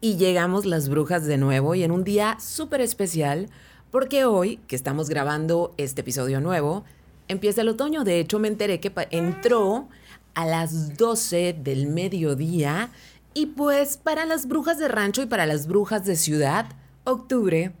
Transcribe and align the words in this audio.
Y 0.00 0.14
llegamos 0.16 0.64
las 0.64 0.88
brujas 0.88 1.24
de 1.24 1.38
nuevo 1.38 1.74
y 1.74 1.82
en 1.82 1.90
un 1.90 2.04
día 2.04 2.36
súper 2.38 2.80
especial 2.80 3.48
porque 3.90 4.24
hoy, 4.24 4.58
que 4.68 4.76
estamos 4.76 5.08
grabando 5.08 5.74
este 5.76 6.02
episodio 6.02 6.40
nuevo, 6.40 6.84
empieza 7.26 7.62
el 7.62 7.68
otoño. 7.68 8.04
De 8.04 8.20
hecho, 8.20 8.38
me 8.38 8.46
enteré 8.46 8.78
que 8.78 8.92
entró 9.10 9.88
a 10.34 10.46
las 10.46 10.96
12 10.96 11.56
del 11.64 11.88
mediodía 11.88 12.90
y 13.34 13.46
pues 13.46 13.96
para 13.96 14.24
las 14.24 14.46
brujas 14.46 14.78
de 14.78 14.86
rancho 14.86 15.20
y 15.20 15.26
para 15.26 15.46
las 15.46 15.66
brujas 15.66 16.04
de 16.04 16.14
ciudad, 16.14 16.66
octubre 17.02 17.72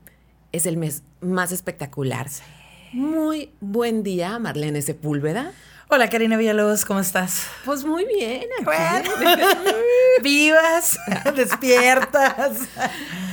es 0.50 0.66
el 0.66 0.76
mes 0.76 1.04
más 1.20 1.52
espectacular. 1.52 2.26
Muy 2.92 3.52
buen 3.60 4.02
día, 4.02 4.40
Marlene 4.40 4.82
Sepúlveda. 4.82 5.52
Hola 5.90 6.10
Karina 6.10 6.36
Villalobos, 6.36 6.84
¿cómo 6.84 7.00
estás? 7.00 7.46
Pues 7.64 7.82
muy 7.86 8.04
bien. 8.04 8.42
Aquí. 8.60 9.08
Vivas, 10.22 10.98
despiertas. 11.34 12.58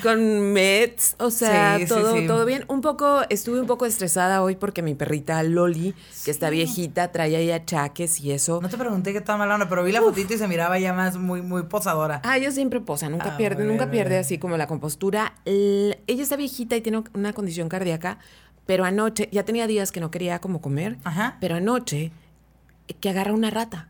Con 0.01 0.53
meds, 0.53 1.17
o 1.19 1.31
sea, 1.31 1.77
todo, 1.85 2.15
todo 2.25 2.45
bien. 2.45 2.63
Un 2.69 2.79
poco, 2.79 3.23
estuve 3.27 3.59
un 3.59 3.67
poco 3.67 3.85
estresada 3.85 4.41
hoy 4.41 4.55
porque 4.55 4.81
mi 4.81 4.95
perrita 4.95 5.43
Loli, 5.43 5.93
que 6.23 6.31
está 6.31 6.49
viejita, 6.49 7.11
trae 7.11 7.35
ahí 7.35 7.51
achaques 7.51 8.21
y 8.21 8.31
eso. 8.31 8.61
No 8.61 8.69
te 8.69 8.77
pregunté 8.77 9.11
qué 9.11 9.17
estaba 9.17 9.39
malona, 9.39 9.67
pero 9.67 9.83
vi 9.83 9.91
la 9.91 10.01
fotito 10.01 10.33
y 10.33 10.37
se 10.37 10.47
miraba 10.47 10.79
ya 10.79 10.93
más 10.93 11.17
muy, 11.17 11.41
muy 11.41 11.63
posadora. 11.63 12.21
Ah, 12.23 12.37
ella 12.37 12.51
siempre 12.51 12.79
posa, 12.79 13.09
nunca 13.09 13.33
ah, 13.33 13.37
pierde, 13.37 13.65
nunca 13.65 13.91
pierde 13.91 14.17
así 14.17 14.37
como 14.37 14.55
la 14.55 14.67
compostura. 14.67 15.33
ella 15.43 15.97
está 16.07 16.37
viejita 16.37 16.77
y 16.77 16.81
tiene 16.81 17.03
una 17.13 17.33
condición 17.33 17.67
cardíaca, 17.67 18.17
pero 18.65 18.85
anoche, 18.85 19.27
ya 19.33 19.43
tenía 19.43 19.67
días 19.67 19.91
que 19.91 19.99
no 19.99 20.09
quería 20.09 20.39
como 20.39 20.61
comer, 20.61 20.95
Ajá. 21.03 21.35
pero 21.41 21.55
anoche 21.55 22.13
que 22.99 23.09
agarra 23.09 23.33
una 23.33 23.49
rata 23.49 23.89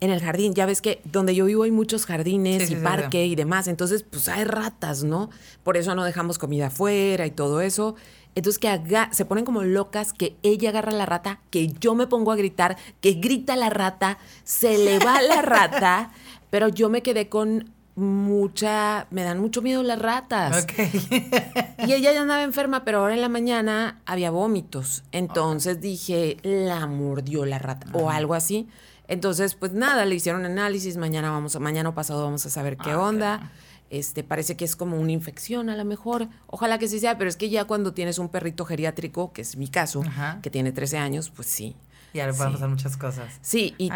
en 0.00 0.10
el 0.10 0.20
jardín. 0.20 0.54
Ya 0.54 0.66
ves 0.66 0.82
que 0.82 1.00
donde 1.04 1.34
yo 1.34 1.44
vivo 1.44 1.62
hay 1.62 1.70
muchos 1.70 2.06
jardines 2.06 2.70
y 2.70 2.76
parque 2.76 3.24
y 3.26 3.34
demás. 3.36 3.68
Entonces, 3.68 4.02
pues 4.02 4.28
hay 4.28 4.44
ratas, 4.44 5.04
¿no? 5.04 5.30
Por 5.62 5.76
eso 5.76 5.94
no 5.94 6.04
dejamos 6.04 6.38
comida 6.38 6.66
afuera 6.66 7.24
y 7.26 7.30
todo 7.30 7.60
eso. 7.60 7.94
Entonces 8.34 8.58
que 8.58 9.08
se 9.12 9.24
ponen 9.24 9.44
como 9.44 9.62
locas, 9.62 10.12
que 10.12 10.36
ella 10.42 10.70
agarra 10.70 10.90
la 10.90 11.06
rata, 11.06 11.40
que 11.50 11.68
yo 11.68 11.94
me 11.94 12.06
pongo 12.06 12.32
a 12.32 12.36
gritar, 12.36 12.76
que 13.00 13.12
grita 13.12 13.56
la 13.56 13.70
rata, 13.70 14.18
se 14.42 14.78
le 14.78 14.98
va 14.98 15.20
la 15.20 15.42
rata, 15.42 16.12
pero 16.50 16.68
yo 16.68 16.88
me 16.88 17.02
quedé 17.02 17.28
con 17.28 17.70
mucha, 17.94 19.06
me 19.10 19.22
dan 19.22 19.38
mucho 19.40 19.62
miedo 19.62 19.82
las 19.82 19.98
ratas. 19.98 20.66
y 21.86 21.92
ella 21.92 22.12
ya 22.12 22.22
andaba 22.22 22.42
enferma, 22.42 22.84
pero 22.84 22.98
ahora 22.98 23.14
en 23.14 23.20
la 23.20 23.28
mañana 23.28 24.00
había 24.06 24.30
vómitos. 24.30 25.04
Entonces 25.12 25.80
dije, 25.80 26.38
la 26.42 26.86
mordió 26.86 27.44
la 27.44 27.58
rata 27.58 27.86
o 27.92 28.10
algo 28.10 28.34
así. 28.34 28.68
Entonces, 29.08 29.54
pues 29.54 29.72
nada, 29.72 30.04
le 30.04 30.14
hicieron 30.14 30.44
análisis, 30.44 30.96
mañana 30.96 31.30
vamos 31.30 31.54
a, 31.54 31.58
mañana 31.58 31.94
pasado 31.94 32.24
vamos 32.24 32.46
a 32.46 32.50
saber 32.50 32.76
qué 32.76 32.94
onda. 32.94 33.50
Este, 33.90 34.24
parece 34.24 34.56
que 34.56 34.64
es 34.64 34.74
como 34.74 34.98
una 34.98 35.12
infección 35.12 35.68
a 35.68 35.76
lo 35.76 35.84
mejor. 35.84 36.28
Ojalá 36.46 36.78
que 36.78 36.88
sí 36.88 36.98
sea, 36.98 37.18
pero 37.18 37.28
es 37.28 37.36
que 37.36 37.50
ya 37.50 37.66
cuando 37.66 37.92
tienes 37.92 38.18
un 38.18 38.30
perrito 38.30 38.64
geriátrico, 38.64 39.34
que 39.34 39.42
es 39.42 39.56
mi 39.56 39.68
caso, 39.68 40.02
que 40.40 40.48
tiene 40.48 40.72
13 40.72 40.96
años, 40.96 41.28
pues 41.28 41.48
sí. 41.48 41.76
Ya 42.14 42.26
le 42.26 42.34
pueden 42.34 42.52
pasar 42.52 42.68
muchas 42.68 42.96
cosas. 42.96 43.26
Sí, 43.40 43.74
y, 43.78 43.90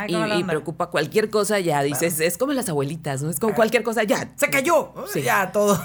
preocupa 0.44 0.88
cualquier 0.88 1.28
cosa, 1.30 1.60
ya 1.60 1.82
dices, 1.82 2.20
es 2.20 2.38
como 2.38 2.52
las 2.52 2.68
abuelitas, 2.68 3.22
¿no? 3.22 3.30
Es 3.30 3.38
como 3.38 3.54
cualquier 3.54 3.82
cosa, 3.82 4.04
ya, 4.04 4.30
se 4.36 4.48
cayó. 4.48 4.94
Sí. 5.12 5.22
Ya, 5.22 5.52
todo. 5.52 5.78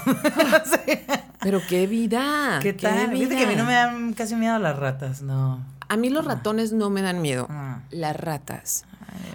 Pero 1.42 1.60
qué 1.68 1.86
vida. 1.86 2.60
¿Qué 2.62 2.72
tal? 2.72 3.10
que 3.10 3.44
a 3.44 3.46
mí 3.46 3.56
no 3.56 3.64
me 3.64 3.74
dan 3.74 4.14
casi 4.14 4.34
miedo 4.34 4.58
las 4.58 4.78
ratas, 4.78 5.22
no. 5.22 5.64
A 5.88 5.96
mí 5.96 6.08
los 6.08 6.24
ratones 6.24 6.72
no 6.72 6.88
me 6.88 7.02
dan 7.02 7.20
miedo. 7.20 7.46
Ah. 7.50 7.80
Las 7.90 8.16
ratas. 8.16 8.84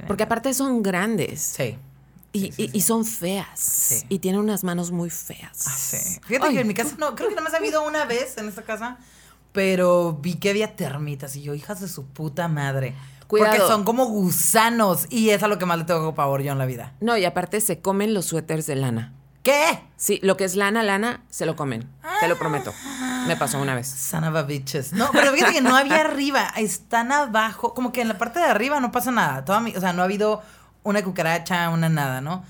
Porque 0.08 0.24
aparte 0.24 0.54
son 0.54 0.82
grandes. 0.82 1.42
Sí. 1.42 1.78
Y, 2.34 2.82
son 2.82 3.04
feas. 3.06 3.60
Sí. 3.60 4.06
Y 4.10 4.20
tienen 4.20 4.42
unas 4.42 4.64
manos 4.64 4.92
muy 4.92 5.10
feas. 5.10 5.66
Ah, 5.68 5.76
sí. 5.76 6.20
Fíjate 6.26 6.54
que 6.54 6.60
en 6.62 6.68
mi 6.68 6.74
casa 6.74 6.96
no, 7.00 7.16
creo 7.16 7.30
que 7.30 7.36
nada 7.36 7.44
más 7.44 7.54
ha 7.54 7.58
habido 7.58 7.86
una 7.86 8.06
vez 8.06 8.38
en 8.38 8.48
esta 8.48 8.62
casa 8.62 8.98
pero 9.52 10.20
vi 10.22 10.36
que 10.36 10.50
había 10.50 10.76
termitas 10.76 11.36
y 11.36 11.42
yo, 11.42 11.54
hijas 11.54 11.82
de 11.82 11.88
su 11.88 12.06
puta 12.06 12.48
madre. 12.48 12.96
Cuidado. 13.28 13.56
Porque 13.56 13.68
son 13.68 13.84
como 13.84 14.06
gusanos 14.06 15.08
y 15.10 15.32
es 15.32 15.44
a 15.44 15.48
lo 15.48 15.58
que 15.58 15.66
más 15.66 15.78
le 15.78 15.84
tengo 15.84 16.16
pavor 16.16 16.42
yo 16.42 16.54
en 16.54 16.58
la 16.58 16.66
vida. 16.66 16.94
No, 17.02 17.18
y 17.18 17.26
aparte 17.26 17.60
se 17.60 17.82
comen 17.82 18.14
los 18.14 18.26
suéteres 18.26 18.68
de 18.68 18.76
lana. 18.76 19.14
¿Qué? 19.48 19.80
Sí, 19.96 20.20
lo 20.24 20.36
que 20.36 20.44
es 20.44 20.58
lana, 20.58 20.84
lana, 20.84 21.24
se 21.30 21.46
lo 21.46 21.56
comen. 21.56 21.90
Te 22.20 22.28
lo 22.28 22.38
prometo. 22.38 22.74
Me 23.28 23.38
pasó 23.38 23.62
una 23.62 23.76
vez. 23.76 23.88
Son 23.88 24.26
of 24.26 24.36
a 24.36 24.44
bitches. 24.44 24.92
No, 24.92 25.10
pero 25.14 25.32
fíjate 25.32 25.54
que 25.54 25.62
no 25.62 25.74
había 25.74 26.02
arriba. 26.02 26.50
Están 26.58 27.14
abajo. 27.14 27.74
Como 27.74 27.94
que 27.94 28.02
en 28.02 28.10
la 28.10 28.18
parte 28.18 28.40
de 28.40 28.46
arriba 28.46 28.82
no 28.82 28.92
pasa 28.92 29.10
nada. 29.10 29.46
Toda 29.46 29.62
mi, 29.62 29.74
o 29.74 29.80
sea, 29.80 29.94
no 29.94 30.02
ha 30.02 30.06
habido 30.06 30.42
una 30.84 31.02
cucaracha, 31.02 31.70
una 31.70 31.88
nada, 31.88 32.20
¿no? 32.20 32.44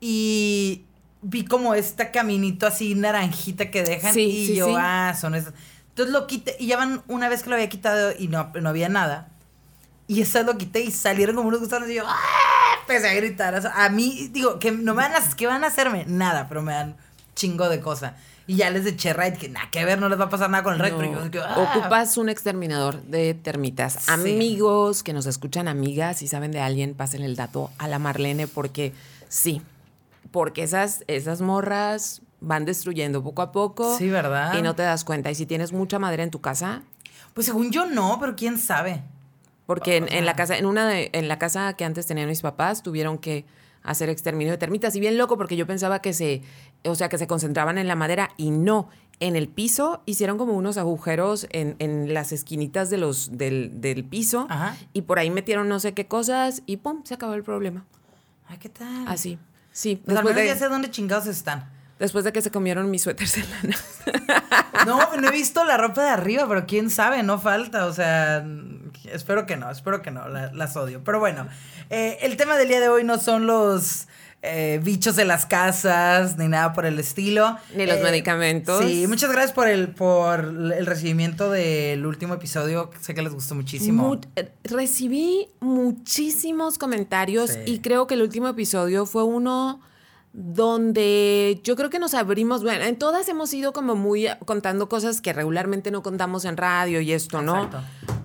Y 0.00 0.86
vi 1.22 1.44
como 1.44 1.74
este 1.74 2.10
caminito 2.10 2.66
así 2.66 2.96
naranjita 2.96 3.70
que 3.70 3.84
dejan. 3.84 4.12
Sí, 4.12 4.48
y 4.50 4.56
yo, 4.56 4.74
ah, 4.76 5.14
son 5.20 5.36
esas. 5.36 5.54
Entonces 6.00 6.18
lo 6.18 6.26
quité 6.26 6.56
y 6.58 6.68
ya 6.68 6.78
van 6.78 7.02
una 7.08 7.28
vez 7.28 7.42
que 7.42 7.50
lo 7.50 7.56
había 7.56 7.68
quitado 7.68 8.14
y 8.18 8.28
no, 8.28 8.50
no 8.58 8.70
había 8.70 8.88
nada. 8.88 9.28
Y 10.06 10.22
esa 10.22 10.42
lo 10.44 10.56
quité 10.56 10.80
y 10.80 10.90
salieron 10.90 11.36
como 11.36 11.48
unos 11.48 11.60
gusanos 11.60 11.90
y 11.90 11.94
yo 11.96 12.04
¡ah! 12.06 12.16
empecé 12.80 13.06
a 13.06 13.12
gritar. 13.12 13.70
a 13.74 13.88
mí, 13.90 14.30
digo, 14.32 14.58
que 14.58 14.72
no 14.72 14.94
me 14.94 15.02
van 15.02 15.12
a, 15.12 15.36
¿qué 15.36 15.46
van 15.46 15.62
a 15.62 15.66
hacerme? 15.66 16.06
Nada, 16.06 16.48
pero 16.48 16.62
me 16.62 16.72
dan 16.72 16.96
chingo 17.34 17.68
de 17.68 17.80
cosa. 17.80 18.16
Y 18.46 18.56
ya 18.56 18.70
les 18.70 18.86
eché 18.86 19.12
right 19.12 19.36
que 19.36 19.50
nada 19.50 19.68
que 19.70 19.84
ver, 19.84 20.00
no 20.00 20.08
les 20.08 20.18
va 20.18 20.24
a 20.24 20.28
pasar 20.30 20.48
nada 20.48 20.64
con 20.64 20.72
el 20.72 20.80
right. 20.80 21.36
¡ah! 21.36 21.76
Ocupas 21.76 22.16
un 22.16 22.30
exterminador 22.30 23.02
de 23.02 23.34
termitas. 23.34 24.08
Amigos 24.08 25.02
que 25.02 25.12
nos 25.12 25.26
escuchan, 25.26 25.68
amigas, 25.68 26.16
si 26.16 26.28
saben 26.28 26.50
de 26.50 26.60
alguien, 26.60 26.94
pasen 26.94 27.22
el 27.22 27.36
dato 27.36 27.70
a 27.76 27.88
la 27.88 27.98
Marlene 27.98 28.46
porque 28.46 28.94
sí, 29.28 29.60
porque 30.30 30.62
esas, 30.62 31.04
esas 31.08 31.42
morras 31.42 32.22
van 32.40 32.64
destruyendo 32.64 33.22
poco 33.22 33.42
a 33.42 33.52
poco. 33.52 33.96
Sí, 33.96 34.08
¿verdad? 34.08 34.56
Y 34.58 34.62
no 34.62 34.74
te 34.74 34.82
das 34.82 35.04
cuenta. 35.04 35.30
Y 35.30 35.34
si 35.34 35.46
tienes 35.46 35.72
mucha 35.72 35.98
madera 35.98 36.22
en 36.22 36.30
tu 36.30 36.40
casa. 36.40 36.82
Pues 37.34 37.46
según 37.46 37.70
yo 37.70 37.86
no, 37.86 38.18
pero 38.20 38.34
quién 38.36 38.58
sabe. 38.58 39.02
Porque 39.66 39.98
en, 39.98 40.26
la 40.26 40.34
casa, 40.34 40.58
en 40.58 40.66
una 40.66 40.88
de, 40.88 41.10
en 41.12 41.28
la 41.28 41.38
casa 41.38 41.74
que 41.74 41.84
antes 41.84 42.06
tenían 42.06 42.28
mis 42.28 42.42
papás, 42.42 42.82
tuvieron 42.82 43.18
que 43.18 43.44
hacer 43.82 44.08
exterminio 44.08 44.52
de 44.52 44.58
termitas. 44.58 44.96
Y 44.96 45.00
bien 45.00 45.16
loco, 45.16 45.36
porque 45.36 45.56
yo 45.56 45.66
pensaba 45.66 46.00
que 46.00 46.12
se, 46.12 46.42
o 46.84 46.94
sea, 46.94 47.08
que 47.08 47.18
se 47.18 47.26
concentraban 47.26 47.78
en 47.78 47.86
la 47.86 47.94
madera 47.94 48.30
y 48.36 48.50
no. 48.50 48.88
En 49.20 49.36
el 49.36 49.48
piso 49.48 50.02
hicieron 50.06 50.38
como 50.38 50.54
unos 50.54 50.76
agujeros 50.76 51.46
en, 51.50 51.76
en 51.78 52.12
las 52.14 52.32
esquinitas 52.32 52.90
de 52.90 52.96
los, 52.96 53.36
del, 53.36 53.80
del 53.80 54.04
piso. 54.04 54.46
Ajá. 54.48 54.76
Y 54.92 55.02
por 55.02 55.18
ahí 55.18 55.30
metieron 55.30 55.68
no 55.68 55.78
sé 55.78 55.92
qué 55.92 56.08
cosas 56.08 56.62
y 56.66 56.78
¡pum! 56.78 57.02
Se 57.04 57.14
acabó 57.14 57.34
el 57.34 57.44
problema. 57.44 57.84
Ay, 58.48 58.58
¿qué 58.58 58.70
tal? 58.70 59.06
Así. 59.06 59.38
Sí. 59.70 60.02
Pues 60.04 60.16
al 60.16 60.34
ya 60.34 60.56
sé 60.56 60.68
dónde 60.68 60.90
chingados 60.90 61.26
están. 61.26 61.70
Después 62.00 62.24
de 62.24 62.32
que 62.32 62.40
se 62.40 62.50
comieron 62.50 62.90
mis 62.90 63.02
suéteres 63.02 63.36
de 63.36 63.44
lana. 63.44 63.76
No, 64.86 65.14
no 65.14 65.28
he 65.28 65.30
visto 65.30 65.62
la 65.66 65.76
ropa 65.76 66.02
de 66.02 66.08
arriba, 66.08 66.48
pero 66.48 66.64
quién 66.66 66.88
sabe, 66.88 67.22
no 67.22 67.38
falta. 67.38 67.84
O 67.84 67.92
sea, 67.92 68.42
espero 69.12 69.44
que 69.44 69.58
no, 69.58 69.70
espero 69.70 70.00
que 70.00 70.10
no, 70.10 70.26
las 70.26 70.74
odio. 70.74 71.04
Pero 71.04 71.20
bueno, 71.20 71.46
eh, 71.90 72.16
el 72.22 72.38
tema 72.38 72.56
del 72.56 72.68
día 72.68 72.80
de 72.80 72.88
hoy 72.88 73.04
no 73.04 73.18
son 73.18 73.46
los 73.46 74.08
eh, 74.40 74.80
bichos 74.82 75.16
de 75.16 75.26
las 75.26 75.44
casas, 75.44 76.38
ni 76.38 76.48
nada 76.48 76.72
por 76.72 76.86
el 76.86 76.98
estilo. 76.98 77.58
Ni 77.76 77.84
los 77.84 77.98
eh, 77.98 78.02
medicamentos. 78.02 78.82
Sí, 78.82 79.06
muchas 79.06 79.30
gracias 79.30 79.52
por 79.52 79.68
el, 79.68 79.88
por 79.88 80.40
el 80.40 80.86
recibimiento 80.86 81.50
del 81.50 82.06
último 82.06 82.32
episodio. 82.32 82.90
Sé 83.02 83.12
que 83.12 83.20
les 83.20 83.34
gustó 83.34 83.54
muchísimo. 83.54 84.18
recibí 84.64 85.48
muchísimos 85.60 86.78
comentarios 86.78 87.58
y 87.66 87.80
creo 87.80 88.06
que 88.06 88.14
el 88.14 88.22
último 88.22 88.48
episodio 88.48 89.04
fue 89.04 89.24
uno 89.24 89.82
donde 90.32 91.60
yo 91.64 91.74
creo 91.74 91.90
que 91.90 91.98
nos 91.98 92.14
abrimos, 92.14 92.62
bueno, 92.62 92.84
en 92.84 92.96
todas 92.96 93.28
hemos 93.28 93.52
ido 93.52 93.72
como 93.72 93.96
muy 93.96 94.28
contando 94.44 94.88
cosas 94.88 95.20
que 95.20 95.32
regularmente 95.32 95.90
no 95.90 96.02
contamos 96.02 96.44
en 96.44 96.56
radio 96.56 97.00
y 97.00 97.12
esto, 97.12 97.42
¿no? 97.42 97.68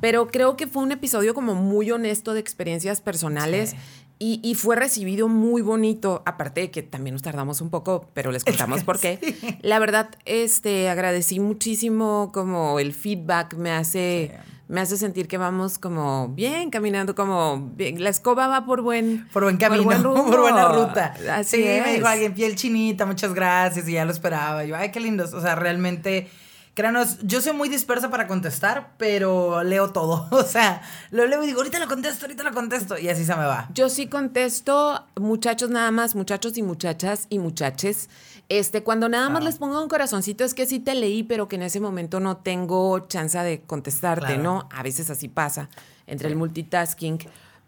Pero 0.01 0.27
creo 0.27 0.55
que 0.55 0.67
fue 0.67 0.83
un 0.83 0.91
episodio 0.91 1.33
como 1.33 1.55
muy 1.55 1.89
honesto 1.89 2.33
de 2.33 2.39
experiencias 2.39 3.01
personales. 3.01 3.75
Y, 4.17 4.55
fue 4.55 4.77
recibido 4.77 5.27
muy 5.27 5.61
bonito, 5.61 6.23
aparte 6.25 6.61
de 6.61 6.71
que 6.71 6.81
también 6.81 7.15
nos 7.15 7.21
tardamos 7.21 7.59
un 7.59 7.69
poco, 7.69 8.07
pero 8.13 8.31
les 8.31 8.45
contamos 8.45 8.83
por 8.85 8.97
qué. 8.97 9.59
La 9.61 9.77
verdad, 9.77 10.09
este, 10.23 10.87
agradecí 10.87 11.41
muchísimo 11.41 12.31
como 12.33 12.79
el 12.79 12.93
feedback 12.93 13.55
me 13.55 13.71
hace 13.71 14.31
me 14.67 14.81
hace 14.81 14.97
sentir 14.97 15.27
que 15.27 15.37
vamos 15.37 15.77
como 15.77 16.29
bien, 16.29 16.69
caminando 16.69 17.13
como 17.15 17.71
bien. 17.75 18.03
La 18.03 18.09
escoba 18.09 18.47
va 18.47 18.65
por 18.65 18.81
buen 18.81 19.27
Por 19.31 19.43
buen 19.43 19.57
camino, 19.57 19.83
por, 20.13 20.41
buena 20.41 20.69
ruta. 20.69 21.13
Así 21.31 21.57
sí, 21.57 21.63
me 21.63 21.93
dijo 21.93 22.07
alguien, 22.07 22.33
piel 22.33 22.55
chinita, 22.55 23.05
muchas 23.05 23.33
gracias, 23.33 23.87
y 23.87 23.93
ya 23.93 24.05
lo 24.05 24.11
esperaba. 24.11 24.63
Yo, 24.65 24.75
ay, 24.75 24.91
qué 24.91 24.99
lindos. 24.99 25.33
O 25.33 25.41
sea, 25.41 25.55
realmente... 25.55 26.29
Créanos, 26.75 27.19
yo 27.21 27.39
soy 27.39 27.53
muy 27.53 27.69
dispersa 27.69 28.09
para 28.09 28.27
contestar, 28.27 28.95
pero 28.97 29.63
leo 29.63 29.91
todo. 29.93 30.27
O 30.31 30.43
sea, 30.43 30.81
lo 31.09 31.25
leo 31.25 31.41
y 31.41 31.47
digo, 31.47 31.59
ahorita 31.59 31.79
lo 31.79 31.87
contesto, 31.87 32.25
ahorita 32.25 32.43
lo 32.43 32.51
contesto. 32.51 32.97
Y 32.97 33.07
así 33.07 33.23
se 33.23 33.33
me 33.33 33.45
va. 33.45 33.69
Yo 33.73 33.87
sí 33.87 34.07
contesto, 34.07 35.05
muchachos 35.15 35.69
nada 35.69 35.89
más, 35.91 36.15
muchachos 36.15 36.57
y 36.57 36.63
muchachas 36.63 37.27
y 37.29 37.39
muchaches. 37.39 38.09
Este, 38.47 38.83
cuando 38.83 39.09
nada 39.09 39.29
más 39.29 39.43
les 39.43 39.57
pongo 39.57 39.81
un 39.81 39.89
corazoncito 39.89 40.43
es 40.43 40.53
que 40.53 40.67
sí 40.67 40.79
te 40.79 40.93
leí, 40.93 41.23
pero 41.23 41.47
que 41.47 41.55
en 41.55 41.63
ese 41.63 41.79
momento 41.79 42.19
no 42.19 42.37
tengo 42.37 42.99
chance 43.07 43.37
de 43.39 43.61
contestarte, 43.61 44.37
¿no? 44.37 44.69
A 44.71 44.83
veces 44.83 45.09
así 45.09 45.27
pasa 45.27 45.69
entre 46.05 46.29
el 46.29 46.35
multitasking. 46.35 47.19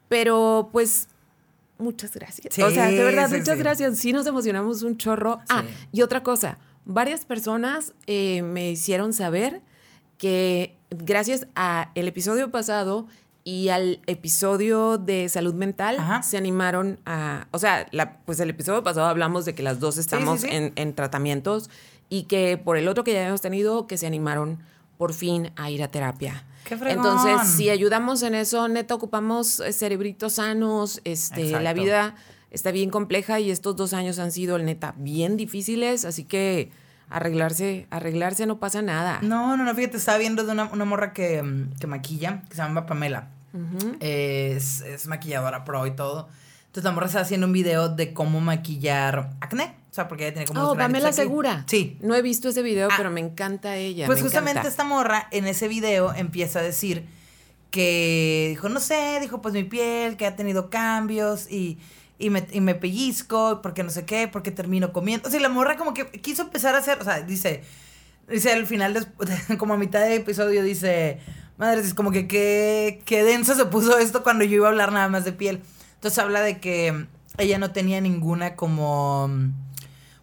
Pero 0.08 0.70
pues 0.72 1.08
muchas 1.80 2.14
gracias. 2.14 2.58
o 2.60 2.70
sea, 2.70 2.88
de 2.88 3.04
verdad, 3.04 3.30
muchas 3.30 3.58
gracias. 3.58 3.98
Sí 3.98 4.14
nos 4.14 4.28
emocionamos 4.28 4.84
un 4.84 4.98
chorro. 4.98 5.40
Ah, 5.50 5.64
y 5.92 6.04
otra 6.04 6.22
cosa, 6.22 6.60
varias 6.86 7.26
personas 7.26 7.94
eh, 8.06 8.44
me 8.44 8.72
hicieron 8.72 9.14
saber 9.14 9.62
que 10.20 10.76
gracias 10.90 11.48
a 11.56 11.92
el 11.96 12.08
episodio 12.08 12.52
pasado 12.52 13.08
y 13.48 13.70
al 13.70 14.02
episodio 14.08 14.98
de 14.98 15.30
salud 15.30 15.54
mental 15.54 15.98
se 16.22 16.36
animaron 16.36 17.00
a, 17.06 17.48
o 17.52 17.60
sea, 17.60 17.88
la, 17.92 18.18
pues 18.26 18.42
el 18.42 18.50
episodio 18.50 18.84
pasado 18.84 19.08
hablamos 19.08 19.46
de 19.46 19.56
que 19.56 19.64
las 19.64 19.80
dos 19.80 19.98
estamos 19.98 20.44
en, 20.44 20.74
en, 20.76 20.94
tratamientos 20.94 21.70
y 22.10 22.24
que 22.24 22.58
por 22.58 22.76
el 22.76 22.90
otro 22.90 23.06
que 23.06 23.14
ya 23.14 23.20
habíamos 23.20 23.40
tenido, 23.40 23.88
que 23.88 23.98
se 23.98 24.06
animaron 24.06 24.60
por 24.98 25.14
fin 25.14 25.52
a 25.56 25.72
ir 25.72 25.82
a 25.82 25.88
terapia. 25.88 26.44
Qué 26.66 26.74
Entonces, 26.74 27.48
si 27.48 27.70
ayudamos 27.70 28.22
en 28.22 28.36
eso, 28.36 28.68
neta, 28.68 28.94
ocupamos 28.94 29.62
eh, 29.62 29.72
cerebritos 29.72 30.34
sanos, 30.34 31.00
este, 31.06 31.52
la 31.52 31.72
vida 31.72 32.16
está 32.52 32.72
bien 32.72 32.90
compleja 32.90 33.40
y 33.40 33.50
estos 33.50 33.78
dos 33.78 33.94
años 33.94 34.20
han 34.20 34.34
sido, 34.34 34.58
neta, 34.58 34.94
bien 34.98 35.38
difíciles, 35.38 36.04
así 36.04 36.26
que 36.26 36.70
arreglarse, 37.10 37.88
arreglarse 37.92 38.46
no 38.46 38.60
pasa 38.60 38.82
nada. 38.82 39.20
No, 39.22 39.56
no, 39.56 39.64
no, 39.64 39.74
fíjate, 39.74 39.96
estaba 39.96 40.18
viendo 40.18 40.44
de 40.44 40.52
una, 40.52 40.66
una 40.66 40.84
morra 40.84 41.14
que, 41.14 41.42
que 41.80 41.88
maquilla, 41.88 42.42
que 42.50 42.58
se 42.58 42.62
llama 42.62 42.86
Pamela 42.86 43.30
es, 44.00 45.08
maquilladora 45.08 45.64
pro 45.64 45.86
y 45.88 45.92
todo. 45.92 46.30
Entonces 46.68 46.84
la 46.84 46.92
morra 46.92 47.08
está 47.08 47.22
haciendo 47.22 47.48
un 47.48 47.54
video 47.54 47.90
de 47.90 48.14
cómo 48.14 48.40
maquillar 48.42 49.32
acné. 49.40 49.76
O 49.90 49.94
sea, 49.94 50.08
porque 50.08 50.26
ella 50.26 50.34
tiene 50.34 50.48
como... 50.48 50.62
Oh, 50.62 50.76
Pamela 50.76 51.12
Segura. 51.12 51.64
Sí. 51.68 51.98
No 52.02 52.14
he 52.14 52.22
visto 52.22 52.50
ese 52.50 52.62
video, 52.62 52.90
ah. 52.92 52.94
pero 52.96 53.10
me 53.10 53.20
encanta 53.20 53.78
ella. 53.78 54.06
Pues 54.06 54.22
justamente 54.22 54.68
esta 54.68 54.84
morra 54.84 55.28
en 55.32 55.48
ese 55.48 55.68
video 55.68 56.14
empieza 56.14 56.60
a 56.60 56.62
decir 56.62 57.08
que 57.72 58.48
dijo, 58.50 58.70
no 58.70 58.80
sé, 58.80 59.18
dijo, 59.22 59.42
pues 59.42 59.54
mi 59.54 59.64
piel, 59.64 60.18
que 60.18 60.26
ha 60.26 60.36
tenido 60.36 60.70
cambios 60.70 61.50
y, 61.52 61.78
y, 62.18 62.30
me, 62.30 62.48
y 62.52 62.62
me 62.62 62.76
pellizco, 62.76 63.62
porque 63.62 63.84
no 63.84 63.90
sé 63.90 64.06
qué, 64.06 64.28
porque 64.28 64.52
termino 64.52 64.94
comiendo. 64.94 65.28
O 65.28 65.32
sea, 65.32 65.40
la 65.40 65.50
morra 65.50 65.78
como 65.78 65.94
que 65.94 66.06
quiso 66.12 66.44
empezar 66.44 66.76
a 66.76 66.80
hacer, 66.80 67.00
o 67.00 67.04
sea, 67.04 67.22
dice, 67.22 67.64
dice 68.30 68.52
al 68.52 68.66
final, 68.66 68.94
de, 68.94 69.58
como 69.58 69.74
a 69.74 69.78
mitad 69.78 70.02
del 70.02 70.14
episodio, 70.14 70.64
dice, 70.64 71.20
Madre, 71.58 71.82
es 71.82 71.94
como 71.94 72.12
que 72.12 72.28
qué, 72.28 73.24
denso 73.24 73.56
se 73.56 73.66
puso 73.66 73.98
esto 73.98 74.22
cuando 74.22 74.44
yo 74.44 74.58
iba 74.58 74.68
a 74.68 74.70
hablar 74.70 74.92
nada 74.92 75.10
más 75.10 75.26
de 75.26 75.34
piel. 75.34 75.64
Entonces 75.96 76.20
habla 76.20 76.42
de 76.42 76.60
que 76.60 77.08
ella 77.38 77.58
no 77.58 77.72
tenía 77.72 78.00
ninguna 78.02 78.56
como... 78.56 79.30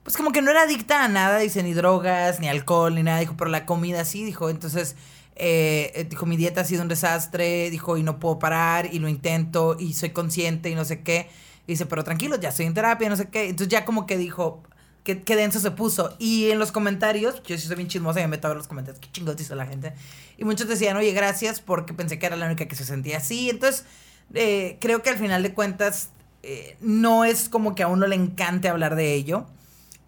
Pues 0.05 0.17
como 0.17 0.33
que 0.33 0.43
no 0.43 0.51
era 0.51 0.63
adicta 0.63 1.05
a 1.05 1.09
nada, 1.09 1.39
dice, 1.39 1.63
ni 1.63 1.73
drogas, 1.73 2.39
ni 2.39 2.49
alcohol, 2.49 2.95
ni 2.95 3.03
nada. 3.03 3.21
Dijo, 3.21 3.35
pero 3.39 3.51
la 3.51 3.65
comida 3.65 4.05
sí, 4.05 4.23
dijo. 4.23 4.51
Entonces, 4.51 4.97
eh, 5.35 5.93
eh, 5.95 6.05
dijo, 6.05 6.27
mi 6.27 6.37
dieta 6.37 6.61
ha 6.61 6.65
sido 6.65 6.83
un 6.83 6.89
desastre, 6.89 7.71
dijo, 7.71 7.97
y 7.97 8.03
no 8.03 8.21
puedo 8.21 8.39
parar, 8.39 8.91
y 8.93 8.99
lo 8.99 9.09
intento, 9.09 9.77
y 9.79 9.95
soy 9.95 10.11
consciente, 10.11 10.69
y 10.69 10.75
no 10.75 10.85
sé 10.85 11.03
qué. 11.03 11.31
dice, 11.67 11.87
pero 11.87 12.05
tranquilo, 12.05 12.37
ya 12.39 12.51
estoy 12.51 12.67
en 12.67 12.75
terapia, 12.75 13.09
no 13.09 13.17
sé 13.17 13.31
qué. 13.31 13.49
Entonces 13.49 13.69
ya 13.69 13.87
como 13.87 14.07
que 14.07 14.19
dijo, 14.19 14.63
qué, 15.05 15.23
qué 15.23 15.37
denso 15.37 15.61
se 15.61 15.71
puso. 15.71 16.17
Y 16.19 16.51
en 16.51 16.59
los 16.59 16.73
comentarios, 16.73 17.43
yo 17.45 17.57
sí 17.57 17.67
soy 17.67 17.77
bien 17.77 17.89
chismosa 17.89 18.21
y 18.21 18.25
me 18.25 18.29
meto 18.29 18.49
a 18.49 18.51
ver 18.51 18.57
los 18.57 18.67
comentarios, 18.67 19.01
qué 19.01 19.13
chingados 19.13 19.37
dice 19.37 19.55
la 19.55 19.67
gente. 19.67 19.93
Y 20.37 20.45
muchos 20.45 20.67
decían, 20.67 20.97
oye, 20.97 21.13
gracias 21.13 21.61
porque 21.61 21.95
pensé 21.95 22.19
que 22.19 22.27
era 22.27 22.37
la 22.37 22.47
única 22.47 22.67
que 22.67 22.75
se 22.75 22.85
sentía 22.85 23.19
así. 23.19 23.51
Entonces, 23.51 23.85
eh, 24.33 24.79
creo 24.81 25.03
que 25.03 25.11
al 25.11 25.19
final 25.19 25.43
de 25.43 25.55
cuentas, 25.55 26.09
eh, 26.43 26.77
no 26.81 27.25
es 27.25 27.49
como 27.49 27.75
que 27.75 27.83
a 27.83 27.89
uno 27.89 28.07
le 28.07 28.17
encante 28.17 28.69
hablar 28.69 28.97
de 28.97 29.15
ello, 29.15 29.47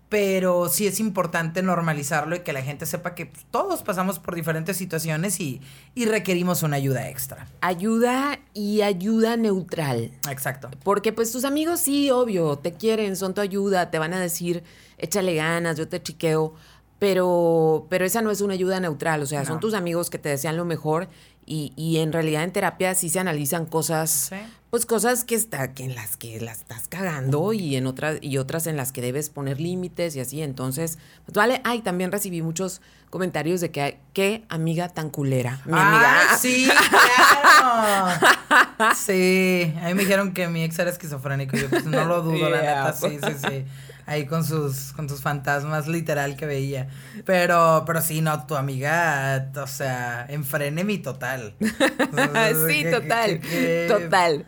pero 0.08 0.68
sí 0.68 0.86
es 0.86 1.00
importante 1.00 1.62
normalizarlo 1.62 2.36
y 2.36 2.40
que 2.40 2.52
la 2.52 2.62
gente 2.62 2.86
sepa 2.86 3.14
que 3.14 3.30
todos 3.50 3.82
pasamos 3.82 4.18
por 4.18 4.34
diferentes 4.34 4.76
situaciones 4.76 5.40
y, 5.40 5.60
y 5.94 6.04
requerimos 6.04 6.62
una 6.62 6.76
ayuda 6.76 7.08
extra. 7.08 7.48
Ayuda 7.60 8.38
y 8.54 8.82
ayuda 8.82 9.36
neutral. 9.36 10.12
Exacto. 10.30 10.70
Porque 10.84 11.12
pues 11.12 11.32
tus 11.32 11.44
amigos 11.44 11.80
sí, 11.80 12.10
obvio, 12.10 12.56
te 12.56 12.72
quieren, 12.72 13.16
son 13.16 13.34
tu 13.34 13.40
ayuda, 13.40 13.90
te 13.90 13.98
van 13.98 14.14
a 14.14 14.20
decir, 14.20 14.62
échale 14.98 15.34
ganas, 15.34 15.76
yo 15.76 15.88
te 15.88 16.02
chiqueo 16.02 16.54
pero, 16.98 17.86
pero 17.90 18.04
esa 18.04 18.22
no 18.22 18.30
es 18.30 18.40
una 18.40 18.54
ayuda 18.54 18.80
neutral, 18.80 19.22
o 19.22 19.26
sea, 19.26 19.44
son 19.44 19.60
tus 19.60 19.74
amigos 19.74 20.08
que 20.08 20.18
te 20.18 20.30
desean 20.30 20.56
lo 20.56 20.64
mejor 20.64 21.08
y, 21.44 21.72
y 21.76 21.98
en 21.98 22.12
realidad 22.12 22.42
en 22.42 22.52
terapia 22.52 22.94
sí 22.94 23.10
se 23.10 23.20
analizan 23.20 23.66
cosas, 23.66 24.30
pues 24.70 24.86
cosas 24.86 25.24
que, 25.24 25.34
está, 25.34 25.74
que 25.74 25.84
en 25.84 25.94
las 25.94 26.16
que 26.16 26.40
las 26.40 26.60
estás 26.60 26.88
cagando 26.88 27.52
y 27.52 27.76
en 27.76 27.86
otras 27.86 28.18
y 28.22 28.38
otras 28.38 28.66
en 28.66 28.78
las 28.78 28.92
que 28.92 29.02
debes 29.02 29.28
poner 29.28 29.60
límites 29.60 30.16
y 30.16 30.20
así, 30.20 30.42
entonces, 30.42 30.98
pues 31.26 31.34
vale, 31.34 31.60
ay, 31.64 31.82
también 31.82 32.10
recibí 32.10 32.40
muchos 32.40 32.80
comentarios 33.10 33.60
de 33.60 33.70
que 33.70 34.00
qué 34.14 34.44
amiga 34.48 34.88
tan 34.88 35.10
culera, 35.10 35.60
mi 35.66 35.78
amiga. 35.78 36.38
Sí, 36.38 36.66
claro. 37.58 38.94
sí, 38.96 39.74
a 39.82 39.88
mí 39.88 39.94
me 39.94 40.00
dijeron 40.00 40.32
que 40.32 40.48
mi 40.48 40.64
ex 40.64 40.78
era 40.78 40.90
esquizofrénico, 40.90 41.58
yo 41.58 41.68
pues 41.68 41.84
no 41.84 42.06
lo 42.06 42.22
dudo, 42.22 42.48
la 42.48 42.60
neta, 42.62 42.92
sí, 42.94 43.18
sí, 43.22 43.32
sí 43.38 43.64
ahí 44.06 44.24
con 44.26 44.44
sus, 44.44 44.92
con 44.92 45.08
sus 45.08 45.20
fantasmas 45.20 45.88
literal 45.88 46.36
que 46.36 46.46
veía. 46.46 46.88
Pero, 47.24 47.82
pero 47.86 48.00
sí, 48.00 48.20
no, 48.20 48.46
tu 48.46 48.54
amiga, 48.54 49.50
o 49.54 49.66
sea, 49.66 50.26
enfrene 50.28 50.84
mi 50.84 50.98
total. 50.98 51.54
sí, 51.60 52.84
total, 52.90 53.40
total. 53.88 54.46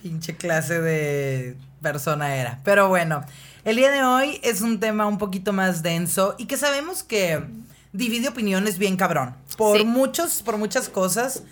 Pinche 0.00 0.36
clase 0.36 0.80
de 0.80 1.56
persona 1.82 2.36
era. 2.36 2.60
Pero 2.62 2.88
bueno, 2.88 3.24
el 3.64 3.76
día 3.76 3.90
de 3.90 4.02
hoy 4.02 4.40
es 4.42 4.60
un 4.60 4.80
tema 4.80 5.06
un 5.06 5.18
poquito 5.18 5.52
más 5.52 5.82
denso 5.82 6.36
y 6.38 6.46
que 6.46 6.56
sabemos 6.56 7.02
que 7.02 7.42
divide 7.92 8.28
opiniones 8.28 8.78
bien 8.78 8.96
cabrón. 8.96 9.34
Por 9.56 9.84
muchos, 9.84 10.42
por 10.42 10.58
muchas 10.58 10.88
cosas. 10.88 11.42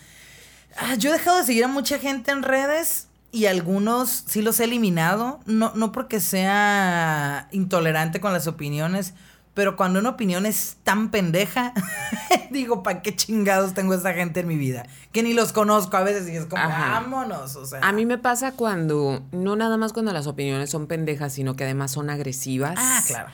Ah, 0.77 0.95
yo 0.95 1.11
he 1.11 1.15
dejado 1.15 1.39
de 1.39 1.45
seguir 1.45 1.65
a 1.65 1.69
mucha 1.69 1.99
gente 1.99 2.31
en 2.31 2.43
redes 2.43 3.08
y 3.31 3.47
algunos 3.47 4.25
sí 4.27 4.43
los 4.43 4.59
he 4.61 4.65
eliminado, 4.65 5.41
no, 5.47 5.73
no 5.75 5.93
porque 5.93 6.21
sea 6.21 7.49
intolerante 7.53 8.21
con 8.21 8.33
las 8.33 8.47
opiniones, 8.47 9.15
pero 9.55 9.77
cuando 9.77 9.99
una 9.99 10.11
opinión 10.11 10.47
es 10.47 10.77
tan 10.85 11.11
pendeja, 11.11 11.75
digo, 12.51 12.83
¿para 12.83 13.03
qué 13.03 13.15
chingados 13.17 13.75
tengo 13.75 13.93
esa 13.93 14.15
gente 14.15 14.41
en 14.41 14.47
mi 14.47 14.57
vida? 14.57 14.87
Que 15.13 15.23
ni 15.23 15.35
los 15.35 15.53
conozco 15.53 15.97
a 15.97 16.03
veces 16.03 16.29
y 16.29 16.37
es 16.37 16.47
como, 16.47 16.63
vámonos, 16.63 17.57
o 17.57 17.67
sea. 17.67 17.81
A 17.83 17.93
mí 17.93 18.07
me 18.07 18.19
pasa 18.19 18.53
cuando, 18.53 19.23
no 19.33 19.57
nada 19.57 19.77
más 19.77 19.93
cuando 19.93 20.13
las 20.13 20.27
opiniones 20.27 20.71
son 20.71 20.87
pendejas, 20.87 21.33
sino 21.33 21.57
que 21.57 21.65
además 21.65 21.91
son 21.91 22.09
agresivas. 22.09 22.77
Ah, 22.79 23.03
claro. 23.07 23.31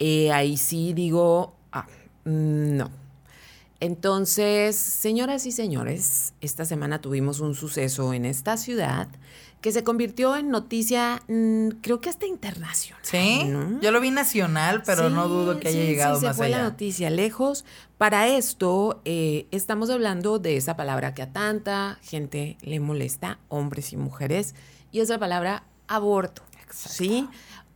Eh, 0.00 0.32
ahí 0.32 0.56
sí 0.56 0.92
digo, 0.92 1.54
ah, 1.72 1.86
mm, 2.24 2.76
no. 2.76 2.99
Entonces, 3.80 4.76
señoras 4.76 5.46
y 5.46 5.52
señores, 5.52 6.34
esta 6.42 6.66
semana 6.66 7.00
tuvimos 7.00 7.40
un 7.40 7.54
suceso 7.54 8.12
en 8.12 8.26
esta 8.26 8.58
ciudad 8.58 9.08
que 9.60 9.72
se 9.72 9.84
convirtió 9.84 10.36
en 10.36 10.48
noticia, 10.50 11.22
mm, 11.28 11.68
creo 11.82 12.00
que 12.00 12.08
hasta 12.08 12.26
internacional. 12.26 13.02
Sí, 13.02 13.42
yo 13.82 13.90
lo 13.90 14.00
vi 14.00 14.10
nacional, 14.10 14.82
pero 14.86 15.10
no 15.10 15.28
dudo 15.28 15.60
que 15.60 15.68
haya 15.68 15.84
llegado 15.84 16.18
sí, 16.18 16.26
se 16.26 16.34
fue 16.34 16.48
la 16.48 16.62
noticia 16.62 17.10
lejos. 17.10 17.64
Para 17.98 18.28
esto, 18.28 19.02
eh, 19.04 19.46
estamos 19.50 19.90
hablando 19.90 20.38
de 20.38 20.56
esa 20.56 20.76
palabra 20.76 21.14
que 21.14 21.22
a 21.22 21.32
tanta 21.32 21.98
gente 22.02 22.56
le 22.62 22.80
molesta, 22.80 23.38
hombres 23.48 23.92
y 23.92 23.96
mujeres, 23.96 24.54
y 24.92 25.00
es 25.00 25.08
la 25.08 25.18
palabra 25.18 25.64
aborto. 25.88 26.42
¿Sí? 26.72 27.28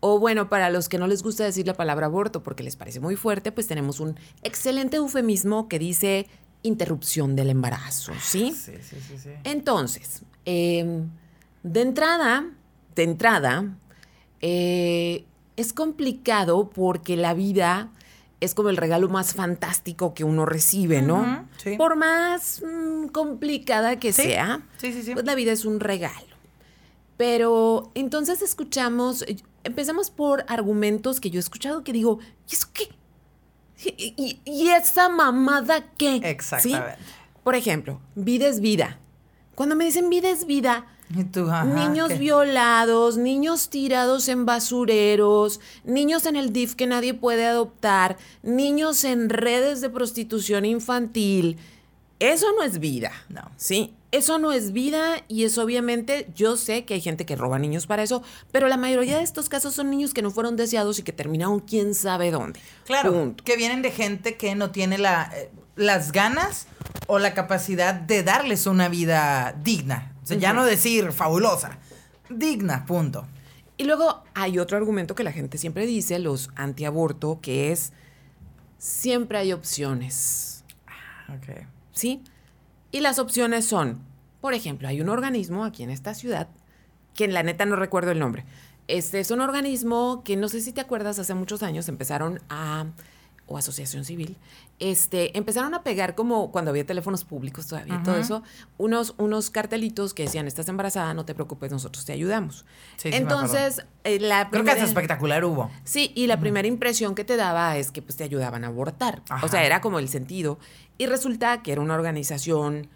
O 0.06 0.18
bueno, 0.18 0.50
para 0.50 0.68
los 0.68 0.90
que 0.90 0.98
no 0.98 1.06
les 1.06 1.22
gusta 1.22 1.44
decir 1.44 1.66
la 1.66 1.72
palabra 1.72 2.04
aborto 2.04 2.42
porque 2.42 2.62
les 2.62 2.76
parece 2.76 3.00
muy 3.00 3.16
fuerte, 3.16 3.52
pues 3.52 3.66
tenemos 3.66 4.00
un 4.00 4.18
excelente 4.42 4.98
eufemismo 4.98 5.66
que 5.66 5.78
dice 5.78 6.26
interrupción 6.62 7.34
del 7.36 7.48
embarazo, 7.48 8.12
¿sí? 8.20 8.52
Sí, 8.52 8.72
sí, 8.82 8.98
sí. 9.00 9.16
sí. 9.16 9.30
Entonces, 9.44 10.20
em, 10.44 11.08
de 11.62 11.80
entrada, 11.80 12.50
de 12.94 13.02
entrada, 13.02 13.78
eh, 14.42 15.24
es 15.56 15.72
complicado 15.72 16.68
porque 16.68 17.16
la 17.16 17.32
vida 17.32 17.90
es 18.40 18.52
como 18.52 18.68
el 18.68 18.76
regalo 18.76 19.08
más 19.08 19.32
fantástico 19.32 20.12
que 20.12 20.22
uno 20.22 20.44
recibe, 20.44 21.00
¿no? 21.00 21.48
sí. 21.56 21.78
Por 21.78 21.96
más 21.96 22.62
mm, 22.62 23.06
complicada 23.06 23.98
que 23.98 24.12
sea, 24.12 24.66
pues 24.82 25.24
la 25.24 25.34
vida 25.34 25.52
es 25.52 25.64
un 25.64 25.80
regalo. 25.80 26.34
Pero 27.16 27.90
entonces 27.94 28.42
escuchamos, 28.42 29.24
empecemos 29.64 30.10
por 30.10 30.44
argumentos 30.48 31.20
que 31.20 31.30
yo 31.30 31.38
he 31.38 31.40
escuchado 31.40 31.82
que 31.82 31.92
digo, 31.92 32.20
¿y 32.48 32.54
eso 32.54 32.68
qué? 32.72 32.88
¿Y, 33.76 34.68
esa 34.68 35.08
mamada 35.08 35.92
qué? 35.98 36.16
Exactamente. 36.16 36.98
Por 37.42 37.54
ejemplo, 37.54 38.00
vida 38.14 38.46
es 38.46 38.60
vida. 38.60 38.98
Cuando 39.54 39.76
me 39.76 39.84
dicen 39.84 40.08
vida 40.08 40.30
es 40.30 40.46
vida, 40.46 40.86
niños 41.08 42.18
violados, 42.18 43.16
niños 43.16 43.68
tirados 43.68 44.28
en 44.28 44.46
basureros, 44.46 45.60
niños 45.84 46.26
en 46.26 46.36
el 46.36 46.52
DIF 46.52 46.74
que 46.74 46.86
nadie 46.86 47.14
puede 47.14 47.44
adoptar, 47.44 48.16
niños 48.42 49.04
en 49.04 49.28
redes 49.28 49.80
de 49.80 49.90
prostitución 49.90 50.64
infantil, 50.64 51.58
eso 52.18 52.46
no 52.56 52.64
es 52.64 52.78
vida. 52.78 53.12
No. 53.28 53.42
¿Sí? 53.56 53.94
Eso 54.14 54.38
no 54.38 54.52
es 54.52 54.72
vida 54.72 55.24
y 55.26 55.42
es 55.42 55.58
obviamente, 55.58 56.28
yo 56.36 56.56
sé 56.56 56.84
que 56.84 56.94
hay 56.94 57.00
gente 57.00 57.26
que 57.26 57.34
roba 57.34 57.58
niños 57.58 57.88
para 57.88 58.04
eso, 58.04 58.22
pero 58.52 58.68
la 58.68 58.76
mayoría 58.76 59.16
de 59.16 59.24
estos 59.24 59.48
casos 59.48 59.74
son 59.74 59.90
niños 59.90 60.14
que 60.14 60.22
no 60.22 60.30
fueron 60.30 60.54
deseados 60.54 61.00
y 61.00 61.02
que 61.02 61.12
terminaron 61.12 61.58
quién 61.58 61.96
sabe 61.96 62.30
dónde. 62.30 62.60
Claro, 62.84 63.34
que 63.44 63.56
vienen 63.56 63.82
de 63.82 63.90
gente 63.90 64.36
que 64.36 64.54
no 64.54 64.70
tiene 64.70 64.98
la, 64.98 65.32
eh, 65.34 65.50
las 65.74 66.12
ganas 66.12 66.68
o 67.08 67.18
la 67.18 67.34
capacidad 67.34 67.92
de 67.92 68.22
darles 68.22 68.68
una 68.68 68.88
vida 68.88 69.58
digna. 69.64 70.14
O 70.22 70.26
sea, 70.28 70.36
ya 70.36 70.52
no 70.52 70.64
decir 70.64 71.10
fabulosa, 71.10 71.80
digna, 72.30 72.86
punto. 72.86 73.26
Y 73.76 73.82
luego 73.82 74.22
hay 74.34 74.60
otro 74.60 74.76
argumento 74.76 75.16
que 75.16 75.24
la 75.24 75.32
gente 75.32 75.58
siempre 75.58 75.86
dice, 75.86 76.20
los 76.20 76.50
antiaborto, 76.54 77.40
que 77.42 77.72
es 77.72 77.92
siempre 78.78 79.38
hay 79.38 79.52
opciones. 79.52 80.62
Ah, 80.86 81.34
ok. 81.34 81.66
¿Sí? 81.92 82.22
Y 82.94 83.00
las 83.00 83.18
opciones 83.18 83.66
son, 83.66 83.98
por 84.40 84.54
ejemplo, 84.54 84.86
hay 84.86 85.00
un 85.00 85.08
organismo 85.08 85.64
aquí 85.64 85.82
en 85.82 85.90
esta 85.90 86.14
ciudad, 86.14 86.46
que 87.16 87.24
en 87.24 87.34
la 87.34 87.42
neta 87.42 87.66
no 87.66 87.74
recuerdo 87.74 88.12
el 88.12 88.20
nombre. 88.20 88.44
Este 88.86 89.18
es 89.18 89.32
un 89.32 89.40
organismo 89.40 90.22
que 90.24 90.36
no 90.36 90.48
sé 90.48 90.60
si 90.60 90.72
te 90.72 90.80
acuerdas, 90.80 91.18
hace 91.18 91.34
muchos 91.34 91.64
años 91.64 91.88
empezaron 91.88 92.38
a 92.48 92.86
o 93.46 93.58
asociación 93.58 94.04
civil, 94.04 94.36
este, 94.78 95.36
empezaron 95.36 95.74
a 95.74 95.82
pegar 95.82 96.14
como 96.14 96.50
cuando 96.50 96.70
había 96.70 96.84
teléfonos 96.84 97.24
públicos 97.24 97.66
todavía, 97.66 98.02
todo 98.02 98.16
eso, 98.16 98.42
unos, 98.78 99.14
unos 99.18 99.50
cartelitos 99.50 100.14
que 100.14 100.24
decían, 100.24 100.46
estás 100.46 100.68
embarazada, 100.68 101.14
no 101.14 101.24
te 101.24 101.34
preocupes, 101.34 101.70
nosotros 101.70 102.04
te 102.04 102.12
ayudamos. 102.12 102.64
Entonces, 103.04 103.84
eh, 104.04 104.18
la 104.18 104.50
Creo 104.50 104.64
que 104.64 104.72
es 104.72 104.82
espectacular 104.82 105.44
hubo. 105.44 105.70
Sí, 105.84 106.12
y 106.14 106.26
la 106.26 106.40
primera 106.40 106.66
impresión 106.66 107.14
que 107.14 107.24
te 107.24 107.36
daba 107.36 107.76
es 107.76 107.90
que 107.90 108.02
pues 108.02 108.16
te 108.16 108.24
ayudaban 108.24 108.64
a 108.64 108.68
abortar. 108.68 109.22
O 109.42 109.48
sea, 109.48 109.64
era 109.64 109.80
como 109.80 109.98
el 109.98 110.08
sentido. 110.08 110.58
Y 110.96 111.06
resulta 111.06 111.62
que 111.62 111.72
era 111.72 111.80
una 111.80 111.94
organización 111.94 112.88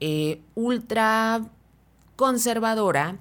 eh, 0.00 0.40
ultra 0.54 1.42
conservadora 2.16 3.18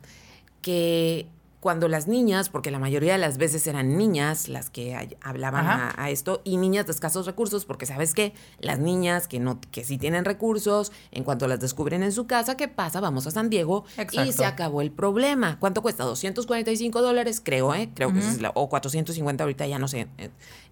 que 0.62 1.28
cuando 1.64 1.88
las 1.88 2.10
niñas, 2.10 2.50
porque 2.50 2.72
la 2.72 2.78
mayoría 2.78 3.14
de 3.14 3.20
las 3.20 3.38
veces 3.38 3.66
eran 3.68 3.98
niñas 3.98 4.50
las 4.50 4.70
que 4.70 5.18
hablaban 5.22 5.94
a, 5.96 6.10
esto, 6.10 6.42
y 6.44 6.58
niñas 6.58 6.88
de 6.88 6.92
escasos 6.92 7.26
recursos, 7.26 7.64
porque 7.64 7.86
sabes 7.86 8.14
que 8.14 8.34
las 8.60 8.80
niñas 8.80 9.30
que 9.30 9.40
no, 9.40 9.62
que 9.72 9.86
sí 9.86 9.98
tienen 9.98 10.26
recursos, 10.26 10.92
en 11.12 11.24
cuanto 11.24 11.48
las 11.48 11.62
descubren 11.62 12.04
en 12.04 12.12
su 12.12 12.28
casa, 12.28 12.58
¿qué 12.58 12.68
pasa? 12.68 13.00
Vamos 13.00 13.28
a 13.28 13.32
San 13.32 13.50
Diego 13.50 13.86
y 14.12 14.34
se 14.34 14.44
acabó 14.44 14.82
el 14.82 14.92
problema. 14.92 15.58
¿Cuánto 15.58 15.82
cuesta? 15.82 16.04
245 16.04 17.02
dólares, 17.02 17.42
creo, 17.42 17.74
¿eh? 17.74 17.90
Creo 17.94 18.12
que 18.12 18.20
es 18.20 18.42
la, 18.42 18.52
o 18.56 18.68
450 18.68 19.46
ahorita, 19.46 19.66
ya 19.66 19.80
no 19.80 19.88
sé. 19.88 20.10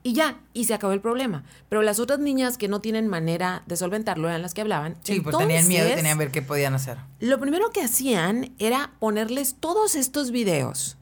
Y 0.04 0.14
ya, 0.14 0.42
y 0.54 0.66
se 0.66 0.74
acabó 0.74 0.94
el 0.94 1.02
problema. 1.02 1.44
Pero 1.70 1.84
las 1.84 2.00
otras 2.00 2.20
niñas 2.20 2.58
que 2.58 2.68
no 2.68 2.82
tienen 2.82 3.08
manera 3.08 3.64
de 3.68 3.78
solventarlo 3.78 4.30
eran 4.30 4.42
las 4.42 4.54
que 4.54 4.62
hablaban. 4.62 4.98
Sí, 5.04 5.22
porque 5.22 5.38
tenían 5.38 5.68
miedo 5.68 5.88
y 5.88 5.96
tenían 5.96 6.18
ver 6.18 6.32
qué 6.32 6.42
podían 6.42 6.74
hacer. 6.74 6.98
Lo 7.20 7.40
primero 7.40 7.70
que 7.70 7.84
hacían 7.84 8.54
era 8.58 8.94
ponerles 9.00 9.56
todos 9.60 9.96
estos 9.96 10.32
videos. 10.32 10.98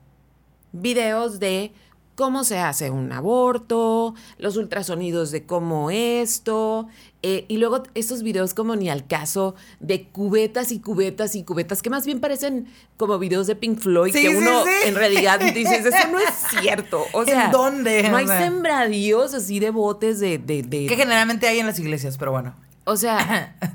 Videos 0.72 1.40
de 1.40 1.74
cómo 2.20 2.44
se 2.44 2.60
hace 2.60 2.92
un 2.92 3.14
aborto, 3.14 4.14
los 4.40 4.58
ultrasonidos 4.58 5.32
de 5.32 5.46
cómo 5.46 5.90
esto, 5.90 6.90
eh, 7.24 7.46
y 7.48 7.60
luego 7.60 7.84
estos 7.96 8.24
videos 8.24 8.54
como 8.54 8.76
ni 8.76 8.90
al 8.90 9.08
caso 9.08 9.56
de 9.80 10.10
cubetas 10.10 10.74
y 10.74 10.82
cubetas 10.82 11.36
y 11.36 11.46
cubetas, 11.46 11.82
que 11.82 11.90
más 11.90 12.06
bien 12.06 12.20
parecen 12.20 12.68
como 12.98 13.20
videos 13.20 13.48
de 13.48 13.56
Pink 13.56 13.80
Floyd, 13.80 14.12
que 14.12 14.36
uno 14.36 14.66
en 14.84 14.96
realidad 14.96 15.40
dices, 15.40 15.86
eso 15.86 16.10
no 16.12 16.20
es 16.20 16.28
cierto. 16.60 17.06
O 17.14 17.24
sea, 17.24 17.46
¿En 17.46 17.52
dónde? 17.52 18.10
No 18.10 18.18
hay 18.18 18.28
sembradíos 18.28 19.34
así 19.34 19.62
de 19.62 19.70
botes 19.70 20.20
de, 20.20 20.40
de, 20.40 20.64
de... 20.64 20.88
Que 20.88 20.98
generalmente 20.98 21.48
hay 21.48 21.60
en 21.60 21.68
las 21.68 21.80
iglesias, 21.80 22.18
pero 22.18 22.32
bueno. 22.32 22.54
O 22.84 22.98
sea... 22.98 23.56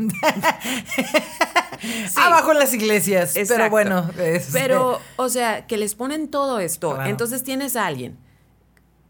Abajo 2.17 2.53
en 2.53 2.59
las 2.59 2.75
iglesias, 2.75 3.33
pero 3.49 3.71
bueno. 3.71 4.11
Pero, 4.53 5.01
o 5.17 5.31
sea, 5.31 5.67
que 5.67 5.79
les 5.79 5.95
ponen 5.95 6.29
todo 6.29 6.59
esto. 6.59 7.03
Entonces 7.05 7.43
tienes 7.43 7.75
a 7.77 7.87
alguien, 7.87 8.19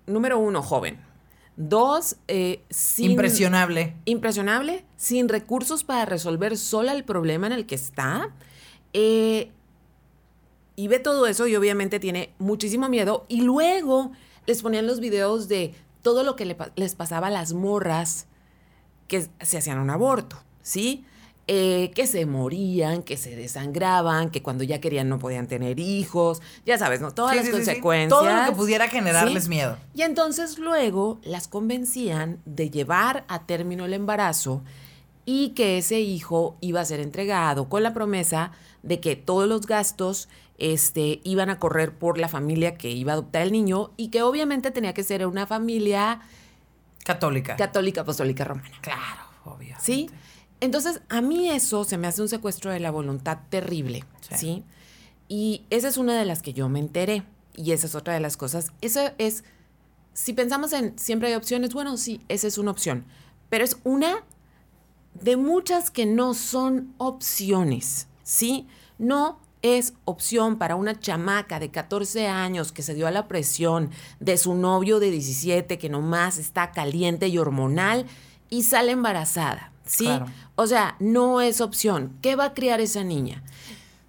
número 0.07 0.39
uno, 0.39 0.63
joven 0.63 0.99
Dos, 1.57 2.17
eh, 2.27 2.65
sin, 2.69 3.13
impresionable. 3.13 3.95
Impresionable, 4.07 4.85
sin 4.97 5.29
recursos 5.29 5.85
para 5.85 6.05
resolver 6.05 6.57
sola 6.57 6.93
el 6.93 7.05
problema 7.05 7.47
en 7.47 7.53
el 7.53 7.67
que 7.67 7.77
está. 7.77 8.35
Eh, 8.93 9.53
y 10.75 10.89
ve 10.89 10.99
todo 10.99 11.29
eso 11.29 11.47
y 11.47 11.55
obviamente 11.55 12.01
tiene 12.01 12.35
muchísimo 12.39 12.89
miedo. 12.89 13.25
Y 13.29 13.43
luego 13.43 14.11
les 14.47 14.63
ponían 14.63 14.89
los 14.89 14.99
videos 14.99 15.47
de 15.47 15.75
todo 16.03 16.25
lo 16.25 16.35
que 16.35 16.57
les 16.75 16.95
pasaba 16.97 17.29
a 17.29 17.31
las 17.31 17.53
morras 17.53 18.27
que 19.07 19.29
se 19.41 19.59
hacían 19.59 19.79
un 19.79 19.91
aborto, 19.91 20.43
¿sí? 20.61 21.05
Eh, 21.47 21.91
que 21.95 22.07
se 22.07 22.25
morían, 22.25 23.03
que 23.03 23.19
se 23.19 23.37
desangraban, 23.37 24.31
que 24.31 24.43
cuando 24.43 24.65
ya 24.65 24.81
querían 24.81 25.11
no 25.11 25.19
podían 25.19 25.47
tener 25.47 25.79
hijos, 25.79 26.41
ya 26.65 26.79
sabes, 26.79 27.03
¿no? 27.03 27.13
Todas 27.13 27.37
las 27.37 27.51
consecuencias. 27.51 28.09
Todo 28.09 28.35
lo 28.35 28.47
que 28.47 28.53
pudiera 28.53 28.89
generarles 28.89 29.47
miedo. 29.49 29.77
Y 29.95 30.03
entonces 30.03 30.59
luego 30.59 31.21
las 31.23 31.47
convencían 31.47 32.41
de 32.47 32.71
llevar 32.71 33.27
a 33.29 33.45
término 33.45 33.85
el 33.85 33.93
embarazo 33.93 34.63
y 35.27 35.51
que 35.51 35.77
ese 35.77 36.01
hijo 36.01 36.57
iba 36.63 36.81
a 36.81 36.85
ser 36.87 37.01
entregado 37.01 37.69
con 37.69 37.83
la 37.83 37.93
promesa 37.93 38.53
de 38.83 39.01
que 39.01 39.15
todos 39.15 39.47
los 39.47 39.67
gastos 39.67 40.31
este, 40.57 41.21
iban 41.25 41.51
a 41.51 41.59
correr 41.59 41.93
por 41.93 42.17
la 42.17 42.29
familia 42.29 42.77
que 42.77 42.91
iba 42.91 43.13
a 43.13 43.15
adoptar 43.15 43.43
el 43.43 43.53
niño 43.53 43.91
y 43.99 44.09
que 44.09 44.23
obviamente 44.23 44.71
tenía 44.71 44.95
que 44.95 45.03
ser 45.03 45.27
una 45.27 45.47
familia 45.47 46.21
católica. 47.05 47.57
Católica 47.57 48.03
apostólica 48.03 48.45
romana. 48.45 48.79
Claro, 48.81 49.25
obvio. 49.45 49.77
¿Sí? 49.79 50.09
Entonces, 50.65 51.03
a 51.11 51.21
mí 51.21 51.51
eso 51.51 51.85
se 51.85 51.99
me 51.99 52.07
hace 52.07 52.23
un 52.23 52.29
secuestro 52.29 52.71
de 52.71 52.81
la 52.81 52.91
voluntad 52.91 53.39
terrible, 53.51 54.05
sí. 54.35 54.65
Y 55.29 55.65
esa 55.69 55.89
es 55.89 55.99
una 55.99 56.19
de 56.19 56.25
las 56.25 56.41
que 56.41 56.55
yo 56.55 56.69
me 56.71 56.79
enteré. 56.79 57.23
Y 57.55 57.73
esa 57.73 57.87
es 57.87 57.95
otra 57.95 58.15
de 58.15 58.21
las 58.21 58.37
cosas. 58.39 58.73
Eso 58.81 59.01
es, 59.19 59.45
si 60.15 60.33
pensamos 60.33 60.73
en 60.73 60.99
siempre 60.99 61.29
hay 61.29 61.35
opciones, 61.35 61.75
bueno, 61.75 61.99
sí, 61.99 62.23
esa 62.29 62.47
es 62.47 62.57
una 62.57 62.71
opción. 62.71 63.05
Pero 63.51 63.63
es 63.63 63.77
una 63.85 64.25
de 65.21 65.37
muchas 65.37 65.91
que 65.91 66.07
no 66.07 66.33
son 66.33 66.95
opciones, 66.97 68.09
¿sí? 68.23 68.67
No 68.99 69.39
es 69.61 69.93
opción 70.07 70.57
para 70.57 70.77
una 70.77 70.99
chamaca 70.99 71.61
de 71.61 71.71
14 71.71 72.27
años 72.27 72.73
que 72.73 72.83
se 72.83 72.95
dio 72.95 73.07
a 73.07 73.11
la 73.11 73.29
presión 73.29 73.91
de 74.19 74.39
su 74.39 74.55
novio 74.55 74.99
de 74.99 75.11
17 75.11 75.79
que 75.79 75.89
nomás 75.91 76.39
está 76.39 76.73
caliente 76.73 77.29
y 77.29 77.37
hormonal 77.37 78.07
y 78.49 78.63
sale 78.63 78.93
embarazada. 78.93 79.74
¿Sí? 79.85 80.09
O 80.57 80.67
sea, 80.67 80.97
no 81.01 81.41
es 81.41 81.61
opción. 81.61 82.17
¿Qué 82.23 82.37
va 82.37 82.47
a 82.47 82.55
criar 82.55 82.81
esa 82.81 83.05
niña? 83.05 83.43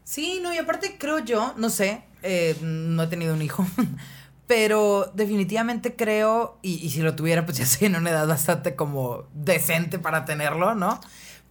Sí, 0.04 0.40
no, 0.42 0.54
y 0.54 0.58
aparte 0.58 0.98
creo 1.00 1.20
yo, 1.20 1.54
no 1.58 1.70
sé, 1.70 2.04
eh, 2.24 2.56
no 2.62 3.04
he 3.04 3.08
tenido 3.08 3.34
un 3.34 3.42
hijo, 3.42 3.66
pero 4.48 5.12
definitivamente 5.16 5.96
creo, 5.96 6.60
y, 6.62 6.74
y, 6.86 6.92
si 6.92 7.02
lo 7.02 7.16
tuviera, 7.16 7.46
pues 7.46 7.58
ya 7.58 7.66
sé, 7.68 7.88
en 7.88 7.96
una 7.96 8.12
edad 8.12 8.28
bastante 8.28 8.76
como 8.76 9.26
decente 9.34 10.00
para 10.00 10.26
tenerlo, 10.26 10.76
¿no? 10.76 11.00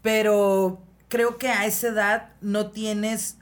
Pero 0.03 0.83
creo 1.09 1.39
que 1.39 1.49
a 1.49 1.67
esa 1.67 1.89
edad 1.89 2.33
no 2.41 2.71
tienes 2.71 3.39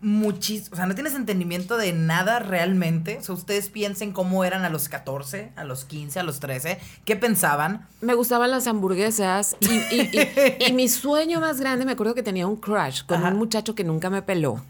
muchísimo, 0.00 0.74
o 0.74 0.76
sea, 0.76 0.86
no 0.86 0.94
tienes 0.94 1.14
entendimiento 1.14 1.76
de 1.76 1.92
nada 1.92 2.38
realmente. 2.38 3.18
O 3.18 3.22
sea, 3.22 3.34
ustedes 3.34 3.68
piensen 3.68 4.12
cómo 4.12 4.44
eran 4.44 4.64
a 4.64 4.70
los 4.70 4.88
14, 4.88 5.52
a 5.56 5.64
los 5.64 5.84
15, 5.84 6.20
a 6.20 6.22
los 6.22 6.40
13, 6.40 6.78
qué 7.04 7.16
pensaban. 7.16 7.86
Me 8.00 8.14
gustaban 8.14 8.50
las 8.50 8.66
hamburguesas 8.66 9.56
y, 9.60 10.72
mi 10.72 10.88
sueño 10.88 11.40
más 11.40 11.60
grande, 11.60 11.84
me 11.84 11.92
acuerdo 11.92 12.14
que 12.14 12.22
tenía 12.22 12.46
un 12.46 12.56
crush 12.56 13.02
con 13.04 13.24
un 13.24 13.36
muchacho 13.36 13.74
que 13.74 13.84
nunca 13.84 14.10
me 14.10 14.22
peló. 14.22 14.62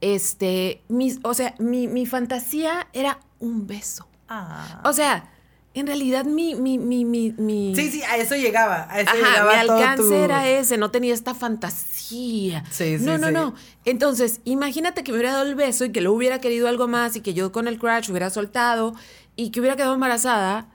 Este, 0.00 0.82
mis, 0.88 1.20
o 1.22 1.32
sea, 1.32 1.54
mi, 1.58 1.88
mi 1.88 2.04
fantasía 2.04 2.88
era 2.92 3.18
un 3.40 3.66
beso. 3.66 4.06
Ah. 4.28 4.82
O 4.84 4.92
sea, 4.92 5.30
en 5.76 5.86
realidad 5.86 6.24
mi, 6.24 6.54
mi, 6.54 6.78
mi, 6.78 7.04
mi, 7.04 7.74
Sí, 7.74 7.90
sí, 7.90 8.02
a 8.02 8.16
eso 8.16 8.34
llegaba. 8.34 8.88
A 8.90 9.02
eso 9.02 9.12
llegaba 9.14 9.52
mi 9.52 9.58
alcance 9.58 10.24
era 10.24 10.48
ese, 10.48 10.78
no 10.78 10.90
tenía 10.90 11.12
esta 11.12 11.34
fantasía. 11.34 12.64
Sí, 12.70 12.98
sí, 12.98 13.04
no, 13.04 13.18
no, 13.18 13.30
no. 13.30 13.54
Entonces, 13.84 14.40
imagínate 14.44 15.04
que 15.04 15.12
me 15.12 15.18
hubiera 15.18 15.34
dado 15.34 15.44
el 15.44 15.54
beso 15.54 15.84
y 15.84 15.92
que 15.92 16.00
lo 16.00 16.14
hubiera 16.14 16.40
querido 16.40 16.66
algo 16.68 16.88
más 16.88 17.14
y 17.16 17.20
que 17.20 17.34
yo 17.34 17.52
con 17.52 17.68
el 17.68 17.78
crush 17.78 18.10
hubiera 18.10 18.30
soltado 18.30 18.94
y 19.36 19.50
que 19.50 19.60
hubiera 19.60 19.76
quedado 19.76 19.92
embarazada. 19.92 20.70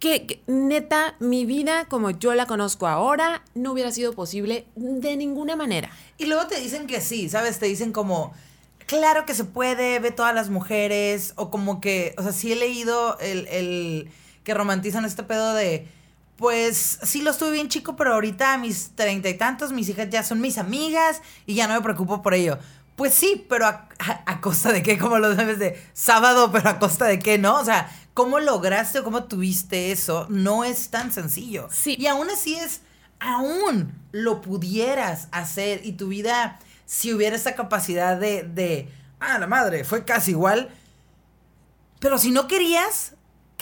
Que, 0.00 0.42
neta, 0.48 1.14
mi 1.20 1.46
vida 1.46 1.84
como 1.84 2.10
yo 2.10 2.34
la 2.34 2.46
conozco 2.46 2.88
ahora 2.88 3.44
no 3.54 3.70
hubiera 3.70 3.92
sido 3.92 4.14
posible 4.14 4.66
de 4.74 5.16
ninguna 5.16 5.54
manera. 5.54 5.90
Y 6.18 6.26
luego 6.26 6.48
te 6.48 6.60
dicen 6.60 6.88
que 6.88 7.00
sí, 7.00 7.28
¿sabes? 7.28 7.60
Te 7.60 7.66
dicen 7.66 7.92
como, 7.92 8.34
claro 8.86 9.26
que 9.26 9.34
se 9.34 9.44
puede, 9.44 10.00
ve 10.00 10.10
todas 10.10 10.34
las 10.34 10.50
mujeres, 10.50 11.34
o 11.36 11.50
como 11.52 11.80
que, 11.80 12.16
o 12.18 12.22
sea, 12.24 12.32
sí 12.32 12.50
he 12.50 12.56
leído 12.56 13.16
el 13.20 14.10
que 14.44 14.54
romantizan 14.54 15.04
este 15.04 15.22
pedo 15.22 15.54
de, 15.54 15.88
pues 16.36 16.98
sí 17.02 17.22
lo 17.22 17.30
estuve 17.30 17.52
bien 17.52 17.68
chico, 17.68 17.96
pero 17.96 18.14
ahorita 18.14 18.54
a 18.54 18.58
mis 18.58 18.90
treinta 18.94 19.28
y 19.28 19.34
tantos, 19.34 19.72
mis 19.72 19.88
hijas 19.88 20.10
ya 20.10 20.22
son 20.22 20.40
mis 20.40 20.58
amigas 20.58 21.22
y 21.46 21.54
ya 21.54 21.66
no 21.66 21.74
me 21.74 21.80
preocupo 21.80 22.22
por 22.22 22.34
ello. 22.34 22.58
Pues 22.96 23.12
sí, 23.12 23.44
pero 23.48 23.66
a, 23.66 24.40
costa 24.40 24.72
de 24.72 24.82
qué, 24.82 24.98
como 24.98 25.18
lo 25.18 25.34
sabes 25.34 25.58
de 25.58 25.82
sábado, 25.94 26.52
pero 26.52 26.68
a 26.68 26.78
costa 26.78 27.06
de 27.06 27.18
qué, 27.18 27.38
¿no? 27.38 27.58
O 27.58 27.64
sea, 27.64 27.90
¿cómo 28.14 28.38
lograste 28.38 29.00
o 29.00 29.04
cómo 29.04 29.24
tuviste 29.24 29.90
eso? 29.90 30.26
No 30.28 30.64
es 30.64 30.90
tan 30.90 31.12
sencillo. 31.12 31.68
Sí. 31.72 31.96
Y 31.98 32.06
aún 32.06 32.30
así 32.30 32.54
es, 32.54 32.82
aún 33.18 33.92
lo 34.12 34.40
pudieras 34.42 35.28
hacer 35.32 35.80
y 35.84 35.92
tu 35.92 36.08
vida, 36.08 36.60
si 36.86 37.12
hubiera 37.12 37.34
esa 37.34 37.56
capacidad 37.56 38.16
de, 38.16 38.44
de, 38.44 38.88
ah, 39.18 39.38
la 39.38 39.48
madre, 39.48 39.82
fue 39.82 40.04
casi 40.04 40.32
igual. 40.32 40.70
Pero 41.98 42.18
si 42.18 42.30
no 42.30 42.46
querías, 42.46 43.14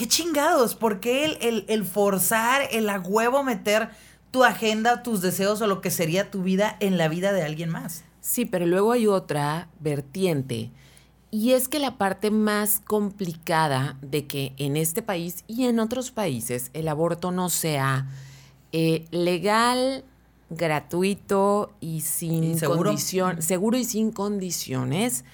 ¿Qué 0.02 0.08
chingados? 0.08 0.74
¿Por 0.74 0.98
qué 0.98 1.24
el, 1.40 1.64
el, 1.68 1.84
forzar, 1.84 2.62
el 2.72 2.88
a 2.88 2.98
huevo 2.98 3.44
meter 3.44 3.90
tu 4.32 4.42
agenda, 4.42 5.04
tus 5.04 5.20
deseos 5.20 5.60
o 5.60 5.68
lo 5.68 5.80
que 5.80 5.92
sería 5.92 6.28
tu 6.28 6.42
vida 6.42 6.76
en 6.80 6.98
la 6.98 7.06
vida 7.06 7.32
de 7.32 7.44
alguien 7.44 7.70
más? 7.70 8.02
Sí, 8.20 8.44
pero 8.44 8.66
luego 8.66 8.90
hay 8.90 9.06
otra 9.06 9.68
vertiente 9.78 10.72
Y 11.30 11.52
es 11.52 11.68
que 11.68 11.78
la 11.78 11.98
parte 11.98 12.32
más 12.32 12.80
complicada 12.84 13.96
de 14.02 14.26
que 14.26 14.54
en 14.56 14.76
este 14.76 15.02
país 15.02 15.44
y 15.46 15.66
en 15.66 15.78
otros 15.78 16.10
países 16.10 16.72
el 16.72 16.88
aborto 16.88 17.30
no 17.30 17.48
sea 17.48 18.08
eh, 18.72 19.04
legal, 19.12 20.02
gratuito 20.50 21.70
y 21.78 22.00
sin 22.00 22.58
condición, 22.58 23.40
seguro 23.40 23.78
y 23.78 23.84
sin 23.84 24.10
condiciones, 24.10 25.24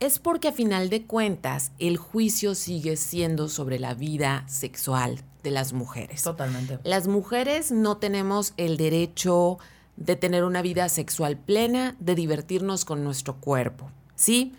es 0.00 0.18
porque 0.18 0.48
a 0.48 0.52
final 0.52 0.90
de 0.90 1.04
cuentas 1.04 1.72
el 1.78 1.96
juicio 1.96 2.54
sigue 2.54 2.96
siendo 2.96 3.48
sobre 3.48 3.78
la 3.78 3.94
vida 3.94 4.44
sexual 4.48 5.22
de 5.42 5.50
las 5.50 5.72
mujeres. 5.72 6.22
Totalmente. 6.22 6.78
Las 6.84 7.06
mujeres 7.06 7.70
no 7.70 7.96
tenemos 7.96 8.54
el 8.56 8.76
derecho 8.76 9.58
de 9.96 10.16
tener 10.16 10.44
una 10.44 10.62
vida 10.62 10.88
sexual 10.88 11.36
plena, 11.36 11.96
de 12.00 12.14
divertirnos 12.14 12.84
con 12.84 13.04
nuestro 13.04 13.36
cuerpo, 13.36 13.90
¿sí? 14.16 14.54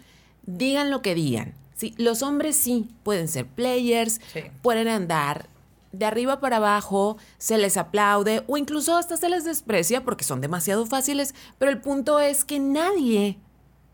digan 0.46 0.92
lo 0.92 1.02
que 1.02 1.16
digan. 1.16 1.54
Sí, 1.76 1.94
los 1.98 2.22
hombres 2.22 2.56
sí 2.56 2.90
pueden 3.04 3.28
ser 3.28 3.46
players, 3.46 4.22
pueden 4.62 4.88
andar 4.88 5.50
de 5.92 6.06
arriba 6.06 6.40
para 6.40 6.58
abajo, 6.58 7.18
se 7.38 7.58
les 7.58 7.78
aplaude 7.78 8.44
o 8.48 8.58
incluso 8.58 8.96
hasta 8.96 9.18
se 9.18 9.30
les 9.30 9.44
desprecia 9.44 10.04
porque 10.04 10.24
son 10.24 10.42
demasiado 10.42 10.86
fáciles, 10.86 11.36
pero 11.58 11.72
el 11.72 11.82
punto 11.82 12.20
es 12.20 12.46
que 12.46 12.60
nadie, 12.60 13.38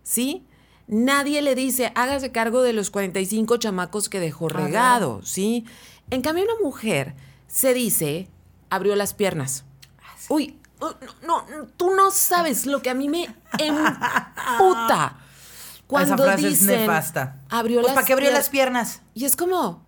¿sí? 0.03 0.45
Nadie 0.91 1.41
le 1.41 1.55
dice, 1.55 1.93
hágase 1.95 2.33
cargo 2.33 2.62
de 2.63 2.74
los 2.74 2.91
45 2.91 3.55
chamacos 3.55 4.10
que 4.10 4.19
dejó 4.19 4.48
ah, 4.48 4.53
regado, 4.53 5.21
¿sí? 5.24 5.65
En 6.10 6.21
cambio, 6.21 6.43
una 6.43 6.62
mujer 6.62 7.15
se 7.48 7.74
dice, 7.74 8.27
abrió 8.69 8.98
las 8.98 9.13
piernas. 9.13 9.63
Ah, 10.03 10.15
Uy, 10.27 10.60
no, 10.81 10.98
no, 11.25 11.45
tú 11.77 11.95
no 11.95 12.12
sabes 12.12 12.65
lo 12.65 12.81
que 12.81 12.89
a 12.89 12.93
mí 12.93 13.07
me 13.07 13.33
emputa. 13.57 15.17
Cuando 15.88 16.15
Esa 16.15 16.24
frase 16.24 16.48
es 16.50 16.62
nefasta. 16.63 17.39
Abrió 17.50 17.81
pues, 17.81 17.93
¿Para 17.93 18.05
qué 18.05 18.12
abrió 18.12 18.29
las 18.29 18.50
piernas? 18.50 19.01
Y 19.13 19.24
es 19.24 19.38
como, 19.38 19.86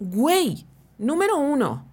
güey, 0.00 0.64
número 0.96 1.36
uno, 1.36 1.86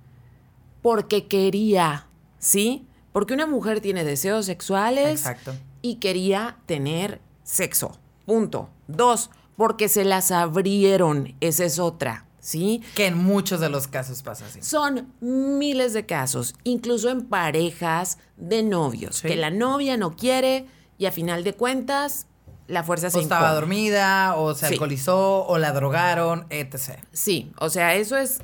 porque 0.82 1.27
quería, 1.27 2.08
¿sí? 2.39 2.88
Porque 3.12 3.34
una 3.34 3.46
mujer 3.46 3.82
tiene 3.82 4.05
deseos 4.05 4.46
sexuales 4.46 5.20
Exacto. 5.20 5.53
y 5.82 5.96
quería 5.96 6.55
tener 6.65 7.20
sexo. 7.43 8.00
Punto. 8.25 8.70
Dos, 8.88 9.30
porque 9.56 9.89
se 9.89 10.06
las 10.06 10.32
abrieron. 10.32 11.36
Esa 11.39 11.65
es 11.65 11.80
otra. 11.80 12.25
¿Sí? 12.39 12.84
Que 12.96 13.06
en 13.08 13.18
muchos 13.18 13.62
de 13.62 13.70
los 13.70 13.88
casos 13.88 14.22
pasa 14.22 14.46
así. 14.46 14.62
Son 14.62 15.13
miles 15.22 15.94
de 15.94 16.06
casos, 16.06 16.56
incluso 16.65 17.10
en 17.10 17.25
parejas 17.25 18.18
de 18.36 18.63
novios, 18.63 19.22
que 19.22 19.38
la 19.38 19.50
novia 19.50 19.96
no 19.96 20.18
quiere 20.18 20.68
y 20.98 21.06
a 21.06 21.13
final 21.13 21.46
de 21.46 21.53
cuentas 21.53 22.27
la 22.68 22.84
fuerza 22.84 23.10
se 23.10 23.18
O 23.18 23.22
estaba 23.22 23.53
dormida, 23.53 24.36
o 24.36 24.53
se 24.56 24.65
alcoholizó, 24.65 25.46
o 25.46 25.58
la 25.58 25.72
drogaron, 25.72 26.46
etc. 26.50 27.00
Sí, 27.12 27.51
o 27.60 27.70
sea, 27.70 27.96
eso 27.96 28.18
es 28.18 28.39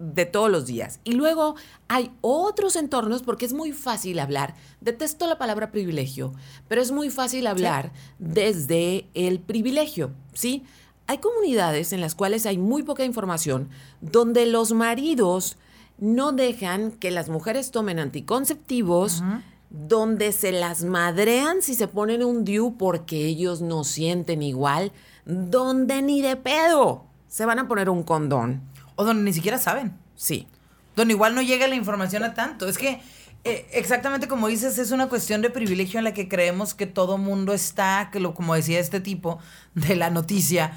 de 0.00 0.24
todos 0.24 0.50
los 0.50 0.66
días. 0.66 0.98
Y 1.04 1.12
luego 1.12 1.54
hay 1.86 2.10
otros 2.22 2.74
entornos 2.74 3.22
porque 3.22 3.44
es 3.44 3.52
muy 3.52 3.72
fácil 3.72 4.18
hablar. 4.18 4.54
Detesto 4.80 5.26
la 5.26 5.38
palabra 5.38 5.70
privilegio, 5.70 6.32
pero 6.66 6.80
es 6.80 6.90
muy 6.90 7.10
fácil 7.10 7.46
hablar 7.46 7.92
desde 8.18 9.08
el 9.14 9.40
privilegio, 9.40 10.12
¿sí? 10.32 10.64
Hay 11.06 11.18
comunidades 11.18 11.92
en 11.92 12.00
las 12.00 12.14
cuales 12.14 12.46
hay 12.46 12.56
muy 12.56 12.82
poca 12.82 13.04
información 13.04 13.68
donde 14.00 14.46
los 14.46 14.72
maridos 14.72 15.58
no 15.98 16.32
dejan 16.32 16.92
que 16.92 17.10
las 17.10 17.28
mujeres 17.28 17.70
tomen 17.70 17.98
anticonceptivos 17.98 19.22
donde 19.68 20.32
se 20.32 20.50
las 20.50 20.82
madrean 20.82 21.62
si 21.62 21.74
se 21.74 21.88
ponen 21.88 22.24
un 22.24 22.44
DIU 22.44 22.76
porque 22.78 23.26
ellos 23.26 23.60
no 23.60 23.84
sienten 23.84 24.42
igual, 24.42 24.92
donde 25.26 26.00
ni 26.00 26.22
de 26.22 26.36
pedo 26.36 27.04
se 27.28 27.44
van 27.44 27.60
a 27.60 27.68
poner 27.68 27.88
un 27.90 28.02
condón. 28.02 28.62
O 29.00 29.04
donde 29.04 29.22
ni 29.22 29.32
siquiera 29.32 29.58
saben. 29.58 29.96
Sí. 30.14 30.46
Donde 30.94 31.14
igual 31.14 31.34
no 31.34 31.42
llega 31.42 31.66
la 31.66 31.74
información 31.74 32.22
a 32.24 32.34
tanto. 32.34 32.68
Es 32.68 32.76
que 32.76 33.00
eh, 33.44 33.66
exactamente 33.72 34.28
como 34.28 34.48
dices, 34.48 34.78
es 34.78 34.90
una 34.90 35.08
cuestión 35.08 35.40
de 35.40 35.48
privilegio 35.48 35.98
en 35.98 36.04
la 36.04 36.12
que 36.12 36.28
creemos 36.28 36.74
que 36.74 36.86
todo 36.86 37.16
mundo 37.16 37.54
está, 37.54 38.10
que 38.12 38.20
lo, 38.20 38.34
como 38.34 38.54
decía 38.54 38.78
este 38.78 39.00
tipo 39.00 39.38
de 39.74 39.96
la 39.96 40.10
noticia, 40.10 40.72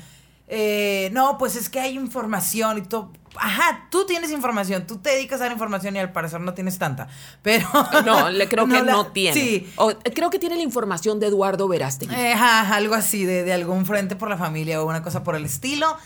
eh, 0.48 1.10
no, 1.14 1.38
pues 1.38 1.56
es 1.56 1.68
que 1.68 1.80
hay 1.80 1.96
información 1.96 2.78
y 2.78 2.82
todo. 2.84 3.12
Ajá, 3.36 3.88
tú 3.90 4.06
tienes 4.06 4.32
información, 4.32 4.86
tú 4.86 5.00
te 5.00 5.10
dedicas 5.10 5.42
a 5.42 5.48
la 5.48 5.54
información 5.54 5.96
y 5.96 6.00
al 6.00 6.12
parecer 6.12 6.40
no 6.40 6.54
tienes 6.54 6.78
tanta. 6.78 7.08
Pero. 7.42 7.68
No, 8.06 8.30
le 8.30 8.48
creo 8.48 8.68
que 8.70 8.82
no 8.82 9.08
tiene. 9.08 9.34
Sí. 9.34 9.74
creo 10.14 10.30
que 10.30 10.40
tiene 10.40 10.56
la 10.56 10.62
información 10.62 11.20
de 11.20 11.28
Eduardo 11.28 11.68
Verástegui. 11.68 12.14
Eh, 12.14 12.34
ajá, 12.34 12.76
algo 12.76 12.94
así, 12.94 13.26
de, 13.26 13.52
algún 13.52 13.86
frente 13.86 14.16
por 14.16 14.30
la 14.30 14.38
familia 14.38 14.82
o 14.82 14.88
una 14.88 15.02
cosa 15.02 15.24
por 15.24 15.36
el 15.36 15.44
estilo. 15.44 15.98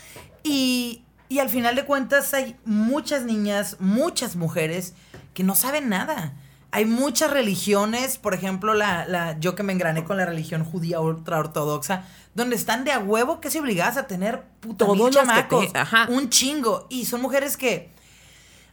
Y, 0.42 1.02
y 1.28 1.40
al 1.40 1.48
final 1.48 1.76
de 1.76 1.84
cuentas 1.84 2.32
hay 2.34 2.56
muchas 2.64 3.24
niñas, 3.24 3.76
muchas 3.80 4.36
mujeres 4.36 4.94
que 5.34 5.42
no 5.42 5.54
saben 5.54 5.88
nada. 5.88 6.34
Hay 6.70 6.84
muchas 6.84 7.30
religiones, 7.30 8.18
por 8.18 8.34
ejemplo, 8.34 8.74
la, 8.74 9.06
la, 9.06 9.38
yo 9.38 9.54
que 9.54 9.62
me 9.62 9.72
engrané 9.72 10.04
con 10.04 10.18
la 10.18 10.26
religión 10.26 10.64
judía 10.64 11.00
ultra 11.00 11.38
ortodoxa, 11.38 12.04
donde 12.34 12.56
están 12.56 12.84
de 12.84 12.92
a 12.92 12.98
huevo 12.98 13.40
que 13.40 13.50
se 13.50 13.58
obligadas 13.58 13.96
a 13.96 14.06
tener 14.06 14.42
puta 14.60 14.84
Todos 14.84 15.10
chamacos, 15.10 15.66
un 16.08 16.28
chingo. 16.28 16.86
Y 16.90 17.06
son 17.06 17.22
mujeres 17.22 17.56
que 17.56 17.90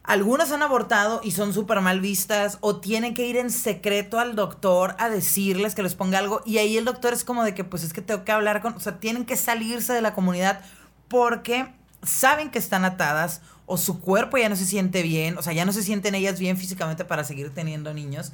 algunas 0.06 0.52
han 0.52 0.62
abortado 0.62 1.20
y 1.24 1.32
son 1.32 1.52
súper 1.52 1.80
mal 1.80 2.00
vistas 2.00 2.58
o 2.60 2.76
tienen 2.76 3.12
que 3.14 3.26
ir 3.26 3.36
en 3.36 3.50
secreto 3.50 4.18
al 4.18 4.36
doctor 4.36 4.94
a 4.98 5.08
decirles 5.08 5.74
que 5.74 5.82
les 5.82 5.94
ponga 5.94 6.18
algo 6.18 6.42
y 6.46 6.58
ahí 6.58 6.76
el 6.76 6.84
doctor 6.84 7.12
es 7.12 7.24
como 7.24 7.42
de 7.42 7.54
que 7.54 7.64
pues 7.64 7.82
es 7.82 7.92
que 7.92 8.02
tengo 8.02 8.24
que 8.24 8.30
hablar 8.30 8.62
con, 8.62 8.74
o 8.74 8.80
sea, 8.80 9.00
tienen 9.00 9.24
que 9.24 9.36
salirse 9.36 9.92
de 9.92 10.00
la 10.00 10.14
comunidad 10.14 10.60
porque 11.08 11.74
saben 12.06 12.50
que 12.50 12.58
están 12.58 12.84
atadas 12.84 13.42
o 13.66 13.76
su 13.76 14.00
cuerpo 14.00 14.38
ya 14.38 14.48
no 14.48 14.56
se 14.56 14.64
siente 14.64 15.02
bien, 15.02 15.36
o 15.38 15.42
sea, 15.42 15.52
ya 15.52 15.64
no 15.64 15.72
se 15.72 15.82
sienten 15.82 16.14
ellas 16.14 16.38
bien 16.38 16.56
físicamente 16.56 17.04
para 17.04 17.24
seguir 17.24 17.52
teniendo 17.52 17.92
niños. 17.92 18.32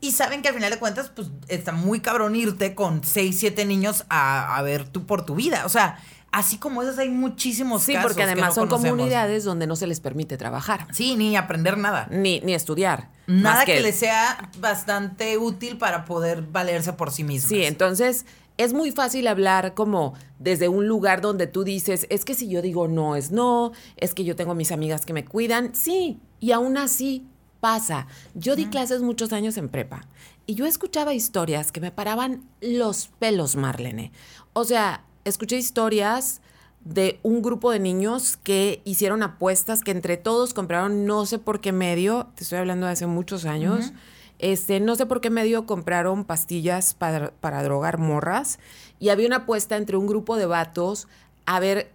Y 0.00 0.12
saben 0.12 0.42
que 0.42 0.48
al 0.48 0.54
final 0.54 0.70
de 0.70 0.78
cuentas, 0.78 1.10
pues 1.14 1.28
está 1.48 1.72
muy 1.72 2.00
cabrón 2.00 2.36
irte 2.36 2.76
con 2.76 3.02
6, 3.02 3.36
7 3.36 3.64
niños 3.64 4.04
a, 4.08 4.60
ver 4.62 4.88
tú 4.88 5.06
por 5.06 5.26
tu 5.26 5.34
vida. 5.34 5.66
O 5.66 5.68
sea, 5.68 5.98
así 6.30 6.58
como 6.58 6.82
esos 6.82 6.98
hay 6.98 7.08
muchísimos 7.08 7.82
sí, 7.82 7.96
porque 8.00 8.22
además 8.22 8.54
son 8.54 8.68
comunidades 8.68 9.42
donde 9.42 9.66
no 9.66 9.74
se 9.74 9.88
les 9.88 9.98
permite 9.98 10.36
trabajar. 10.36 10.86
Sí, 10.92 11.16
ni 11.16 11.36
aprender 11.36 11.76
nada. 11.76 12.06
Ni, 12.12 12.38
ni 12.40 12.54
estudiar. 12.54 13.10
Nada 13.26 13.64
que, 13.64 13.74
que 13.74 13.80
les 13.80 13.98
sea 13.98 14.50
bastante 14.60 15.36
útil 15.36 15.78
para 15.78 16.04
poder 16.04 16.42
valerse 16.42 16.92
por 16.92 17.10
sí 17.10 17.24
mismos. 17.24 17.48
Sí, 17.48 17.64
entonces 17.64 18.24
es 18.58 18.74
muy 18.74 18.90
fácil 18.90 19.26
hablar 19.28 19.74
como 19.74 20.14
desde 20.38 20.68
un 20.68 20.86
lugar 20.86 21.20
donde 21.20 21.46
tú 21.46 21.64
dices, 21.64 22.06
es 22.10 22.24
que 22.24 22.34
si 22.34 22.48
yo 22.48 22.60
digo 22.60 22.88
no 22.88 23.16
es 23.16 23.30
no, 23.30 23.72
es 23.96 24.14
que 24.14 24.24
yo 24.24 24.36
tengo 24.36 24.54
mis 24.54 24.72
amigas 24.72 25.06
que 25.06 25.12
me 25.12 25.24
cuidan, 25.24 25.74
sí, 25.74 26.20
y 26.40 26.50
aún 26.50 26.76
así 26.76 27.26
pasa. 27.60 28.06
Yo 28.34 28.56
di 28.56 28.66
clases 28.66 29.00
muchos 29.00 29.32
años 29.32 29.56
en 29.56 29.68
prepa 29.68 30.02
y 30.46 30.54
yo 30.54 30.66
escuchaba 30.66 31.14
historias 31.14 31.72
que 31.72 31.80
me 31.80 31.92
paraban 31.92 32.48
los 32.60 33.08
pelos, 33.18 33.56
Marlene. 33.56 34.12
O 34.52 34.64
sea, 34.64 35.04
escuché 35.24 35.56
historias 35.56 36.40
de 36.84 37.20
un 37.22 37.42
grupo 37.42 37.70
de 37.70 37.78
niños 37.78 38.36
que 38.36 38.80
hicieron 38.84 39.22
apuestas 39.22 39.82
que 39.82 39.90
entre 39.90 40.16
todos 40.16 40.54
compraron 40.54 41.06
no 41.06 41.26
sé 41.26 41.38
por 41.38 41.60
qué 41.60 41.72
medio, 41.72 42.28
te 42.34 42.44
estoy 42.44 42.58
hablando 42.58 42.86
de 42.86 42.92
hace 42.92 43.06
muchos 43.06 43.44
años. 43.44 43.92
Este, 44.38 44.78
no 44.78 44.94
sé 44.94 45.06
por 45.06 45.20
qué 45.20 45.30
medio 45.30 45.66
compraron 45.66 46.24
pastillas 46.24 46.94
para, 46.94 47.62
drogar 47.62 47.98
morras 47.98 48.58
y 49.00 49.08
había 49.08 49.26
una 49.26 49.36
apuesta 49.38 49.76
entre 49.76 49.96
un 49.96 50.06
grupo 50.06 50.36
de 50.36 50.46
vatos 50.46 51.08
a 51.44 51.58
ver 51.58 51.90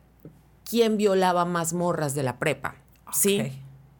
quién 0.69 0.97
violaba 0.97 1.45
más 1.45 1.73
morras 1.73 2.15
de 2.15 2.23
la 2.23 2.39
prepa. 2.39 2.75
¿Sí? 3.13 3.51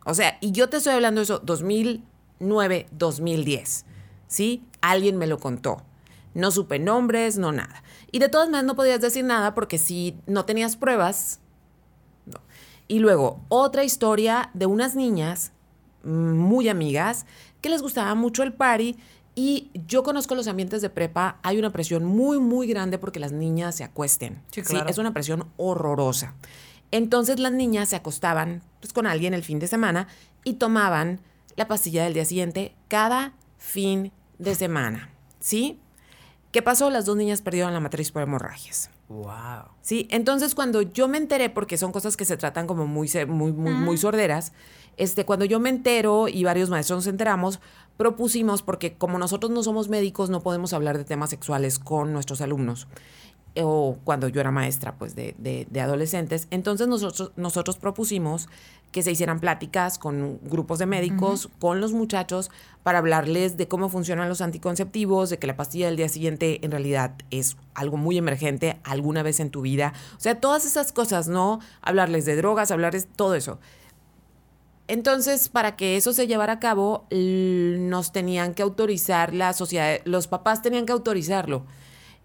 O 0.06 0.14
sea, 0.14 0.38
y 0.42 0.52
yo 0.52 0.70
te 0.70 0.78
estoy 0.78 0.94
hablando 0.94 1.20
de 1.20 1.24
eso 1.24 1.40
2009, 1.40 2.88
2010. 2.92 3.86
¿Sí? 4.28 4.66
Alguien 4.82 5.18
me 5.18 5.28
lo 5.28 5.40
contó. 5.40 5.84
No 6.34 6.52
supe 6.52 6.80
nombres, 6.80 7.38
no 7.38 7.52
nada. 7.52 7.84
Y 8.12 8.20
de 8.20 8.28
todas 8.28 8.48
maneras 8.48 8.66
no 8.66 8.76
podías 8.76 9.00
decir 9.00 9.24
nada 9.24 9.54
porque 9.54 9.78
si 9.78 10.18
no 10.26 10.46
tenías 10.46 10.76
pruebas. 10.76 11.40
No. 12.26 12.42
Y 12.88 13.00
luego, 13.00 13.42
otra 13.50 13.84
historia 13.84 14.50
de 14.54 14.66
unas 14.66 14.96
niñas 14.96 15.52
mm, 16.04 16.38
muy 16.38 16.68
amigas 16.70 17.26
que 17.64 17.70
les 17.70 17.82
gustaba 17.82 18.14
mucho 18.14 18.44
el 18.44 18.54
party. 18.54 18.96
Y 19.34 19.72
yo 19.88 20.04
conozco 20.04 20.36
los 20.36 20.48
ambientes 20.48 20.84
de 20.84 20.92
prepa, 20.92 21.40
hay 21.42 21.58
una 21.58 21.72
presión 21.72 22.06
muy, 22.06 22.38
muy 22.38 22.68
grande 22.68 23.00
porque 23.00 23.20
las 23.20 23.32
niñas 23.32 23.74
se 23.74 23.84
acuesten. 23.84 24.44
Sí, 24.52 24.62
claro. 24.62 24.88
es 24.88 25.00
una 25.00 25.12
presión 25.12 25.48
horrorosa. 25.58 26.36
Entonces 26.92 27.40
las 27.40 27.52
niñas 27.52 27.90
se 27.90 27.96
acostaban 27.96 28.62
pues, 28.80 28.94
con 28.94 29.08
alguien 29.08 29.34
el 29.34 29.44
fin 29.44 29.58
de 29.58 29.66
semana 29.66 30.08
y 30.44 30.56
tomaban 30.56 31.20
la 31.56 31.68
pastilla 31.68 32.04
del 32.04 32.14
día 32.14 32.26
siguiente 32.26 32.76
cada 32.88 33.34
fin 33.58 34.12
de 34.38 34.54
semana. 34.54 35.10
¿Sí? 35.40 35.80
¿Qué 36.52 36.62
pasó? 36.62 36.92
Las 36.92 37.06
dos 37.06 37.18
niñas 37.18 37.42
perdieron 37.42 37.74
la 37.74 37.80
matriz 37.80 38.12
por 38.12 38.22
hemorragias. 38.22 38.92
Wow. 39.10 39.70
Sí, 39.82 40.08
entonces 40.12 40.54
cuando 40.54 40.84
yo 40.84 41.08
me 41.08 41.18
enteré, 41.18 41.50
porque 41.50 41.78
son 41.78 41.92
cosas 41.92 42.16
que 42.16 42.26
se 42.26 42.38
tratan 42.38 42.68
como 42.68 42.86
muy, 42.86 43.10
muy, 43.28 43.52
muy, 43.52 43.74
muy 43.74 43.98
sorderas, 43.98 44.54
este, 44.98 45.26
cuando 45.26 45.46
yo 45.46 45.60
me 45.60 45.70
entero 45.70 46.28
y 46.28 46.44
varios 46.44 46.70
maestros 46.70 46.98
nos 46.98 47.08
enteramos, 47.08 47.60
propusimos, 47.98 48.62
porque 48.62 48.94
como 48.94 49.20
nosotros 49.20 49.52
no 49.52 49.64
somos 49.64 49.90
médicos, 49.90 50.30
no 50.30 50.42
podemos 50.42 50.74
hablar 50.74 50.98
de 50.98 51.06
temas 51.06 51.30
sexuales 51.30 51.80
con 51.80 52.14
nuestros 52.14 52.42
alumnos. 52.42 52.88
o 53.56 53.98
cuando 54.04 54.28
yo 54.30 54.42
era 54.42 54.50
maestra 54.50 54.96
pues 54.96 55.16
de, 55.16 55.36
de, 55.38 55.82
adolescentes. 55.82 56.48
Entonces 56.50 56.88
nosotros, 56.88 57.32
nosotros 57.36 57.78
propusimos 57.78 58.50
que 58.92 59.04
se 59.04 59.12
hicieran 59.12 59.40
pláticas 59.40 60.00
con 60.00 60.40
grupos 60.44 60.80
de 60.80 60.86
médicos, 60.86 61.50
con 61.60 61.80
los 61.80 61.94
muchachos, 61.94 62.50
para 62.84 63.00
hablarles 63.00 63.58
de 63.58 63.68
cómo 63.68 63.90
funcionan 63.90 64.30
los 64.30 64.42
anticonceptivos, 64.42 65.30
de 65.30 65.40
que 65.40 65.48
la 65.48 65.56
pastilla 65.56 65.88
del 65.88 65.98
día 65.98 66.10
siguiente 66.10 66.64
en 66.64 66.72
realidad 66.72 67.14
es 67.32 67.58
algo 67.74 67.98
muy 67.98 68.18
emergente 68.18 68.78
alguna 68.84 69.24
vez 69.24 69.40
en 69.40 69.50
tu 69.50 69.62
vida. 69.62 69.94
O 70.16 70.20
sea, 70.20 70.40
todas 70.40 70.66
esas 70.66 70.92
cosas, 70.92 71.28
¿no? 71.28 71.60
Hablarles 71.82 72.26
de 72.26 72.36
drogas, 72.36 72.72
hablarles 72.72 73.08
todo 73.08 73.36
eso. 73.36 73.60
Entonces, 74.94 75.50
para 75.50 75.76
que 75.76 75.98
eso 75.98 76.14
se 76.14 76.28
llevara 76.28 76.54
a 76.54 76.60
cabo, 76.60 77.08
nos 77.10 78.12
tenían 78.12 78.54
que 78.54 78.62
autorizar 78.62 79.34
la 79.34 79.52
sociedad, 79.54 80.00
los 80.06 80.28
papás 80.28 80.62
tenían 80.62 80.86
que 80.86 80.92
autorizarlo. 80.92 81.66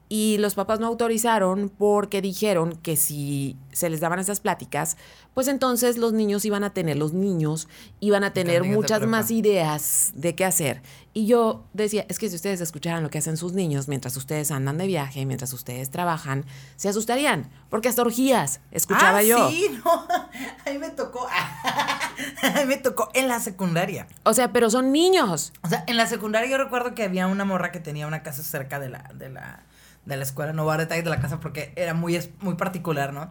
Y 0.08 0.38
los 0.38 0.54
papás 0.54 0.80
no 0.80 0.86
autorizaron 0.86 1.68
porque 1.68 2.22
dijeron 2.22 2.76
que 2.82 2.96
si 2.96 3.56
se 3.72 3.90
les 3.90 4.00
daban 4.00 4.18
esas 4.18 4.40
pláticas, 4.40 4.96
pues 5.34 5.46
entonces 5.46 5.98
los 5.98 6.12
niños 6.12 6.44
iban 6.44 6.64
a 6.64 6.72
tener, 6.72 6.96
los 6.96 7.12
niños 7.12 7.68
iban 8.00 8.24
a 8.24 8.32
tener 8.32 8.64
muchas 8.64 9.06
más 9.06 9.30
ideas 9.30 10.12
de 10.14 10.34
qué 10.34 10.44
hacer. 10.44 10.82
Y 11.12 11.26
yo 11.26 11.64
decía, 11.74 12.06
es 12.08 12.18
que 12.18 12.28
si 12.28 12.36
ustedes 12.36 12.60
escucharan 12.60 13.02
lo 13.02 13.10
que 13.10 13.18
hacen 13.18 13.36
sus 13.36 13.52
niños 13.52 13.86
mientras 13.86 14.16
ustedes 14.16 14.50
andan 14.50 14.78
de 14.78 14.86
viaje, 14.86 15.26
mientras 15.26 15.52
ustedes 15.52 15.90
trabajan, 15.90 16.44
se 16.76 16.88
asustarían, 16.88 17.50
porque 17.68 17.88
hasta 17.88 18.02
orgías, 18.02 18.60
escuchaba 18.70 19.18
ah, 19.18 19.22
yo. 19.22 19.50
Sí, 19.50 19.66
no, 19.84 19.92
a 19.92 20.70
mí 20.70 20.78
me 20.78 20.90
tocó, 20.90 21.28
a 22.42 22.60
mí 22.60 22.66
me 22.66 22.78
tocó 22.78 23.10
en 23.14 23.28
la 23.28 23.40
secundaria. 23.40 24.08
O 24.24 24.32
sea, 24.32 24.52
pero 24.52 24.70
son 24.70 24.90
niños. 24.90 25.52
O 25.62 25.68
sea, 25.68 25.84
en 25.86 25.96
la 25.96 26.06
secundaria 26.06 26.50
yo 26.50 26.58
recuerdo 26.58 26.94
que 26.94 27.04
había 27.04 27.26
una 27.26 27.44
morra 27.44 27.72
que 27.72 27.80
tenía 27.80 28.06
una 28.06 28.22
casa 28.22 28.42
cerca 28.42 28.80
de 28.80 28.88
la, 28.88 29.10
de 29.14 29.28
la 29.28 29.67
de 30.08 30.16
la 30.16 30.24
escuela, 30.24 30.52
no 30.52 30.64
voy 30.64 30.70
a 30.70 30.76
dar 30.78 30.86
detalles 30.86 31.04
de 31.04 31.10
la 31.10 31.20
casa 31.20 31.38
porque 31.38 31.72
era 31.76 31.94
muy, 31.94 32.18
muy 32.40 32.54
particular, 32.54 33.12
¿no? 33.12 33.30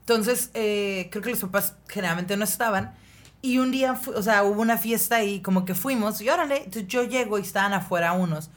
Entonces, 0.00 0.50
eh, 0.54 1.08
creo 1.10 1.22
que 1.22 1.30
los 1.30 1.40
papás 1.40 1.74
generalmente 1.86 2.36
no 2.36 2.44
estaban. 2.44 2.94
Y 3.42 3.58
un 3.58 3.70
día, 3.70 4.00
o 4.14 4.22
sea, 4.22 4.42
hubo 4.42 4.60
una 4.60 4.78
fiesta 4.78 5.22
y 5.22 5.40
como 5.40 5.64
que 5.64 5.74
fuimos, 5.74 6.20
y 6.20 6.28
órale, 6.28 6.58
entonces 6.58 6.88
yo 6.88 7.04
llego 7.04 7.38
y 7.38 7.42
estaban 7.42 7.72
afuera 7.72 8.12
unos, 8.12 8.50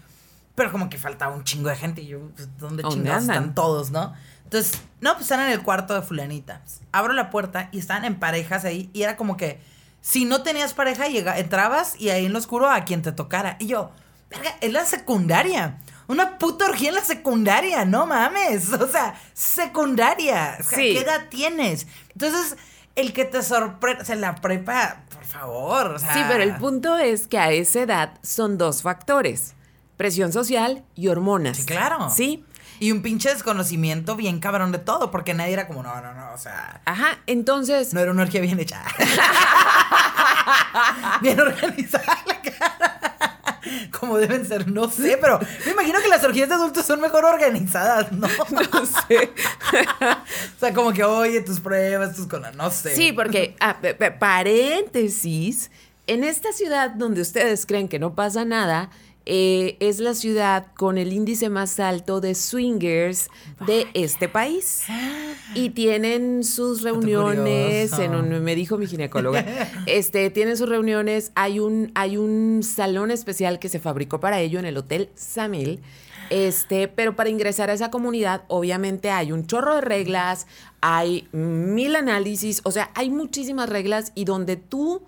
pero 0.56 0.72
como 0.72 0.90
que 0.90 0.98
faltaba 0.98 1.36
un 1.36 1.44
chingo 1.44 1.70
de 1.70 1.76
gente 1.76 2.02
y 2.02 2.08
yo, 2.08 2.20
pues, 2.36 2.50
¿dónde, 2.58 2.84
chingados 2.84 3.24
están 3.24 3.54
todos, 3.54 3.92
no? 3.92 4.14
Entonces, 4.44 4.82
no, 5.00 5.12
pues 5.14 5.24
están 5.24 5.42
en 5.42 5.50
el 5.50 5.62
cuarto 5.62 5.94
de 5.94 6.02
fulanita. 6.02 6.62
Abro 6.92 7.14
la 7.14 7.30
puerta 7.30 7.70
y 7.72 7.80
estaban 7.80 8.06
en 8.06 8.20
parejas 8.20 8.66
ahí 8.66 8.90
y 8.92 9.04
era 9.04 9.16
como 9.16 9.38
que 9.38 9.62
si 10.02 10.26
no 10.26 10.42
tenías 10.42 10.74
pareja, 10.74 11.08
llega, 11.08 11.38
entrabas 11.38 12.00
y 12.00 12.10
ahí 12.10 12.26
en 12.26 12.34
lo 12.34 12.40
oscuro 12.40 12.70
a 12.70 12.84
quien 12.86 13.02
te 13.02 13.12
tocara. 13.12 13.56
Y 13.60 13.68
yo, 13.68 13.92
verga, 14.30 14.58
es 14.60 14.74
la 14.74 14.86
secundaria. 14.86 15.78
Una 16.12 16.38
puta 16.38 16.65
orgía 16.65 16.89
en 16.89 16.95
la 16.95 17.06
secundaria, 17.06 17.86
no 17.86 18.06
mames. 18.06 18.74
O 18.74 18.86
sea, 18.86 19.15
secundaria. 19.34 20.58
¿Qué 20.69 21.00
edad 21.00 21.28
tienes? 21.30 21.88
Entonces, 22.12 22.58
el 22.97 23.13
que 23.13 23.24
te 23.24 23.41
sorprende, 23.41 24.02
o 24.02 24.06
sea, 24.06 24.17
la 24.17 24.36
prepa, 24.36 25.04
por 25.10 25.24
favor. 25.24 26.00
Sí, 26.02 26.19
pero 26.28 26.43
el 26.43 26.58
punto 26.58 26.97
es 26.97 27.28
que 27.28 27.38
a 27.38 27.52
esa 27.52 27.84
edad 27.84 28.19
son 28.24 28.58
dos 28.58 28.82
factores: 28.82 29.54
presión 29.95 30.34
social 30.34 30.84
y 30.95 31.08
hormonas. 31.08 31.56
Sí, 31.56 31.65
claro. 31.65 32.10
Sí. 32.10 32.45
Y 32.82 32.91
un 32.91 33.02
pinche 33.04 33.30
desconocimiento 33.30 34.17
bien 34.17 34.41
cabrón 34.41 34.74
de 34.74 34.80
todo, 34.80 35.12
porque 35.12 35.34
nadie 35.34 35.54
era 35.54 35.65
como, 35.65 35.82
no, 35.82 36.02
no, 36.02 36.13
no, 36.13 36.34
o 36.34 36.38
sea. 36.38 36.82
Ajá, 36.84 37.19
entonces. 37.26 37.93
No 37.93 38.02
era 38.02 38.12
una 38.12 38.24
orgía 38.24 38.41
bien 38.41 38.60
hecha. 38.60 38.84
bien 41.21 41.39
organizada 41.39 42.17
la 42.26 42.41
cara. 42.41 42.90
como 44.00 44.18
deben 44.18 44.46
ser, 44.46 44.68
no 44.68 44.90
sé, 44.90 45.18
pero 45.20 45.40
me 45.66 45.72
imagino 45.72 46.00
que 46.02 46.08
las 46.08 46.24
orgías 46.24 46.50
de 46.50 46.56
adultos 46.56 46.86
son 46.86 47.02
mejor 47.02 47.26
organizadas, 47.26 48.12
¿no? 48.12 48.28
No 48.52 48.86
sé. 48.86 49.32
o 50.56 50.60
sea, 50.60 50.74
como 50.74 50.94
que, 50.94 51.04
oye, 51.04 51.42
tus 51.42 51.60
pruebas, 51.60 52.16
tus 52.16 52.28
cosas, 52.28 52.56
no 52.56 52.70
sé. 52.70 52.96
Sí, 52.96 53.12
porque, 53.12 53.56
ah, 53.60 53.78
paréntesis, 54.20 55.72
en 56.08 56.24
esta 56.24 56.52
ciudad 56.52 56.92
donde 56.92 57.22
ustedes 57.22 57.66
creen 57.66 57.88
que 57.88 58.00
no 58.00 58.14
pasa 58.16 58.46
nada, 58.46 58.90
eh, 59.26 59.78
es 59.80 60.00
la 60.00 60.14
ciudad 60.16 60.68
con 60.76 60.98
el 60.98 61.14
índice 61.14 61.50
más 61.50 61.80
alto 61.80 62.22
de 62.22 62.34
swingers 62.36 63.30
de 63.66 63.88
este 63.94 64.28
país. 64.28 64.84
Y 65.54 65.71
tienen 65.71 66.43
sus 66.43 66.82
reuniones, 66.82 67.97
en 67.99 68.15
un, 68.15 68.43
me 68.43 68.56
dijo 68.56 68.77
mi 68.77 68.88
ginecóloga, 68.88 69.45
este, 69.86 70.30
tienen 70.30 70.56
sus 70.56 70.69
reuniones, 70.69 71.32
hay 71.36 71.60
un, 71.60 71.91
hay 71.93 72.17
un 72.17 72.62
salón 72.63 73.12
especial 73.12 73.60
que 73.60 73.67
se 73.67 73.80
fabricó 73.80 74.19
para 74.19 74.39
ello 74.39 74.60
en 74.60 74.65
el 74.65 74.77
Hotel 74.77 75.10
Samil. 75.15 75.82
Este, 76.30 76.88
pero 76.88 77.17
para 77.17 77.30
ingresar 77.30 77.69
a 77.69 77.73
esa 77.73 77.91
comunidad, 77.91 78.43
obviamente 78.47 79.12
hay 79.12 79.34
un 79.34 79.45
chorro 79.45 79.75
de 79.75 79.82
reglas, 79.82 80.47
hay 80.80 81.27
mil 81.34 81.93
análisis, 81.97 82.62
o 82.63 82.71
sea, 82.71 82.89
hay 82.95 83.10
muchísimas 83.10 83.67
reglas 83.67 84.13
y 84.15 84.23
donde 84.23 84.56
tú 84.56 85.04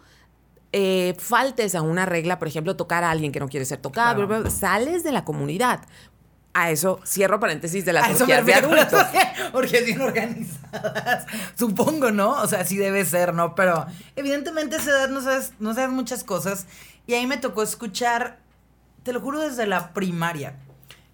eh, 0.73 1.13
faltes 1.19 1.75
a 1.75 1.81
una 1.81 2.05
regla, 2.05 2.39
por 2.39 2.47
ejemplo, 2.47 2.75
tocar 2.75 3.03
a 3.03 3.11
alguien 3.11 3.31
que 3.31 3.39
no 3.39 3.47
quiere 3.47 3.63
ser 3.63 3.79
tocado, 3.79 4.49
sales 4.49 5.03
de 5.03 5.11
la 5.11 5.23
comunidad. 5.23 5.81
A 6.55 6.69
eso 6.69 6.99
cierro 7.03 7.39
paréntesis 7.39 7.83
de 7.83 7.93
las 7.93 8.21
orgías 8.21 8.45
de 8.45 8.53
adultos. 8.53 9.05
Orgías 9.53 9.85
bien 9.85 10.01
organizadas. 10.01 11.25
Supongo, 11.55 12.11
¿no? 12.11 12.33
O 12.41 12.47
sea, 12.47 12.63
sí 12.63 12.77
debe 12.77 13.05
ser, 13.05 13.33
¿no? 13.33 13.55
Pero 13.55 13.87
evidentemente 14.15 14.75
a 14.75 14.79
esa 14.79 14.91
edad 14.91 15.09
no 15.09 15.21
sabes, 15.21 15.53
no 15.59 15.73
sabes 15.73 15.89
muchas 15.89 16.23
cosas. 16.23 16.67
Y 17.07 17.15
ahí 17.15 17.25
me 17.25 17.37
tocó 17.37 17.63
escuchar, 17.63 18.37
te 19.01 19.13
lo 19.13 19.19
juro, 19.19 19.39
desde 19.39 19.65
la 19.65 19.93
primaria. 19.93 20.55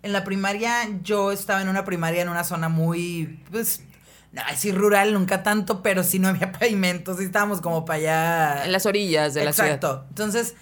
En 0.04 0.14
la 0.14 0.24
primaria 0.24 0.74
yo 1.04 1.32
estaba 1.32 1.62
en 1.62 1.70
una 1.70 1.86
primaria 1.86 2.22
en 2.22 2.30
una 2.30 2.44
zona 2.44 2.70
muy, 2.70 3.44
pues, 3.52 3.84
no, 4.32 4.42
así 4.44 4.72
rural 4.72 5.14
nunca 5.14 5.42
tanto, 5.42 5.82
pero 5.82 6.04
sí 6.04 6.20
no 6.20 6.28
había 6.28 6.52
pavimentos, 6.60 7.18
sí 7.18 7.24
estábamos 7.24 7.62
como 7.62 7.86
para 7.86 8.00
allá. 8.00 8.66
En 8.66 8.72
las 8.72 8.86
orillas 8.86 9.34
de 9.34 9.46
la 9.46 9.54
ciudad. 9.54 9.72
Exacto. 9.72 10.06
Entonces, 10.10 10.56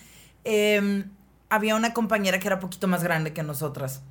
em, 0.44 1.10
había 1.50 1.76
una 1.76 1.94
compañera 1.94 2.40
que 2.40 2.48
era 2.48 2.56
un 2.56 2.62
poquito 2.62 2.88
más 2.88 3.04
grande 3.04 3.34
que 3.34 3.44
nosotras. 3.44 4.02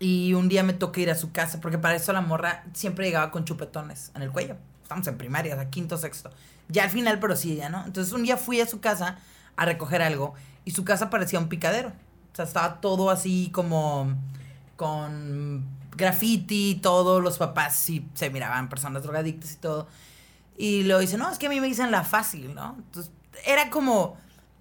Y 0.00 0.32
un 0.32 0.48
día 0.48 0.62
me 0.62 0.72
tocó 0.72 0.98
ir 0.98 1.10
a 1.10 1.14
su 1.14 1.30
casa, 1.30 1.60
porque 1.60 1.78
para 1.78 1.94
eso 1.94 2.12
la 2.14 2.22
morra 2.22 2.64
siempre 2.72 3.04
llegaba 3.04 3.30
con 3.30 3.44
chupetones 3.44 4.10
en 4.14 4.22
el 4.22 4.30
cuello. 4.32 4.56
Estamos 4.82 5.06
en 5.06 5.18
primaria, 5.18 5.54
de 5.56 5.68
quinto, 5.68 5.98
sexto. 5.98 6.30
Ya 6.68 6.84
al 6.84 6.90
final, 6.90 7.20
pero 7.20 7.36
sí, 7.36 7.56
ya, 7.56 7.68
¿no? 7.68 7.84
Entonces 7.84 8.12
un 8.14 8.22
día 8.22 8.38
fui 8.38 8.60
a 8.60 8.66
su 8.66 8.80
casa 8.80 9.18
a 9.56 9.66
recoger 9.66 10.00
algo 10.00 10.34
y 10.64 10.70
su 10.70 10.84
casa 10.84 11.10
parecía 11.10 11.38
un 11.38 11.48
picadero. 11.48 11.92
O 12.32 12.36
sea, 12.36 12.46
estaba 12.46 12.80
todo 12.80 13.10
así 13.10 13.50
como 13.52 14.14
con 14.76 15.66
graffiti, 15.94 16.80
todos 16.82 17.22
los 17.22 17.36
papás 17.36 17.76
sí 17.76 18.08
se 18.14 18.30
miraban 18.30 18.70
personas 18.70 19.02
drogadictas 19.02 19.52
y 19.52 19.56
todo. 19.56 19.86
Y 20.56 20.84
lo 20.84 20.98
dice, 20.98 21.18
no, 21.18 21.30
es 21.30 21.38
que 21.38 21.46
a 21.46 21.50
mí 21.50 21.60
me 21.60 21.66
dicen 21.66 21.90
la 21.90 22.04
fácil, 22.04 22.54
¿no? 22.54 22.76
Entonces, 22.78 23.12
era 23.44 23.68
como, 23.68 24.16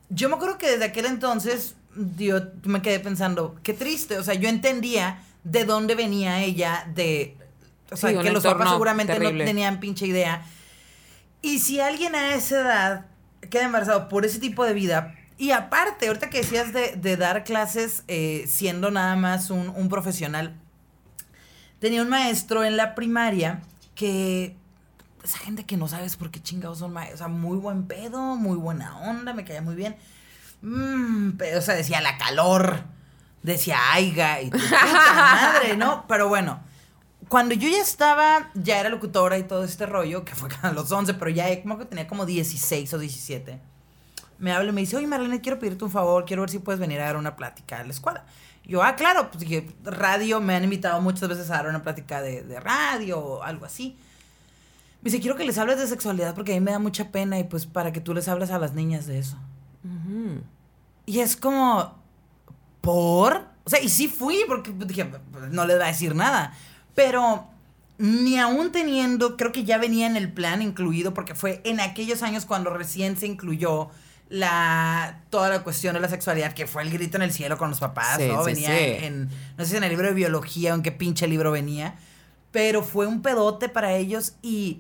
yo 0.09 0.27
me 0.27 0.35
acuerdo 0.35 0.57
que 0.57 0.69
desde 0.69 0.85
aquel 0.85 1.05
entonces 1.05 1.75
yo 2.17 2.41
me 2.63 2.81
quedé 2.81 2.99
pensando, 2.99 3.55
qué 3.63 3.73
triste, 3.73 4.17
o 4.17 4.23
sea, 4.23 4.33
yo 4.33 4.49
entendía 4.49 5.23
de 5.43 5.65
dónde 5.65 5.95
venía 5.95 6.41
ella, 6.41 6.85
de, 6.93 7.37
o 7.91 7.97
sea, 7.97 8.19
que 8.21 8.31
los 8.31 8.43
papás 8.43 8.69
seguramente 8.69 9.19
no 9.19 9.29
tenían 9.29 9.79
pinche 9.79 10.05
idea. 10.07 10.43
Y 11.41 11.59
si 11.59 11.79
alguien 11.79 12.15
a 12.15 12.33
esa 12.33 12.61
edad 12.61 13.05
queda 13.49 13.63
embarazado 13.63 14.09
por 14.09 14.25
ese 14.25 14.39
tipo 14.39 14.65
de 14.65 14.73
vida, 14.73 15.15
y 15.37 15.51
aparte, 15.51 16.07
ahorita 16.07 16.29
que 16.29 16.39
decías 16.39 16.73
de, 16.73 17.17
dar 17.17 17.45
clases 17.45 18.03
eh, 18.07 18.43
siendo 18.47 18.91
nada 18.91 19.15
más 19.15 19.49
un, 19.49 19.69
un 19.69 19.87
profesional, 19.87 20.53
tenía 21.79 22.01
un 22.01 22.09
maestro 22.09 22.65
en 22.65 22.75
la 22.75 22.93
primaria 22.93 23.61
que 23.95 24.55
esa 25.23 25.37
gente 25.37 25.65
que 25.65 25.77
no 25.77 25.87
sabes 25.87 26.15
por 26.15 26.31
qué 26.31 26.41
chingados 26.41 26.79
son 26.79 26.93
maestros, 26.93 27.21
o 27.21 27.23
sea, 27.25 27.27
muy 27.27 27.57
buen 27.57 27.87
pedo, 27.87 28.35
muy 28.35 28.57
buena 28.57 28.97
onda, 28.99 29.33
me 29.33 29.45
caía 29.45 29.61
muy 29.61 29.75
bien. 29.75 29.95
Mmm, 30.61 31.31
pero, 31.37 31.59
o 31.59 31.61
sea, 31.61 31.75
decía 31.75 32.01
la 32.01 32.17
calor, 32.17 32.83
decía 33.43 33.93
aiga 33.93 34.41
y 34.41 34.49
puta 34.49 34.85
madre, 35.13 35.77
¿no? 35.77 36.05
Pero 36.07 36.27
bueno, 36.27 36.59
cuando 37.29 37.53
yo 37.53 37.69
ya 37.69 37.81
estaba, 37.81 38.49
ya 38.55 38.79
era 38.79 38.89
locutora 38.89 39.37
y 39.37 39.43
todo 39.43 39.63
este 39.63 39.85
rollo, 39.85 40.25
que 40.25 40.35
fue 40.35 40.49
a 40.61 40.71
los 40.71 40.91
11, 40.91 41.13
pero 41.13 41.29
ya 41.29 41.61
como 41.61 41.77
que 41.77 41.85
tenía 41.85 42.07
como 42.07 42.25
16 42.25 42.91
o 42.93 42.97
17, 42.97 43.59
me 44.39 44.51
habla 44.51 44.69
y 44.69 44.73
me 44.73 44.81
dice, 44.81 44.97
oye 44.97 45.05
Marlene, 45.05 45.39
quiero 45.39 45.59
pedirte 45.59 45.83
un 45.83 45.91
favor, 45.91 46.25
quiero 46.25 46.41
ver 46.41 46.49
si 46.49 46.59
puedes 46.59 46.79
venir 46.79 46.99
a 47.01 47.05
dar 47.05 47.17
una 47.17 47.35
plática 47.35 47.79
a 47.79 47.83
la 47.83 47.91
escuela. 47.91 48.25
Yo, 48.65 48.83
ah, 48.83 48.95
claro, 48.95 49.29
pues 49.29 49.39
dije, 49.39 49.67
radio, 49.83 50.41
me 50.41 50.55
han 50.55 50.63
invitado 50.63 51.01
muchas 51.01 51.27
veces 51.27 51.49
a 51.49 51.55
dar 51.55 51.67
una 51.67 51.81
plática 51.81 52.21
de, 52.21 52.59
radio 52.59 53.19
o 53.19 53.43
algo 53.43 53.65
así. 53.65 53.97
Me 55.01 55.09
dice, 55.09 55.21
quiero 55.21 55.35
que 55.35 55.43
les 55.43 55.57
hables 55.57 55.79
de 55.79 55.87
sexualidad 55.87 56.35
porque 56.35 56.51
a 56.51 56.55
mí 56.55 56.61
me 56.61 56.71
da 56.71 56.79
mucha 56.79 57.11
pena 57.11 57.39
y 57.39 57.45
pues 57.45 57.65
para 57.65 57.91
que 57.91 58.01
tú 58.01 58.13
les 58.13 58.27
hables 58.27 58.51
a 58.51 58.59
las 58.59 58.73
niñas 58.73 59.07
de 59.07 59.19
eso. 59.19 59.37
Y 61.05 61.19
es 61.19 61.35
como, 61.35 61.95
¿por? 62.89 63.45
O 63.65 63.69
sea, 63.69 63.79
y 63.81 63.89
sí 63.89 64.07
fui 64.07 64.39
porque 64.47 64.71
dije, 64.71 65.07
no 65.51 65.67
les 65.67 65.79
va 65.79 65.83
a 65.83 65.87
decir 65.89 66.15
nada. 66.15 66.55
Pero 66.95 67.47
ni 67.99 68.39
aún 68.39 68.71
teniendo, 68.71 69.37
creo 69.37 69.51
que 69.51 69.63
ya 69.63 69.77
venía 69.77 70.07
en 70.07 70.17
el 70.17 70.31
plan 70.31 70.63
incluido 70.63 71.13
porque 71.13 71.35
fue 71.35 71.61
en 71.65 71.79
aquellos 71.79 72.23
años 72.23 72.45
cuando 72.45 72.71
recién 72.71 73.15
se 73.15 73.27
incluyó 73.27 73.89
la 74.29 75.21
toda 75.29 75.49
la 75.49 75.63
cuestión 75.63 75.93
de 75.93 75.99
la 75.99 76.09
sexualidad, 76.09 76.53
que 76.53 76.65
fue 76.65 76.81
el 76.81 76.89
grito 76.89 77.17
en 77.17 77.23
el 77.23 77.31
cielo 77.31 77.59
con 77.59 77.69
los 77.69 77.79
papás, 77.79 78.19
¿no? 78.19 78.43
venía 78.43 78.75
En, 79.05 79.29
no 79.55 79.65
sé 79.65 79.71
si 79.71 79.77
en 79.77 79.83
el 79.83 79.89
libro 79.89 80.07
de 80.07 80.15
biología 80.15 80.73
o 80.73 80.75
en 80.75 80.81
qué 80.81 80.91
pinche 80.91 81.27
libro 81.27 81.51
venía, 81.51 81.95
pero 82.51 82.81
fue 82.81 83.05
un 83.05 83.21
pedote 83.21 83.69
para 83.69 83.93
ellos 83.93 84.33
y, 84.41 84.79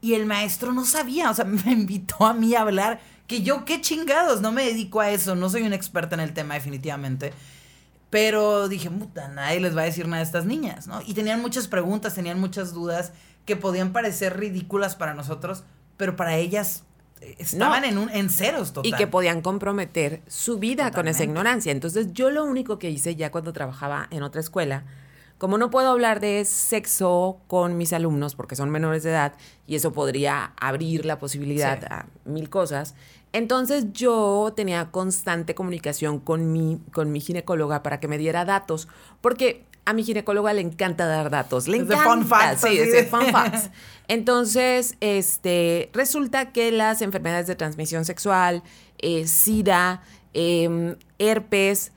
y 0.00 0.14
el 0.14 0.24
maestro 0.24 0.72
no 0.72 0.86
sabía, 0.86 1.30
o 1.30 1.34
sea, 1.34 1.44
me 1.44 1.72
invitó 1.72 2.24
a 2.24 2.32
mí 2.32 2.54
a 2.54 2.62
hablar, 2.62 3.00
que 3.30 3.42
yo 3.42 3.64
qué 3.64 3.80
chingados, 3.80 4.40
no 4.40 4.50
me 4.50 4.64
dedico 4.64 4.98
a 4.98 5.10
eso, 5.10 5.36
no 5.36 5.48
soy 5.48 5.62
una 5.62 5.76
experta 5.76 6.16
en 6.16 6.20
el 6.20 6.32
tema 6.32 6.54
definitivamente. 6.54 7.32
Pero 8.10 8.68
dije, 8.68 8.90
puta, 8.90 9.28
nadie 9.28 9.60
les 9.60 9.76
va 9.76 9.82
a 9.82 9.84
decir 9.84 10.08
nada 10.08 10.20
a 10.20 10.24
estas 10.24 10.46
niñas, 10.46 10.88
¿no? 10.88 11.00
Y 11.06 11.14
tenían 11.14 11.40
muchas 11.40 11.68
preguntas, 11.68 12.16
tenían 12.16 12.40
muchas 12.40 12.74
dudas 12.74 13.12
que 13.44 13.54
podían 13.54 13.92
parecer 13.92 14.36
ridículas 14.36 14.96
para 14.96 15.14
nosotros, 15.14 15.62
pero 15.96 16.16
para 16.16 16.38
ellas 16.38 16.82
eh, 17.20 17.36
estaban 17.38 17.84
en, 17.84 17.98
un, 17.98 18.10
en 18.10 18.30
ceros 18.30 18.72
total. 18.72 18.90
Y 18.90 18.96
que 18.96 19.06
podían 19.06 19.42
comprometer 19.42 20.22
su 20.26 20.58
vida 20.58 20.90
con 20.90 21.06
esa 21.06 21.22
ignorancia. 21.22 21.70
Entonces 21.70 22.12
yo 22.12 22.30
lo 22.30 22.44
único 22.44 22.80
que 22.80 22.90
hice 22.90 23.14
ya 23.14 23.30
cuando 23.30 23.52
trabajaba 23.52 24.08
en 24.10 24.24
otra 24.24 24.40
escuela, 24.40 24.82
como 25.38 25.56
no 25.56 25.70
puedo 25.70 25.88
hablar 25.88 26.18
de 26.20 26.44
sexo 26.44 27.38
con 27.46 27.78
mis 27.78 27.92
alumnos 27.94 28.34
porque 28.34 28.56
son 28.56 28.68
menores 28.68 29.04
de 29.04 29.10
edad 29.10 29.32
y 29.66 29.76
eso 29.76 29.90
podría 29.92 30.52
abrir 30.60 31.06
la 31.06 31.18
posibilidad 31.18 31.82
a 31.90 32.06
mil 32.26 32.50
cosas, 32.50 32.94
entonces 33.32 33.92
yo 33.92 34.52
tenía 34.56 34.90
constante 34.90 35.54
comunicación 35.54 36.18
con 36.18 36.52
mi, 36.52 36.80
con 36.92 37.12
mi 37.12 37.20
ginecóloga 37.20 37.82
para 37.82 38.00
que 38.00 38.08
me 38.08 38.18
diera 38.18 38.44
datos, 38.44 38.88
porque 39.20 39.64
a 39.84 39.92
mi 39.92 40.04
ginecóloga 40.04 40.52
le 40.52 40.60
encanta 40.60 41.06
dar 41.06 41.30
datos. 41.30 41.68
Le 41.68 41.78
encanta. 41.78 42.04
Fun 42.04 42.26
facts, 42.26 42.62
sí, 42.62 42.78
es 42.78 43.08
fun 43.08 43.26
facts. 43.30 43.70
Entonces, 44.08 44.96
este, 45.00 45.90
resulta 45.92 46.52
que 46.52 46.72
las 46.72 47.02
enfermedades 47.02 47.46
de 47.46 47.56
transmisión 47.56 48.04
sexual, 48.04 48.62
eh, 48.98 49.26
SIDA, 49.26 50.02
em, 50.32 50.96
herpes, 51.18 51.92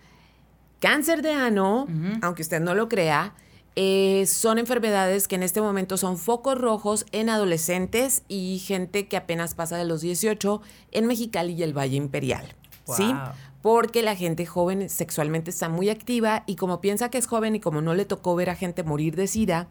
cáncer 0.79 1.21
de 1.21 1.33
ano, 1.33 1.87
aunque 2.21 2.41
usted 2.41 2.59
no 2.59 2.75
lo 2.75 2.89
crea, 2.89 3.33
eh, 3.75 4.25
son 4.27 4.59
enfermedades 4.59 5.27
que 5.27 5.35
en 5.35 5.43
este 5.43 5.61
momento 5.61 5.97
son 5.97 6.17
focos 6.17 6.57
rojos 6.57 7.05
en 7.11 7.29
adolescentes 7.29 8.23
y 8.27 8.59
gente 8.59 9.07
que 9.07 9.17
apenas 9.17 9.55
pasa 9.55 9.77
de 9.77 9.85
los 9.85 10.01
18 10.01 10.61
en 10.91 11.07
Mexicali 11.07 11.53
y 11.53 11.63
el 11.63 11.75
Valle 11.75 11.97
Imperial. 11.97 12.45
¿Sí? 12.85 13.13
Porque 13.61 14.03
la 14.03 14.15
gente 14.15 14.45
joven 14.45 14.89
sexualmente 14.89 15.49
está 15.49 15.69
muy 15.69 15.89
activa 15.89 16.43
y 16.45 16.57
como 16.57 16.81
piensa 16.81 17.09
que 17.09 17.17
es 17.17 17.27
joven 17.27 17.55
y 17.55 17.61
como 17.61 17.81
no 17.81 17.95
le 17.95 18.03
tocó 18.03 18.35
ver 18.35 18.49
a 18.49 18.55
gente 18.55 18.83
morir 18.83 19.15
de 19.15 19.27
sida, 19.27 19.69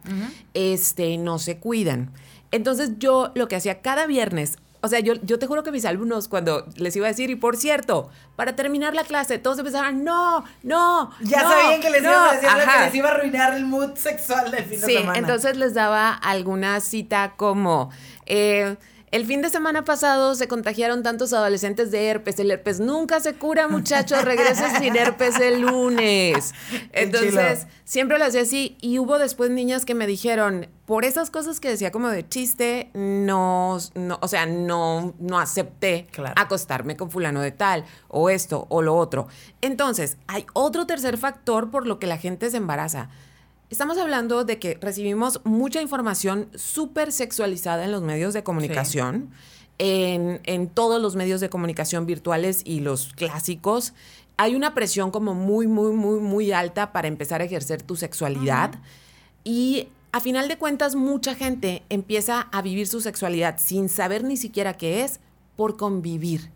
este, 0.55 1.19
no 1.19 1.39
se 1.39 1.59
cuidan. 1.59 2.11
Entonces 2.53 2.93
yo 2.99 3.33
lo 3.35 3.49
que 3.49 3.57
hacía 3.57 3.83
cada 3.83 4.07
viernes 4.07 4.57
o 4.85 4.89
sea, 4.89 4.99
yo, 4.99 5.15
yo 5.23 5.39
te 5.39 5.47
juro 5.47 5.63
que 5.63 5.71
mis 5.71 5.85
alumnos, 5.85 6.27
cuando 6.27 6.67
les 6.75 6.97
iba 6.97 7.07
a 7.07 7.09
decir, 7.09 7.31
y 7.31 7.37
por 7.37 7.57
cierto, 7.57 8.11
para 8.35 8.57
terminar 8.57 8.95
la 8.95 9.05
clase, 9.05 9.39
todos 9.39 9.59
empezaban, 9.61 10.03
no, 10.03 10.45
no. 10.65 11.13
Ya 11.21 11.41
sabían 11.41 11.81
que 11.81 11.89
les, 11.89 12.03
iba 12.03 12.31
a 12.31 12.35
decir 12.35 12.49
que 12.51 12.85
les 12.87 12.95
iba 12.97 13.09
a 13.09 13.13
arruinar 13.13 13.55
el 13.55 13.65
mood 13.65 13.95
sexual 13.95 14.51
del 14.51 14.65
fin 14.65 14.81
de 14.81 14.87
semana. 14.87 15.15
Sí, 15.15 15.19
entonces 15.21 15.57
les 15.57 15.75
daba 15.75 16.13
alguna 16.13 16.81
cita 16.81 17.35
como. 17.37 17.91
Eh, 18.27 18.77
el 19.13 19.27
fin 19.27 19.43
de 19.43 19.51
semana 19.51 19.85
pasado 19.85 20.35
se 20.35 20.49
contagiaron 20.49 21.03
tantos 21.03 21.35
adolescentes 21.35 21.91
de 21.91 22.07
herpes. 22.07 22.39
El 22.39 22.51
herpes 22.51 22.81
nunca 22.81 23.21
se 23.21 23.35
cura, 23.35 23.69
muchachos. 23.69 24.25
Regreses 24.25 24.73
sin 24.79 24.97
herpes 24.97 25.39
el 25.39 25.61
lunes. 25.61 26.55
Entonces, 26.93 27.67
siempre 27.85 28.19
lo 28.19 28.25
hacía 28.25 28.41
así. 28.41 28.79
Y 28.81 28.99
hubo 28.99 29.19
después 29.19 29.51
niñas 29.51 29.85
que 29.85 29.95
me 29.95 30.07
dijeron, 30.07 30.67
por 30.87 31.05
esas 31.05 31.29
cosas 31.29 31.61
que 31.61 31.69
decía 31.69 31.93
como 31.93 32.09
de 32.09 32.27
chiste, 32.27 32.91
no, 32.95 33.77
no 33.95 34.19
o 34.23 34.29
sea, 34.29 34.47
no, 34.47 35.13
no 35.19 35.39
acepté 35.39 36.09
acostarme 36.35 36.97
con 36.97 37.11
fulano 37.11 37.43
de 37.43 37.53
tal, 37.53 37.85
o 38.09 38.31
esto, 38.31 38.67
o 38.71 38.81
lo 38.81 38.97
otro. 38.97 39.29
Entonces, 39.61 40.17
hay 40.27 40.47
otro 40.55 40.87
tercer 40.87 41.19
factor 41.19 41.71
por 41.71 41.87
lo 41.87 41.99
que 41.99 42.07
la 42.07 42.17
gente 42.17 42.51
se 42.51 42.57
embaraza. 42.57 43.11
Estamos 43.73 43.97
hablando 43.97 44.45
de 44.45 44.59
que 44.59 44.77
recibimos 44.83 45.41
mucha 45.45 45.81
información 45.81 46.51
súper 46.55 47.11
sexualizada 47.11 47.87
en 47.87 47.91
los 47.91 48.03
medios 48.03 48.35
de 48.35 48.43
comunicación, 48.43 49.31
en, 49.79 50.69
todos 50.69 51.01
los 51.01 51.17
medios 51.17 51.41
de 51.41 51.49
comunicación 51.49 52.05
virtuales 52.05 52.61
y 52.67 52.81
los 52.81 53.15
clásicos. 53.15 53.95
Hay 54.37 54.57
una 54.57 54.75
presión 54.75 55.11
como 55.11 55.33
muy, 55.33 55.69
muy, 55.69 55.95
muy, 55.95 56.21
muy 56.21 56.53
alta 56.53 56.93
para 56.93 57.09
empezar 57.09 57.41
a 57.41 57.45
ejercer 57.45 57.81
tu 57.81 57.97
sexualidad. 57.97 58.75
Y 59.43 59.89
a 60.13 60.21
final 60.21 60.49
de 60.49 60.59
cuentas, 60.59 60.95
mucha 60.95 61.35
gente 61.35 61.83
empieza 61.89 62.43
a 62.53 62.61
vivir 62.61 62.87
su 62.87 63.01
sexualidad 63.01 63.59
sin 63.59 63.89
saber 63.89 64.23
ni 64.23 64.37
siquiera 64.37 64.75
qué 64.75 65.03
es 65.03 65.19
por 65.57 65.79
convivir. 65.79 66.51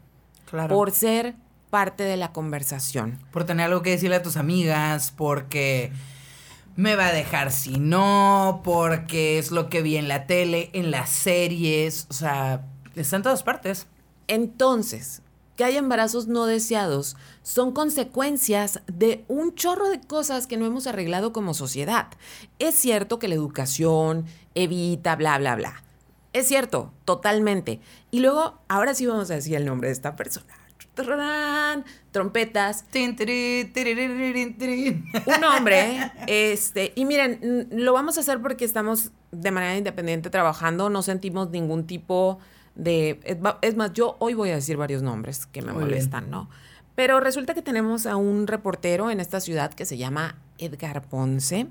Por 0.69 0.91
ser 0.91 1.35
parte 1.71 2.03
de 2.03 2.19
la 2.19 2.33
conversación. 2.35 3.19
Por 3.33 3.45
tener 3.45 3.65
algo 3.65 3.81
que 3.81 3.89
decirle 3.89 4.17
a 4.17 4.23
tus 4.23 4.37
amigas, 4.37 5.15
porque 5.17 5.93
me 6.77 6.95
va 6.95 7.09
a 7.09 7.13
dejar 7.13 7.51
si 7.51 7.79
no, 7.79 8.61
porque 8.63 9.39
es 9.39 9.51
lo 9.51 9.69
que 9.69 9.83
vi 9.83 9.97
en 9.97 10.09
la 10.09 10.27
tele, 10.27 10.71
en 10.75 10.91
las 10.91 11.11
series, 11.11 12.07
o 12.11 12.13
sea, 12.13 12.67
está 12.95 13.17
en 13.17 13.23
todas 13.23 13.43
partes. 13.43 13.87
Entonces, 14.29 15.23
que 15.57 15.65
hay 15.65 15.77
embarazos 15.79 16.27
no 16.27 16.45
deseados 16.45 17.17
son 17.43 17.73
consecuencias 17.73 18.83
de 18.87 19.25
un 19.29 19.55
chorro 19.55 19.89
de 19.89 20.01
cosas 20.01 20.47
que 20.47 20.59
no 20.59 20.67
hemos 20.67 20.87
arreglado 20.87 21.33
como 21.33 21.55
sociedad. 21.55 22.09
Es 22.59 22.75
cierto 22.75 23.19
que 23.19 23.29
la 23.29 23.35
educación 23.35 24.27
evita, 24.55 25.17
bla, 25.17 25.39
bla, 25.39 25.57
bla. 25.57 25.83
Es 26.35 26.47
cierto, 26.47 26.93
totalmente. 27.07 27.81
Y 28.11 28.21
luego, 28.21 28.61
ahora 28.69 28.95
sí 28.95 29.07
vamos 29.07 29.31
a 29.31 29.35
decir 29.35 29.57
el 29.57 29.65
nombre 29.65 29.89
de 29.89 29.95
esta 29.95 30.15
persona 30.15 30.56
trompetas. 32.11 32.85
Un 35.27 35.45
hombre, 35.45 36.11
este, 36.27 36.93
y 36.97 37.05
miren, 37.05 37.69
lo 37.71 37.93
vamos 37.93 38.17
a 38.17 38.21
hacer 38.21 38.41
porque 38.41 38.65
estamos 38.65 39.11
de 39.31 39.51
manera 39.51 39.77
independiente 39.77 40.31
trabajando, 40.31 40.91
no 40.91 41.03
sentimos 41.03 41.51
ningún 41.51 41.87
tipo 41.87 42.39
de... 42.75 43.21
Es 43.63 43.77
más, 43.77 43.93
yo 43.93 44.17
hoy 44.19 44.35
voy 44.35 44.51
a 44.51 44.55
decir 44.57 44.77
varios 44.77 45.03
nombres 45.03 45.47
que 45.47 45.63
me 45.63 45.73
molestan, 45.73 46.31
¿no? 46.31 46.49
Pero 46.95 47.21
resulta 47.21 47.53
que 47.53 47.63
tenemos 47.63 48.07
a 48.07 48.17
un 48.17 48.47
reportero 48.47 49.11
en 49.11 49.21
esta 49.21 49.41
ciudad 49.41 49.73
que 49.75 49.85
se 49.85 49.99
llama 49.99 50.37
Edgar 50.59 51.03
Ponce. 51.03 51.69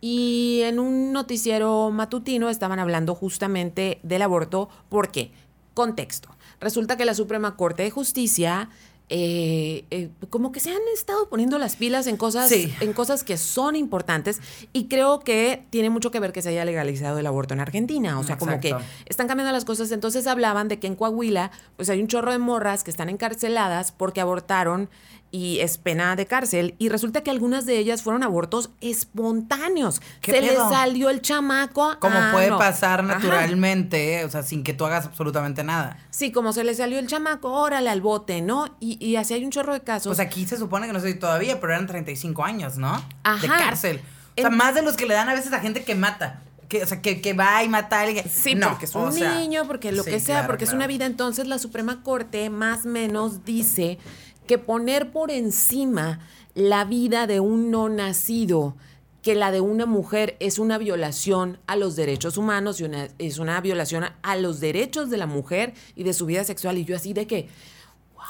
Y 0.00 0.62
en 0.64 0.78
un 0.78 1.12
noticiero 1.12 1.90
matutino 1.90 2.48
estaban 2.48 2.78
hablando 2.78 3.14
justamente 3.14 4.00
del 4.02 4.22
aborto. 4.22 4.68
¿Por 4.88 5.10
qué? 5.10 5.32
Contexto. 5.74 6.28
Resulta 6.60 6.96
que 6.96 7.04
la 7.04 7.14
Suprema 7.14 7.56
Corte 7.56 7.82
de 7.82 7.90
Justicia 7.90 8.68
eh, 9.14 9.84
eh, 9.90 10.08
como 10.30 10.52
que 10.52 10.60
se 10.60 10.70
han 10.70 10.80
estado 10.94 11.28
poniendo 11.28 11.58
las 11.58 11.76
pilas 11.76 12.06
en 12.06 12.16
cosas, 12.16 12.50
en 12.50 12.92
cosas 12.94 13.24
que 13.24 13.36
son 13.36 13.76
importantes 13.76 14.40
y 14.72 14.88
creo 14.88 15.20
que 15.20 15.66
tiene 15.68 15.90
mucho 15.90 16.10
que 16.10 16.18
ver 16.18 16.32
que 16.32 16.40
se 16.40 16.48
haya 16.48 16.64
legalizado 16.64 17.18
el 17.18 17.26
aborto 17.26 17.52
en 17.52 17.60
Argentina. 17.60 18.18
O 18.18 18.24
sea, 18.24 18.38
como 18.38 18.58
que 18.58 18.74
están 19.04 19.28
cambiando 19.28 19.52
las 19.52 19.66
cosas. 19.66 19.92
Entonces 19.92 20.26
hablaban 20.26 20.68
de 20.68 20.78
que 20.78 20.86
en 20.86 20.94
Coahuila, 20.94 21.50
pues 21.76 21.90
hay 21.90 22.00
un 22.00 22.06
chorro 22.08 22.32
de 22.32 22.38
morras 22.38 22.84
que 22.84 22.90
están 22.90 23.10
encarceladas 23.10 23.92
porque 23.92 24.22
abortaron 24.22 24.88
y 25.32 25.60
es 25.60 25.78
pena 25.78 26.14
de 26.14 26.26
cárcel. 26.26 26.76
Y 26.78 26.90
resulta 26.90 27.22
que 27.22 27.30
algunas 27.30 27.64
de 27.64 27.78
ellas 27.78 28.02
fueron 28.02 28.22
abortos 28.22 28.70
espontáneos. 28.82 30.02
Se 30.22 30.40
les 30.42 30.58
salió 30.58 31.08
el 31.08 31.22
chamaco. 31.22 31.96
Como 31.98 32.18
ah, 32.18 32.30
puede 32.32 32.50
pasar 32.50 33.02
naturalmente, 33.02 34.24
o 34.26 34.30
sea, 34.30 34.42
sin 34.42 34.62
que 34.62 34.74
tú 34.74 34.84
hagas 34.84 35.06
absolutamente 35.06 35.64
nada. 35.64 35.96
Sí, 36.10 36.30
como 36.30 36.52
se 36.52 36.62
le 36.64 36.74
salió 36.74 36.98
el 36.98 37.06
chamaco, 37.06 37.50
órale 37.50 37.88
al 37.88 38.02
bote, 38.02 38.42
¿no? 38.42 38.76
Y, 38.78 39.04
y 39.04 39.16
así 39.16 39.32
hay 39.32 39.44
un 39.44 39.50
chorro 39.50 39.72
de 39.72 39.80
casos. 39.80 40.10
Pues 40.10 40.20
aquí 40.20 40.46
se 40.46 40.58
supone 40.58 40.86
que 40.86 40.92
no 40.92 41.00
sé 41.00 41.14
todavía, 41.14 41.58
pero 41.60 41.72
eran 41.72 41.86
35 41.86 42.44
años, 42.44 42.76
¿no? 42.76 43.02
Ajá. 43.24 43.40
De 43.40 43.48
cárcel. 43.48 44.00
O 44.36 44.40
sea, 44.40 44.50
más 44.50 44.74
de 44.74 44.82
los 44.82 44.96
que 44.96 45.06
le 45.06 45.14
dan 45.14 45.30
a 45.30 45.34
veces 45.34 45.52
a 45.54 45.60
gente 45.60 45.82
que 45.82 45.94
mata. 45.94 46.42
Que, 46.68 46.82
o 46.82 46.86
sea, 46.86 47.02
que, 47.02 47.20
que, 47.20 47.34
va 47.34 47.62
y 47.64 47.68
mata 47.68 48.00
a 48.00 48.02
alguien. 48.02 48.24
Sí, 48.30 48.54
porque 48.56 48.86
es 48.86 48.94
un 48.94 49.14
niño, 49.14 49.66
porque 49.66 49.92
lo 49.92 50.04
que 50.04 50.20
sea, 50.20 50.46
porque 50.46 50.64
es 50.64 50.72
una 50.72 50.86
vida. 50.86 51.06
Entonces 51.06 51.46
la 51.46 51.58
Suprema 51.58 52.02
Corte 52.02 52.50
más 52.50 52.84
o 52.86 52.88
menos 52.88 53.44
dice 53.44 53.98
que 54.46 54.58
poner 54.58 55.12
por 55.12 55.30
encima 55.30 56.20
la 56.54 56.84
vida 56.84 57.26
de 57.26 57.40
un 57.40 57.70
no 57.70 57.88
nacido 57.88 58.76
que 59.22 59.34
la 59.36 59.52
de 59.52 59.60
una 59.60 59.86
mujer 59.86 60.36
es 60.40 60.58
una 60.58 60.78
violación 60.78 61.58
a 61.66 61.76
los 61.76 61.94
derechos 61.94 62.36
humanos 62.36 62.80
y 62.80 62.84
una, 62.84 63.08
es 63.18 63.38
una 63.38 63.60
violación 63.60 64.04
a 64.22 64.36
los 64.36 64.58
derechos 64.58 65.10
de 65.10 65.16
la 65.16 65.26
mujer 65.26 65.74
y 65.94 66.02
de 66.02 66.12
su 66.12 66.26
vida 66.26 66.42
sexual. 66.42 66.76
Y 66.76 66.84
yo 66.84 66.96
así 66.96 67.12
de 67.12 67.26
que, 67.28 67.48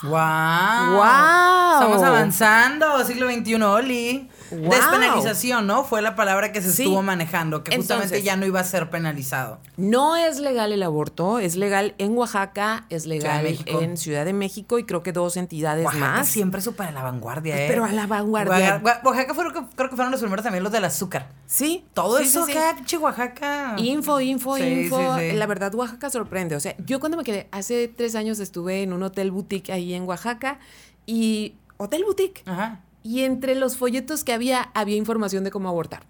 ¡Wow! 0.02 0.10
¡Wow! 0.10 1.72
Estamos 1.74 2.02
avanzando, 2.02 3.04
siglo 3.04 3.30
XXI, 3.30 3.62
Oli. 3.62 4.28
Despenalización, 4.52 5.66
¿no? 5.66 5.84
Fue 5.84 6.02
la 6.02 6.14
palabra 6.14 6.52
que 6.52 6.60
se 6.62 6.68
estuvo 6.70 7.02
manejando, 7.02 7.64
que 7.64 7.76
justamente 7.76 8.22
ya 8.22 8.36
no 8.36 8.46
iba 8.46 8.60
a 8.60 8.64
ser 8.64 8.90
penalizado. 8.90 9.60
No 9.76 10.16
es 10.16 10.38
legal 10.38 10.72
el 10.72 10.82
aborto, 10.82 11.38
es 11.38 11.56
legal 11.56 11.94
en 11.98 12.16
Oaxaca, 12.16 12.86
es 12.90 13.06
legal 13.06 13.46
en 13.66 13.96
Ciudad 13.96 14.24
de 14.24 14.32
México 14.32 14.78
y 14.78 14.84
creo 14.84 15.02
que 15.02 15.12
dos 15.12 15.36
entidades 15.36 15.84
Oaxaca 15.84 16.06
más. 16.06 16.28
siempre 16.28 16.60
súper 16.60 16.88
a 16.88 16.92
la 16.92 17.02
vanguardia, 17.02 17.64
¿eh? 17.64 17.68
Pero 17.68 17.84
a 17.84 17.92
la 17.92 18.06
vanguardia. 18.06 18.80
Oaxaca 19.04 19.34
creo 19.34 19.90
que 19.90 19.96
fueron 19.96 20.10
los 20.10 20.20
primeros 20.20 20.42
también 20.42 20.62
los 20.62 20.72
del 20.72 20.84
azúcar. 20.84 21.28
Sí. 21.46 21.84
Todo 21.94 22.18
eso 22.18 22.44
acá, 22.44 22.76
Oaxaca. 23.00 23.74
Info, 23.78 24.20
info, 24.20 24.58
info. 24.58 25.16
La 25.34 25.46
verdad, 25.46 25.74
Oaxaca 25.74 26.10
sorprende. 26.10 26.56
O 26.56 26.60
sea, 26.60 26.74
yo 26.84 27.00
cuando 27.00 27.16
me 27.16 27.24
quedé, 27.24 27.48
hace 27.50 27.88
tres 27.88 28.14
años 28.14 28.40
estuve 28.40 28.82
en 28.82 28.92
un 28.92 29.02
hotel 29.02 29.30
boutique 29.30 29.70
ahí 29.70 29.94
en 29.94 30.04
Oaxaca 30.04 30.58
y 31.06 31.54
hotel 31.76 32.04
boutique. 32.04 32.42
Ajá. 32.46 32.80
Y 33.02 33.22
entre 33.22 33.54
los 33.54 33.76
folletos 33.76 34.24
que 34.24 34.32
había, 34.32 34.70
había 34.74 34.96
información 34.96 35.44
de 35.44 35.50
cómo 35.50 35.68
abortar. 35.68 36.04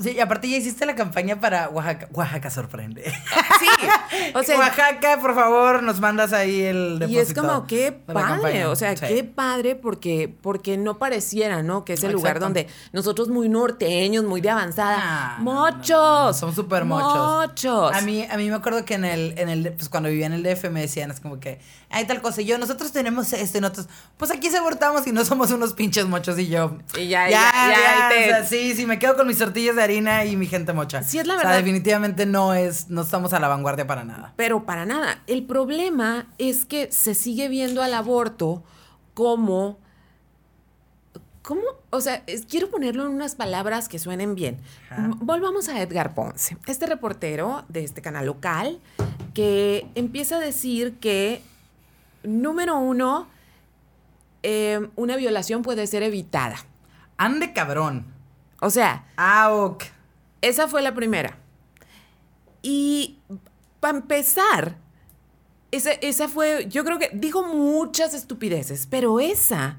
Sí, 0.00 0.10
y 0.10 0.18
aparte 0.18 0.50
ya 0.50 0.56
hiciste 0.56 0.86
la 0.86 0.96
campaña 0.96 1.38
para 1.38 1.68
Oaxaca. 1.68 2.08
Oaxaca 2.12 2.50
sorprende. 2.50 3.04
Sí, 3.04 3.66
o 4.34 4.42
sea. 4.42 4.58
Oaxaca, 4.58 5.20
por 5.20 5.36
favor, 5.36 5.84
nos 5.84 6.00
mandas 6.00 6.32
ahí 6.32 6.62
el 6.62 6.98
depósito. 6.98 7.18
Y 7.18 7.22
es 7.22 7.32
como, 7.32 7.64
qué 7.66 7.92
padre, 7.92 8.66
o 8.66 8.74
sea, 8.74 8.96
qué 8.96 9.22
padre 9.22 9.76
porque, 9.76 10.34
porque 10.40 10.76
no 10.76 10.98
pareciera, 10.98 11.62
¿no? 11.62 11.84
Que 11.84 11.92
es 11.92 12.02
el 12.02 12.12
lugar 12.12 12.40
donde 12.40 12.66
nosotros 12.92 13.28
muy 13.28 13.48
norteños, 13.48 14.24
muy 14.24 14.40
de 14.40 14.50
avanzada. 14.50 14.98
Ah, 15.00 15.36
¡Mochos! 15.40 16.36
Somos 16.36 16.56
súper 16.56 16.84
mochos. 16.84 17.16
Mochos. 17.16 17.94
A 17.94 18.00
mí, 18.00 18.26
a 18.28 18.36
mí 18.36 18.48
me 18.48 18.56
acuerdo 18.56 18.84
que 18.84 18.94
en 18.94 19.04
el, 19.04 19.38
en 19.38 19.48
el, 19.48 19.72
pues 19.74 19.88
cuando 19.88 20.08
vivía 20.08 20.26
en 20.26 20.32
el 20.32 20.42
DF 20.42 20.70
me 20.70 20.80
decían, 20.80 21.12
es 21.12 21.20
como 21.20 21.38
que, 21.38 21.60
hay 21.90 22.04
tal 22.04 22.20
cosa. 22.20 22.42
Y 22.42 22.46
yo, 22.46 22.58
nosotros 22.58 22.90
tenemos 22.90 23.32
esto 23.32 23.58
y 23.58 23.60
nosotros, 23.60 23.88
pues 24.16 24.32
aquí 24.32 24.50
se 24.50 24.58
abortamos 24.58 25.06
y 25.06 25.12
no 25.12 25.24
somos 25.24 25.52
unos 25.52 25.72
pinches 25.74 26.06
mochos. 26.06 26.36
Y 26.36 26.48
yo, 26.48 26.78
y 26.98 27.06
ya, 27.06 27.30
ya, 27.30 27.52
ya. 27.52 28.26
ya 28.28 28.44
sí, 28.44 28.74
sí, 28.74 28.84
me 28.84 28.98
quedo 28.98 29.16
con 29.16 29.28
mis 29.28 29.38
tortillas 29.38 29.67
de 29.74 29.82
harina 29.82 30.24
y 30.24 30.36
mi 30.36 30.46
gente 30.46 30.72
mocha. 30.72 31.02
Sí, 31.02 31.18
es 31.18 31.26
la 31.26 31.36
verdad. 31.36 31.52
O 31.52 31.54
sea, 31.54 31.58
definitivamente 31.58 32.26
no 32.26 32.54
es, 32.54 32.88
no 32.88 33.02
estamos 33.02 33.32
a 33.32 33.40
la 33.40 33.48
vanguardia 33.48 33.86
para 33.86 34.04
nada. 34.04 34.32
Pero 34.36 34.64
para 34.64 34.86
nada. 34.86 35.22
El 35.26 35.44
problema 35.44 36.26
es 36.38 36.64
que 36.64 36.90
se 36.92 37.14
sigue 37.14 37.48
viendo 37.48 37.82
al 37.82 37.94
aborto 37.94 38.62
como. 39.14 39.78
¿Cómo? 41.42 41.62
O 41.88 42.00
sea, 42.02 42.24
quiero 42.48 42.68
ponerlo 42.68 43.06
en 43.06 43.12
unas 43.12 43.34
palabras 43.34 43.88
que 43.88 43.98
suenen 43.98 44.34
bien. 44.34 44.58
Volvamos 45.16 45.70
a 45.70 45.80
Edgar 45.80 46.14
Ponce, 46.14 46.58
este 46.66 46.84
reportero 46.84 47.64
de 47.70 47.84
este 47.84 48.02
canal 48.02 48.26
local, 48.26 48.80
que 49.32 49.86
empieza 49.94 50.36
a 50.36 50.40
decir 50.40 50.98
que, 50.98 51.42
número 52.22 52.76
uno, 52.76 53.28
eh, 54.42 54.88
una 54.94 55.16
violación 55.16 55.62
puede 55.62 55.86
ser 55.86 56.02
evitada. 56.02 56.56
Ande 57.16 57.54
cabrón. 57.54 58.17
O 58.60 58.70
sea. 58.70 59.04
Ah, 59.16 59.70
Esa 60.40 60.68
fue 60.68 60.82
la 60.82 60.94
primera. 60.94 61.38
Y 62.62 63.18
para 63.80 63.98
empezar, 63.98 64.76
esa, 65.70 65.92
esa 65.92 66.28
fue, 66.28 66.66
yo 66.68 66.84
creo 66.84 66.98
que 66.98 67.10
dijo 67.12 67.42
muchas 67.42 68.14
estupideces, 68.14 68.86
pero 68.86 69.20
esa... 69.20 69.78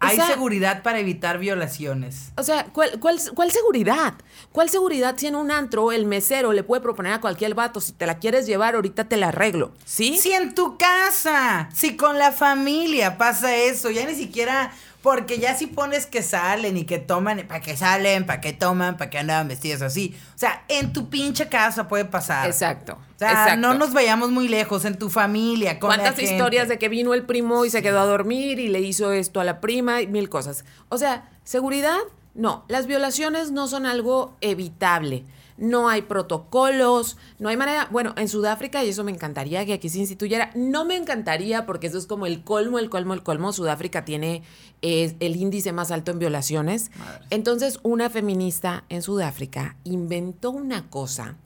Hay 0.00 0.16
seguridad 0.16 0.84
para 0.84 1.00
evitar 1.00 1.38
violaciones. 1.38 2.30
O 2.36 2.44
sea, 2.44 2.66
¿cuál, 2.66 3.00
cuál, 3.00 3.18
cuál 3.34 3.50
seguridad? 3.50 4.14
¿Cuál 4.52 4.70
seguridad 4.70 5.16
si 5.16 5.26
en 5.26 5.34
un 5.34 5.50
antro 5.50 5.90
el 5.90 6.06
mesero 6.06 6.52
le 6.52 6.62
puede 6.62 6.80
proponer 6.80 7.14
a 7.14 7.20
cualquier 7.20 7.54
vato, 7.54 7.80
si 7.80 7.90
te 7.92 8.06
la 8.06 8.20
quieres 8.20 8.46
llevar, 8.46 8.76
ahorita 8.76 9.08
te 9.08 9.16
la 9.16 9.28
arreglo? 9.28 9.72
¿Sí? 9.84 10.16
Si 10.16 10.30
en 10.32 10.54
tu 10.54 10.78
casa, 10.78 11.68
si 11.74 11.96
con 11.96 12.16
la 12.16 12.30
familia 12.30 13.18
pasa 13.18 13.56
eso, 13.56 13.90
ya 13.90 14.06
ni 14.06 14.14
siquiera 14.14 14.70
porque 15.02 15.38
ya 15.38 15.54
si 15.54 15.66
pones 15.66 16.06
que 16.06 16.22
salen 16.22 16.76
y 16.76 16.84
que 16.84 16.98
toman, 16.98 17.46
¿para 17.46 17.60
qué 17.60 17.76
salen? 17.76 18.26
¿Para 18.26 18.40
qué 18.40 18.52
toman? 18.52 18.96
¿Para 18.96 19.10
qué 19.10 19.18
andan 19.18 19.46
vestidos 19.46 19.82
así? 19.82 20.16
O 20.34 20.38
sea, 20.38 20.64
en 20.68 20.92
tu 20.92 21.08
pinche 21.08 21.48
casa 21.48 21.86
puede 21.86 22.04
pasar. 22.04 22.46
Exacto. 22.46 22.98
O 23.14 23.18
sea, 23.18 23.56
no 23.56 23.74
nos 23.74 23.92
vayamos 23.92 24.30
muy 24.30 24.48
lejos, 24.48 24.84
en 24.84 24.98
tu 24.98 25.08
familia, 25.08 25.78
con 25.78 25.88
¿Cuántas 25.88 26.18
historias 26.18 26.68
de 26.68 26.78
que 26.78 26.88
vino 26.88 27.14
el 27.14 27.24
primo 27.24 27.64
y 27.64 27.70
se 27.70 27.82
quedó 27.82 28.00
a 28.00 28.06
dormir 28.06 28.58
y 28.58 28.68
le 28.68 28.80
hizo 28.80 29.12
esto 29.12 29.40
a 29.40 29.44
la 29.44 29.60
prima 29.60 30.02
y 30.02 30.06
mil 30.06 30.28
cosas? 30.28 30.64
O 30.88 30.98
sea, 30.98 31.28
seguridad, 31.44 31.98
no. 32.34 32.64
Las 32.68 32.86
violaciones 32.86 33.50
no 33.50 33.68
son 33.68 33.86
algo 33.86 34.36
evitable 34.40 35.24
no 35.58 35.88
hay 35.88 36.02
protocolos, 36.02 37.16
no 37.38 37.48
hay 37.48 37.56
manera, 37.56 37.88
bueno, 37.90 38.14
en 38.16 38.28
Sudáfrica, 38.28 38.84
y 38.84 38.88
eso 38.88 39.04
me 39.04 39.10
encantaría 39.10 39.66
que 39.66 39.74
aquí 39.74 39.88
se 39.88 39.98
instituyera, 39.98 40.50
no 40.54 40.84
me 40.84 40.96
encantaría 40.96 41.66
porque 41.66 41.88
eso 41.88 41.98
es 41.98 42.06
como 42.06 42.26
el 42.26 42.42
colmo, 42.42 42.78
el 42.78 42.88
colmo, 42.88 43.14
el 43.14 43.22
colmo, 43.22 43.52
Sudáfrica 43.52 44.04
tiene 44.04 44.42
eh, 44.82 45.16
el 45.20 45.36
índice 45.36 45.72
más 45.72 45.90
alto 45.90 46.12
en 46.12 46.18
violaciones. 46.18 46.90
Entonces, 47.30 47.80
una 47.82 48.08
feminista 48.08 48.84
en 48.88 49.02
Sudáfrica 49.02 49.76
inventó 49.84 50.50
una 50.50 50.88
cosa 50.88 51.36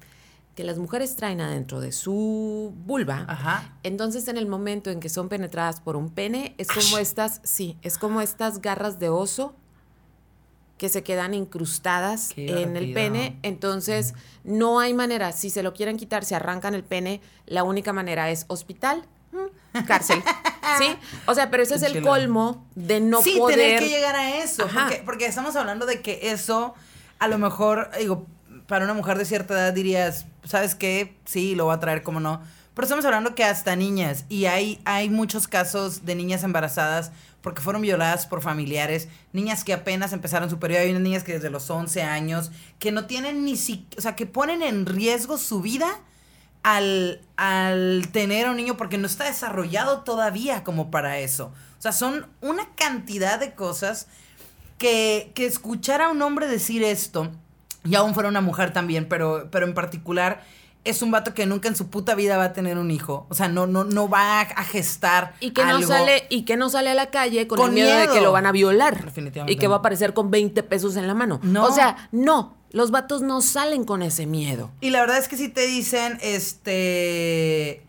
que 0.55 0.64
las 0.64 0.77
mujeres 0.79 1.16
traen 1.16 1.40
adentro 1.40 1.81
de 1.81 1.92
su 1.92 2.75
vulva. 2.85 3.25
Ajá. 3.27 3.79
Entonces, 3.83 4.29
en 4.29 4.37
el 4.37 4.46
momento 4.46 4.90
en 4.90 5.01
que 5.01 5.09
son 5.09 5.31
penetradas 5.31 5.81
por 5.81 5.96
un 5.96 6.11
pene, 6.11 6.55
es 6.59 6.68
como 6.68 6.98
estas, 6.98 7.40
sí, 7.42 7.79
es 7.81 7.96
como 7.96 8.20
estas 8.20 8.61
garras 8.61 8.98
de 8.98 9.09
oso 9.09 9.55
que 10.83 10.88
se 10.88 11.05
quedan 11.05 11.33
incrustadas 11.33 12.33
en 12.35 12.77
el 12.77 12.92
pene. 12.92 13.38
Entonces, 13.45 14.14
no 14.42 14.81
hay 14.81 14.95
manera. 14.95 15.31
Si 15.31 15.49
se 15.49 15.62
lo 15.62 15.75
quieren 15.75 15.97
quitar, 15.97 16.25
se 16.25 16.35
arrancan 16.35 16.75
el 16.75 16.83
pene. 16.83 17.21
La 17.47 17.62
única 17.62 17.92
manera 17.92 18.31
es 18.31 18.47
hospital, 18.49 19.05
mm, 19.31 19.85
cárcel. 19.87 20.21
¿Sí? 20.81 20.87
O 21.27 21.37
sea, 21.37 21.53
pero 21.53 21.62
ese 21.62 21.77
es 21.77 21.85
el 21.85 22.03
colmo 22.03 22.66
de 22.75 23.01
no 23.01 23.21
poder. 23.21 23.55
Sí, 23.55 23.61
tener 23.61 23.79
que 23.79 23.88
llegar 23.90 24.16
a 24.16 24.38
eso. 24.38 24.66
Porque, 24.66 25.03
porque, 25.05 25.27
estamos 25.27 25.55
hablando 25.55 25.87
de 25.87 26.03
que 26.03 26.33
eso, 26.33 26.75
a 27.21 27.29
lo 27.29 27.38
mejor, 27.38 27.88
digo, 27.97 28.27
para 28.66 28.85
una 28.85 28.95
mujer 28.95 29.18
de 29.18 29.25
cierta 29.25 29.55
edad 29.55 29.73
dirías, 29.73 30.27
¿sabes 30.42 30.75
qué? 30.75 31.16
Sí, 31.27 31.55
lo 31.55 31.66
va 31.66 31.75
a 31.75 31.79
traer, 31.79 32.03
como 32.03 32.18
no. 32.18 32.42
Pero 32.75 32.87
estamos 32.87 33.05
hablando 33.05 33.37
que 33.37 33.45
hasta 33.45 33.77
niñas, 33.77 34.25
y 34.29 34.47
hay, 34.47 34.81
hay 34.85 35.11
muchos 35.11 35.47
casos 35.47 36.05
de 36.05 36.16
niñas 36.16 36.42
embarazadas 36.42 37.12
porque 37.42 37.61
fueron 37.61 37.83
violadas 37.83 38.26
por 38.26 38.40
familiares, 38.40 39.09
niñas 39.33 39.64
que 39.64 39.72
apenas 39.72 40.12
empezaron 40.12 40.48
su 40.48 40.59
periodo, 40.59 40.83
hay 40.83 40.90
unas 40.90 41.02
niñas 41.02 41.24
que 41.24 41.35
desde 41.35 41.50
los 41.50 41.68
11 41.68 42.02
años, 42.02 42.52
que 42.78 42.92
no 42.92 43.07
tienen 43.07 43.44
ni 43.44 43.57
siquiera, 43.57 43.98
o 43.98 44.00
sea, 44.00 44.16
que 44.16 44.26
ponen 44.26 44.62
en 44.62 44.87
riesgo 44.87 45.37
su 45.38 45.61
vida 45.61 46.00
al, 46.62 47.20
al 47.37 48.09
tener 48.12 48.46
a 48.46 48.52
un 48.52 48.57
niño 48.57 48.76
porque 48.76 48.96
no 48.96 49.07
está 49.07 49.24
desarrollado 49.24 50.00
todavía 50.02 50.62
como 50.62 50.90
para 50.90 51.18
eso. 51.18 51.52
O 51.78 51.83
sea, 51.83 51.92
son 51.92 52.26
una 52.40 52.68
cantidad 52.76 53.40
de 53.40 53.55
cosas 53.55 54.07
que, 54.78 55.33
que 55.35 55.46
escuchar 55.46 56.00
a 56.00 56.11
un 56.11 56.22
hombre 56.22 56.46
decir 56.46 56.85
esto, 56.85 57.31
y 57.85 57.96
aún 57.96 58.14
fuera 58.14 58.28
una 58.28 58.40
mujer 58.40 58.72
también, 58.72 59.09
pero, 59.09 59.48
pero 59.50 59.66
en 59.66 59.74
particular 59.74 60.44
es 60.85 61.01
un 61.03 61.12
vato 61.12 61.33
que 61.33 61.47
nunca 61.47 61.68
en 61.68 61.77
su 61.77 61.88
puta 61.88 62.14
vida 62.14 62.37
va 62.37 62.45
a 62.45 62.53
tener 62.53 62.77
un 62.77 62.90
hijo. 62.90 63.27
O 63.29 63.35
sea, 63.35 63.49
no, 63.49 63.66
no, 63.66 63.85
no 63.85 64.09
va 64.09 64.40
a 64.40 64.64
gestar. 64.64 65.35
Y 65.38 65.53
que 65.53 65.64
no 65.64 65.81
sale, 65.83 66.27
y 66.29 66.45
que 66.45 66.57
no 66.57 66.71
sale 66.71 66.90
a 66.90 66.95
la 66.95 67.11
calle 67.11 67.47
con, 67.47 67.61
el 67.61 67.73
miedo, 67.73 67.97
de 67.97 68.09
que 68.09 68.21
lo 68.21 68.33
van 68.33 68.47
a 68.47 68.53
violar. 68.53 69.05
Definitivamente. 69.05 69.53
Y 69.53 69.57
que 69.57 69.68
va 69.68 69.77
a 69.77 69.79
aparecer 69.79 70.12
con 70.12 70.31
20 70.31 70.62
pesos 70.64 70.97
en 70.97 71.07
la 71.07 71.14
mano. 71.14 71.38
No. 71.42 71.66
O 71.66 71.73
sea, 71.73 72.09
no. 72.11 72.57
Los 72.71 72.90
vatos 72.90 73.23
no 73.23 73.42
salen 73.42 73.85
con 73.85 74.03
ese 74.03 74.27
miedo. 74.27 74.71
Y 74.81 74.90
la 74.90 75.01
verdad 75.01 75.18
es 75.18 75.29
que 75.29 75.37
si 75.37 75.49
te 75.49 75.66
dicen, 75.66 76.18
este. 76.21 77.85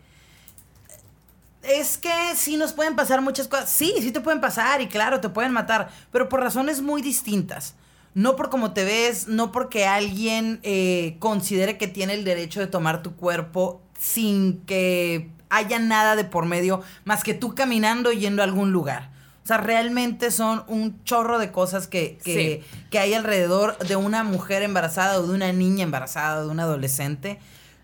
Es 1.62 1.96
que 1.96 2.12
sí 2.36 2.56
nos 2.56 2.74
pueden 2.74 2.94
pasar 2.94 3.22
muchas 3.22 3.48
cosas. 3.48 3.70
Sí, 3.70 3.94
sí 4.00 4.12
te 4.12 4.20
pueden 4.20 4.40
pasar 4.40 4.82
y 4.82 4.86
claro, 4.86 5.20
te 5.20 5.30
pueden 5.30 5.52
matar, 5.52 5.90
pero 6.12 6.28
por 6.28 6.40
razones 6.40 6.82
muy 6.82 7.00
distintas 7.00 7.74
no 8.14 8.36
por 8.36 8.48
cómo 8.48 8.72
te 8.72 8.84
ves, 8.84 9.28
no 9.28 9.52
porque 9.52 9.86
alguien 9.86 10.60
eh, 10.62 11.16
considere 11.18 11.76
que 11.76 11.88
tiene 11.88 12.14
el 12.14 12.24
derecho 12.24 12.60
de 12.60 12.68
tomar 12.68 13.02
tu 13.02 13.16
cuerpo 13.16 13.82
sin 13.98 14.60
que 14.66 15.30
haya 15.50 15.78
nada 15.78 16.16
de 16.16 16.24
por 16.24 16.46
medio 16.46 16.82
más 17.04 17.24
que 17.24 17.34
tú 17.34 17.54
caminando 17.54 18.12
yendo 18.12 18.42
a 18.42 18.44
algún 18.44 18.72
lugar. 18.72 19.10
O 19.42 19.46
sea, 19.46 19.58
realmente 19.58 20.30
son 20.30 20.64
un 20.68 21.02
chorro 21.04 21.38
de 21.38 21.52
cosas 21.52 21.86
que, 21.86 22.18
que, 22.24 22.64
que 22.90 22.98
hay 22.98 23.12
alrededor 23.12 23.76
de 23.78 23.96
una 23.96 24.24
mujer 24.24 24.62
embarazada 24.62 25.18
o 25.18 25.26
de 25.26 25.34
una 25.34 25.52
niña 25.52 25.84
embarazada 25.84 26.40
o 26.40 26.44
de 26.46 26.50
un 26.50 26.60
adolescente 26.60 27.38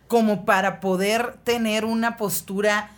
como 0.08 0.44
para 0.44 0.80
poder 0.80 1.36
tener 1.44 1.84
una 1.84 2.16
postura 2.16 2.90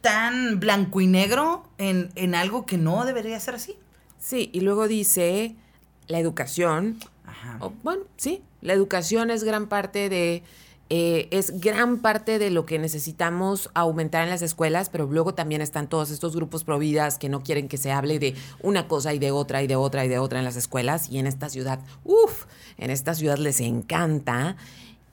tan 0.00 0.60
blanco 0.60 1.00
y 1.00 1.06
negro 1.06 1.66
en, 1.78 2.10
en 2.14 2.34
algo 2.34 2.66
que 2.66 2.78
no 2.78 3.04
debería 3.04 3.40
ser 3.40 3.56
así. 3.56 3.76
Sí, 4.18 4.48
y 4.52 4.60
luego 4.60 4.86
dice 4.86 5.56
la 6.08 6.18
educación. 6.18 6.98
bueno, 7.82 8.02
sí, 8.16 8.42
la 8.60 8.72
educación 8.72 9.30
es 9.30 9.44
gran 9.44 9.68
parte 9.68 10.08
de... 10.08 10.42
Eh, 10.90 11.28
es 11.30 11.60
gran 11.60 12.00
parte 12.00 12.38
de 12.38 12.50
lo 12.50 12.66
que 12.66 12.78
necesitamos 12.78 13.70
aumentar 13.72 14.22
en 14.22 14.28
las 14.28 14.42
escuelas, 14.42 14.90
pero 14.90 15.06
luego 15.06 15.32
también 15.32 15.62
están 15.62 15.88
todos 15.88 16.10
estos 16.10 16.36
grupos 16.36 16.62
providas 16.62 17.16
que 17.16 17.30
no 17.30 17.42
quieren 17.42 17.68
que 17.68 17.78
se 17.78 17.90
hable 17.90 18.18
de 18.18 18.34
una 18.62 18.86
cosa 18.86 19.14
y 19.14 19.18
de 19.18 19.30
otra 19.30 19.62
y 19.62 19.66
de 19.66 19.76
otra 19.76 20.04
y 20.04 20.08
de 20.08 20.18
otra 20.18 20.40
en 20.40 20.44
las 20.44 20.56
escuelas. 20.56 21.08
Y 21.08 21.18
en 21.18 21.26
esta 21.26 21.48
ciudad, 21.48 21.80
uff, 22.04 22.44
en 22.76 22.90
esta 22.90 23.14
ciudad 23.14 23.38
les 23.38 23.60
encanta. 23.60 24.56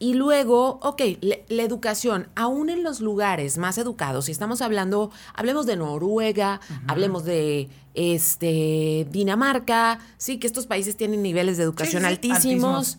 Y 0.02 0.16
luego, 0.16 0.80
ok, 0.82 1.00
la 1.22 1.62
educación, 1.62 2.28
aún 2.34 2.72
en 2.72 2.82
los 2.82 3.02
lugares 3.02 3.60
más 3.60 3.78
educados, 3.78 4.26
si 4.26 4.32
estamos 4.32 4.64
hablando, 4.64 5.12
hablemos 5.36 5.68
de 5.68 5.76
Noruega, 5.76 6.60
hablemos 6.88 7.24
de 7.24 7.70
este, 7.94 9.06
Dinamarca, 9.12 10.00
sí, 10.18 10.40
que 10.40 10.48
estos 10.48 10.66
países 10.66 10.98
tienen 10.98 11.22
niveles 11.22 11.58
de 11.58 11.66
educación 11.66 12.04
altísimos, 12.04 12.98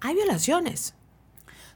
hay 0.00 0.14
violaciones. 0.14 0.92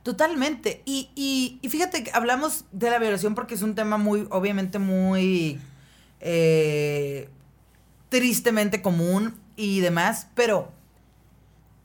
Totalmente. 0.02 0.82
Y, 0.84 1.08
y, 1.14 1.66
fíjate 1.66 2.04
que 2.04 2.10
hablamos 2.12 2.66
de 2.70 2.90
la 2.90 2.98
violación 2.98 3.34
porque 3.34 3.54
es 3.54 3.62
un 3.62 3.74
tema 3.74 3.96
muy, 3.96 4.26
obviamente 4.28 4.78
muy 4.78 5.58
eh, 6.20 7.30
tristemente 8.10 8.82
común 8.82 9.36
y 9.56 9.80
demás, 9.80 10.26
pero 10.34 10.75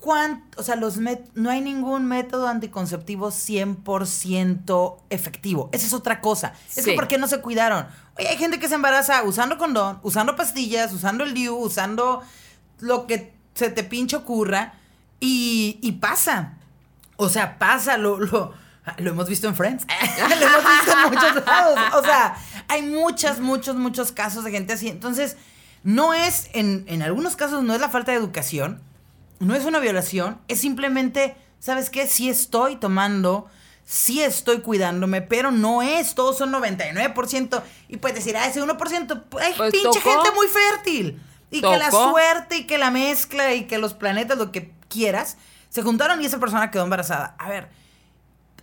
o 0.03 0.63
sea, 0.63 0.75
los 0.75 0.97
no 0.97 1.49
hay 1.49 1.61
ningún 1.61 2.05
método 2.05 2.47
anticonceptivo 2.47 3.29
100% 3.29 4.97
efectivo. 5.09 5.69
Esa 5.71 5.85
es 5.85 5.93
otra 5.93 6.21
cosa. 6.21 6.53
Es 6.75 6.85
que 6.85 6.93
¿por 6.93 7.07
qué 7.07 7.17
no 7.17 7.27
se 7.27 7.39
cuidaron? 7.39 7.85
Oye, 8.17 8.27
hay 8.27 8.37
gente 8.37 8.59
que 8.59 8.67
se 8.67 8.75
embaraza 8.75 9.23
usando 9.23 9.57
condón, 9.57 9.99
usando 10.01 10.35
pastillas, 10.35 10.91
usando 10.91 11.23
el 11.23 11.33
DIU, 11.33 11.55
usando 11.55 12.23
lo 12.79 13.05
que 13.05 13.33
se 13.53 13.69
te 13.69 13.83
pinche 13.83 14.15
ocurra. 14.15 14.73
Y, 15.19 15.77
y 15.81 15.93
pasa. 15.93 16.57
O 17.15 17.29
sea, 17.29 17.59
pasa, 17.59 17.97
lo, 17.97 18.17
lo, 18.17 18.53
lo 18.97 19.09
hemos 19.11 19.29
visto 19.29 19.47
en 19.47 19.55
Friends. 19.55 19.85
lo 20.29 20.35
hemos 20.35 20.63
visto 20.63 20.91
en 20.91 21.13
muchos 21.13 21.45
lados. 21.45 21.79
O 21.93 22.03
sea, 22.03 22.35
hay 22.67 22.81
muchos, 22.81 23.39
muchos, 23.39 23.75
muchos 23.75 24.11
casos 24.11 24.43
de 24.43 24.49
gente 24.49 24.73
así. 24.73 24.87
Entonces, 24.87 25.37
no 25.83 26.15
es, 26.15 26.49
en, 26.53 26.85
en 26.87 27.03
algunos 27.03 27.35
casos, 27.35 27.63
no 27.63 27.75
es 27.75 27.81
la 27.81 27.89
falta 27.89 28.11
de 28.11 28.17
educación, 28.17 28.81
no 29.41 29.55
es 29.55 29.65
una 29.65 29.79
violación, 29.79 30.39
es 30.47 30.61
simplemente, 30.61 31.35
¿sabes 31.59 31.89
qué? 31.89 32.07
Sí 32.07 32.29
estoy 32.29 32.77
tomando 32.77 33.49
sí 33.91 34.21
estoy 34.21 34.61
cuidándome, 34.61 35.21
pero 35.21 35.51
no 35.51 35.81
es, 35.81 36.15
todos 36.15 36.37
son 36.37 36.53
99%. 36.53 37.61
Y 37.89 37.97
puedes 37.97 38.15
decir, 38.15 38.37
ah, 38.37 38.47
ese 38.47 38.63
1%, 38.63 39.23
hay 39.41 39.53
pues 39.53 39.71
pinche 39.71 39.99
gente 39.99 40.31
muy 40.33 40.47
fértil. 40.47 41.21
Y 41.49 41.59
que 41.59 41.77
la 41.77 41.91
suerte 41.91 42.59
y 42.59 42.67
que 42.67 42.77
la 42.77 42.89
mezcla 42.91 43.53
y 43.53 43.65
que 43.65 43.77
los 43.77 43.93
planetas, 43.93 44.37
lo 44.37 44.53
que 44.53 44.71
quieras, 44.87 45.37
se 45.67 45.81
juntaron 45.81 46.21
y 46.21 46.25
esa 46.25 46.39
persona 46.39 46.71
quedó 46.71 46.85
embarazada. 46.85 47.35
A 47.37 47.49
ver, 47.49 47.67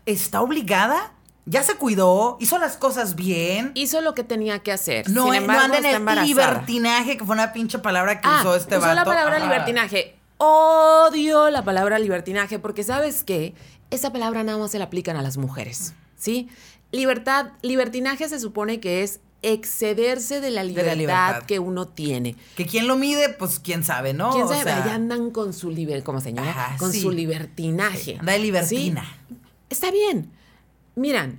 ¿está 0.06 0.40
obligada? 0.40 1.12
Ya 1.44 1.62
se 1.62 1.74
cuidó, 1.74 2.38
hizo 2.40 2.58
las 2.58 2.78
cosas 2.78 3.14
bien. 3.14 3.72
Hizo 3.74 4.00
lo 4.00 4.14
que 4.14 4.24
tenía 4.24 4.60
que 4.60 4.72
hacer. 4.72 5.10
No, 5.10 5.30
Sin 5.30 5.46
no 5.46 5.60
anda 5.60 5.78
en 5.78 5.84
el 5.84 6.24
libertinaje, 6.24 7.18
que 7.18 7.24
fue 7.24 7.34
una 7.34 7.52
pinche 7.52 7.78
palabra 7.78 8.22
que 8.22 8.28
ah, 8.28 8.38
usó 8.40 8.54
este 8.54 8.78
usó 8.78 8.94
la 8.94 9.04
palabra 9.04 9.38
libertinaje. 9.38 10.17
Odio 10.38 11.50
la 11.50 11.64
palabra 11.64 11.98
libertinaje 11.98 12.58
porque, 12.58 12.84
¿sabes 12.84 13.24
qué? 13.24 13.54
esa 13.90 14.12
palabra 14.12 14.44
nada 14.44 14.58
más 14.58 14.70
se 14.70 14.78
la 14.78 14.86
aplican 14.86 15.16
a 15.16 15.22
las 15.22 15.36
mujeres, 15.36 15.94
¿sí? 16.16 16.48
Libertad, 16.92 17.52
libertinaje 17.62 18.28
se 18.28 18.40
supone 18.40 18.80
que 18.80 19.02
es 19.02 19.20
excederse 19.40 20.40
de 20.40 20.50
la 20.50 20.64
libertad, 20.64 21.44
que 21.44 21.58
uno 21.58 21.86
tiene. 21.86 22.36
Que 22.56 22.66
quien 22.66 22.88
lo 22.88 22.96
mide, 22.96 23.28
pues 23.30 23.58
quién 23.58 23.84
sabe, 23.84 24.12
¿no? 24.12 24.30
¿Quién 24.32 24.48
sabe? 24.48 24.72
Allá 24.72 24.94
andan 24.94 25.30
con 25.30 25.52
su 25.52 25.70
liber, 25.70 26.02
¿cómo 26.02 26.20
se 26.20 26.32
llama? 26.32 26.76
con 26.78 26.92
su 26.92 27.10
libertinaje. 27.10 28.16
anda 28.18 28.32
de 28.32 28.38
libertina. 28.40 29.04
Está 29.70 29.90
bien. 29.90 30.32
Miran, 30.96 31.38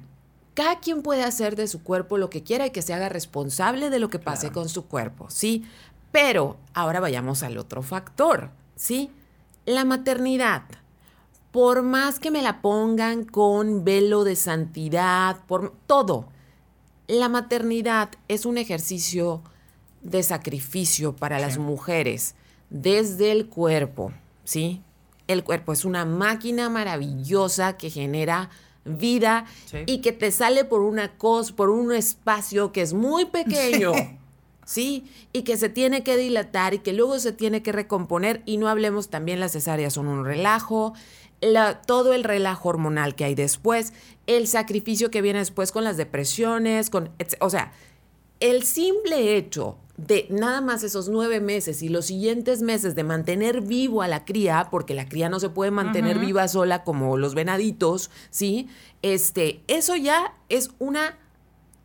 cada 0.54 0.80
quien 0.80 1.02
puede 1.02 1.24
hacer 1.24 1.56
de 1.56 1.68
su 1.68 1.84
cuerpo 1.84 2.18
lo 2.18 2.30
que 2.30 2.44
quiera 2.44 2.66
y 2.66 2.70
que 2.72 2.82
se 2.82 2.94
haga 2.94 3.10
responsable 3.10 3.90
de 3.90 4.00
lo 4.00 4.10
que 4.10 4.20
pase 4.20 4.52
con 4.52 4.70
su 4.70 4.86
cuerpo, 4.86 5.30
¿sí? 5.30 5.66
Pero 6.12 6.58
ahora 6.74 7.00
vayamos 7.00 7.44
al 7.44 7.58
otro 7.58 7.82
factor, 7.82 8.52
¿sí? 8.80 9.12
La 9.66 9.84
maternidad 9.84 10.64
por 11.52 11.82
más 11.82 12.20
que 12.20 12.32
me 12.32 12.42
la 12.42 12.62
pongan 12.62 13.24
con 13.26 13.84
velo 13.84 14.24
de 14.24 14.36
santidad, 14.36 15.38
por 15.48 15.74
todo, 15.88 16.28
la 17.08 17.28
maternidad 17.28 18.12
es 18.28 18.46
un 18.46 18.58
ejercicio 18.58 19.42
de 20.02 20.22
sacrificio 20.22 21.16
para 21.16 21.40
las 21.40 21.58
mujeres 21.58 22.36
desde 22.70 23.32
el 23.32 23.48
cuerpo, 23.48 24.12
¿sí? 24.44 24.82
El 25.28 25.44
cuerpo 25.44 25.74
es 25.74 25.86
una 25.86 26.06
máquina 26.06 26.70
maravillosa 26.70 27.78
que 27.78 27.90
genera 27.90 28.50
vida 28.86 29.46
y 29.86 30.02
que 30.02 30.12
te 30.12 30.32
sale 30.32 30.66
por 30.66 30.82
una 30.82 31.18
cosa, 31.18 31.56
por 31.56 31.70
un 31.70 31.92
espacio 31.92 32.72
que 32.72 32.82
es 32.82 32.94
muy 32.94 33.26
pequeño. 33.26 33.94
Sí. 33.94 34.18
Y 34.78 35.42
que 35.44 35.58
se 35.58 35.70
tiene 35.70 36.04
que 36.04 36.18
dilatar 36.18 36.74
y 36.74 36.80
que 36.80 36.94
luego 36.94 37.20
se 37.20 37.32
tiene 37.32 37.64
que 37.64 37.72
recomponer. 37.72 38.42
Y 38.46 38.58
no 38.58 38.68
hablemos 38.68 39.10
también, 39.10 39.40
las 39.40 39.54
cesáreas 39.54 39.94
son 39.94 40.08
un 40.08 40.26
relajo, 40.26 40.94
todo 41.86 42.14
el 42.14 42.24
relajo 42.24 42.70
hormonal 42.70 43.16
que 43.16 43.26
hay 43.26 43.36
después, 43.36 43.94
el 44.28 44.48
sacrificio 44.48 45.10
que 45.10 45.22
viene 45.22 45.40
después 45.40 45.72
con 45.72 45.84
las 45.84 45.98
depresiones, 45.98 46.90
con, 46.90 47.12
o 47.40 47.50
sea, 47.50 47.72
el 48.40 48.64
simple 48.64 49.38
hecho 49.38 49.78
de 49.98 50.28
nada 50.30 50.62
más 50.62 50.84
esos 50.84 51.10
nueve 51.10 51.42
meses 51.42 51.82
y 51.82 51.90
los 51.90 52.06
siguientes 52.06 52.62
meses 52.62 52.96
de 52.96 53.04
mantener 53.04 53.62
vivo 53.62 54.02
a 54.02 54.08
la 54.08 54.24
cría, 54.24 54.70
porque 54.72 54.94
la 54.94 55.10
cría 55.10 55.28
no 55.28 55.42
se 55.42 55.50
puede 55.50 55.72
mantener 55.72 56.20
viva 56.20 56.48
sola 56.48 56.84
como 56.86 57.18
los 57.18 57.36
venaditos, 57.36 58.10
¿sí? 58.30 58.70
Este, 59.02 59.62
eso 59.68 59.98
ya 59.98 60.34
es 60.48 60.72
una 60.80 61.18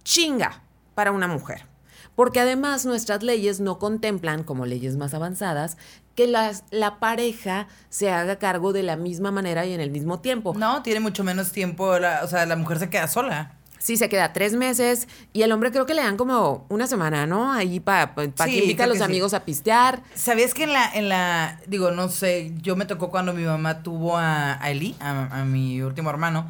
chinga 0.05 0.63
para 0.95 1.11
una 1.11 1.27
mujer. 1.27 1.74
Porque 2.15 2.41
además 2.41 2.87
nuestras 2.87 3.23
leyes 3.23 3.61
no 3.61 3.79
contemplan, 3.79 4.45
como 4.45 4.67
leyes 4.67 4.97
más 4.97 5.15
avanzadas, 5.15 5.77
que 6.15 6.27
la 6.29 6.99
pareja 7.01 7.67
se 7.89 8.11
haga 8.11 8.39
cargo 8.39 8.73
de 8.73 8.83
la 8.83 8.97
misma 8.97 9.31
manera 9.31 9.67
y 9.67 9.73
en 9.73 9.81
el 9.81 9.91
mismo 9.91 10.21
tiempo. 10.21 10.55
No, 10.57 10.83
tiene 10.83 11.01
mucho 11.01 11.25
menos 11.25 11.51
tiempo, 11.53 11.85
o 11.85 12.29
sea, 12.29 12.47
la 12.47 12.57
mujer 12.57 12.79
se 12.79 12.89
queda 12.91 13.09
sola. 13.09 13.57
Sí, 13.85 13.99
se 13.99 14.09
queda 14.09 14.33
tres 14.33 14.55
meses 14.55 15.09
y 15.35 15.43
el 15.43 15.53
hombre 15.53 15.71
creo 15.71 15.85
que 15.85 15.93
le 15.93 16.03
dan 16.03 16.17
como 16.17 16.65
una 16.71 16.87
semana, 16.87 17.27
¿no? 17.27 17.53
Ahí 17.53 17.81
para 17.81 18.15
pa, 18.15 18.47
que 18.47 18.57
invita 18.57 18.85
a 18.85 18.87
los 18.87 19.03
amigos 19.03 19.35
a 19.35 19.45
pistear. 19.45 20.03
¿Sabías 20.15 20.55
que 20.55 20.63
en 20.65 20.73
la, 20.73 20.91
en 20.95 21.11
la, 21.11 21.61
digo, 21.67 21.91
no 21.91 22.09
sé, 22.09 22.55
yo 22.63 22.77
me 22.77 22.87
tocó 22.87 23.11
cuando 23.11 23.35
mi 23.35 23.43
mamá 23.43 23.83
tuvo 23.83 24.17
a, 24.17 24.59
Eli, 24.65 24.97
a, 25.01 25.45
mi 25.45 25.83
último 25.83 26.09
hermano, 26.09 26.49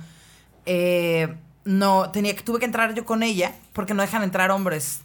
eh, 0.64 1.34
no, 1.64 2.12
tenía 2.12 2.36
que, 2.36 2.44
tuve 2.44 2.60
que 2.60 2.66
entrar 2.66 2.94
yo 2.94 3.04
con 3.04 3.24
ella 3.24 3.52
porque 3.72 3.94
no 3.94 4.02
dejan 4.02 4.22
entrar 4.22 4.52
hombres 4.52 5.00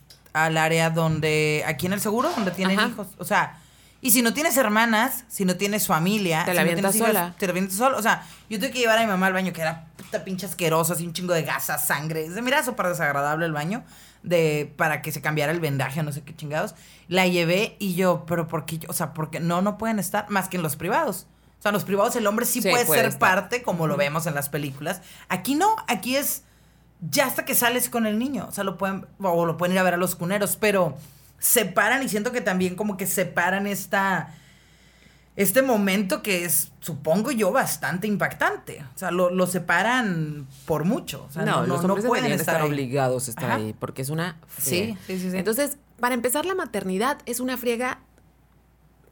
al 0.46 0.58
área 0.58 0.90
donde, 0.90 1.64
aquí 1.68 1.86
en 1.86 1.94
el 1.94 2.02
seguro, 2.02 2.30
donde 2.32 2.52
tienen 2.52 2.80
hijos. 2.80 3.08
O 3.18 3.26
sea, 3.26 3.60
y 4.02 4.12
si 4.12 4.22
no 4.22 4.34
tienes 4.34 4.56
hermanas, 4.56 5.26
si 5.28 5.44
no 5.44 5.58
tienes 5.58 5.88
familia, 5.88 6.46
te 6.46 6.54
la 6.54 6.62
avientas 6.62 6.96
sola. 6.96 7.36
te 7.38 7.48
la 7.48 7.52
avientas 7.52 7.76
sola. 7.76 7.98
O 7.98 8.02
sea, 8.02 8.24
yo 8.50 8.58
tuve 8.58 8.72
que 8.72 8.80
llevar 8.80 8.98
a 8.98 9.02
mi 9.02 9.08
mamá 9.08 9.28
al 9.28 9.34
baño, 9.34 9.52
que 9.52 9.62
era 9.62 9.88
puta 9.98 10.24
pinche 10.24 10.46
asquerosa, 10.46 10.94
así 10.94 11.06
un 11.06 11.14
chingo 11.14 11.34
de 11.34 11.44
gasa, 11.44 11.78
sangre. 11.78 12.32
Se 12.32 12.42
mira 12.42 12.64
súper 12.64 12.88
desagradable 12.88 13.46
el 13.46 13.52
baño, 13.52 13.84
de, 14.24 14.74
para 14.78 15.02
que 15.02 15.12
se 15.12 15.22
cambiara 15.22 15.52
el 15.52 15.60
vendaje 15.60 16.00
o 16.00 16.04
no 16.04 16.14
sé 16.14 16.22
qué 16.22 16.34
chingados. 16.34 16.76
La 17.10 17.28
llevé 17.28 17.76
y 17.80 17.96
yo, 17.96 18.26
pero 18.26 18.48
¿por 18.48 18.66
qué? 18.66 18.80
O 18.88 18.94
sea, 18.94 19.14
porque 19.14 19.42
no, 19.42 19.62
no 19.62 19.78
pueden 19.78 20.00
estar 20.00 20.30
más 20.30 20.48
que 20.48 20.56
en 20.56 20.64
los 20.64 20.78
privados. 20.78 21.28
O 21.60 21.62
sea, 21.62 21.70
en 21.70 21.74
los 21.74 21.84
privados 21.84 22.16
el 22.16 22.26
hombre 22.26 22.46
sí, 22.46 22.62
puede, 22.62 22.86
ser 22.86 23.18
parte, 23.18 23.64
como 23.64 23.86
lo 23.86 23.98
vemos 23.98 24.28
en 24.28 24.34
las 24.34 24.48
películas. 24.48 25.02
Aquí 25.28 25.56
no, 25.56 25.76
aquí 25.90 26.16
es 26.16 26.44
ya 27.02 27.26
hasta 27.26 27.46
que 27.46 27.56
sales 27.56 27.90
con 27.90 28.06
el 28.06 28.20
niño. 28.20 28.46
O 28.50 28.52
sea, 28.52 28.64
lo 28.64 28.78
pueden, 28.78 29.06
o 29.22 29.46
lo 29.46 29.58
pueden 29.58 29.74
ir 29.74 29.80
a 29.80 29.84
ver 29.84 29.94
a 29.94 29.98
los 29.98 30.16
cuneros, 30.16 30.56
pero 30.56 30.98
separan 31.40 32.04
y 32.04 32.10
siento 32.10 32.32
que 32.32 32.42
también 32.42 32.76
como 32.76 32.98
que 32.98 33.08
separan 33.08 33.68
esta 33.68 34.36
este 35.40 35.62
momento 35.62 36.22
que 36.22 36.44
es, 36.44 36.74
supongo 36.82 37.32
yo, 37.32 37.54
bastante 37.54 38.08
impactante. 38.08 38.84
O 38.94 39.00
sea, 39.00 39.10
lo, 39.10 39.48
separan 39.48 40.46
por 40.66 40.84
mucho. 40.84 41.26
O 41.30 41.32
sea, 41.32 41.46
no, 41.46 41.66
los 41.66 41.82
hombres 41.86 42.04
no 42.04 42.10
pueden 42.10 42.34
estar, 42.34 42.62
obligados 42.62 43.28
a 43.28 43.32
estar 43.32 43.52
ahí, 43.52 43.74
porque 43.80 44.02
es 44.02 44.10
una 44.10 44.38
sí, 44.58 44.98
sí, 45.08 45.18
sí, 45.18 45.30
Entonces, 45.38 45.78
para 45.98 46.14
empezar, 46.14 46.46
la 46.46 46.56
maternidad 46.56 47.20
es 47.26 47.40
una 47.40 47.56
friega 47.56 48.00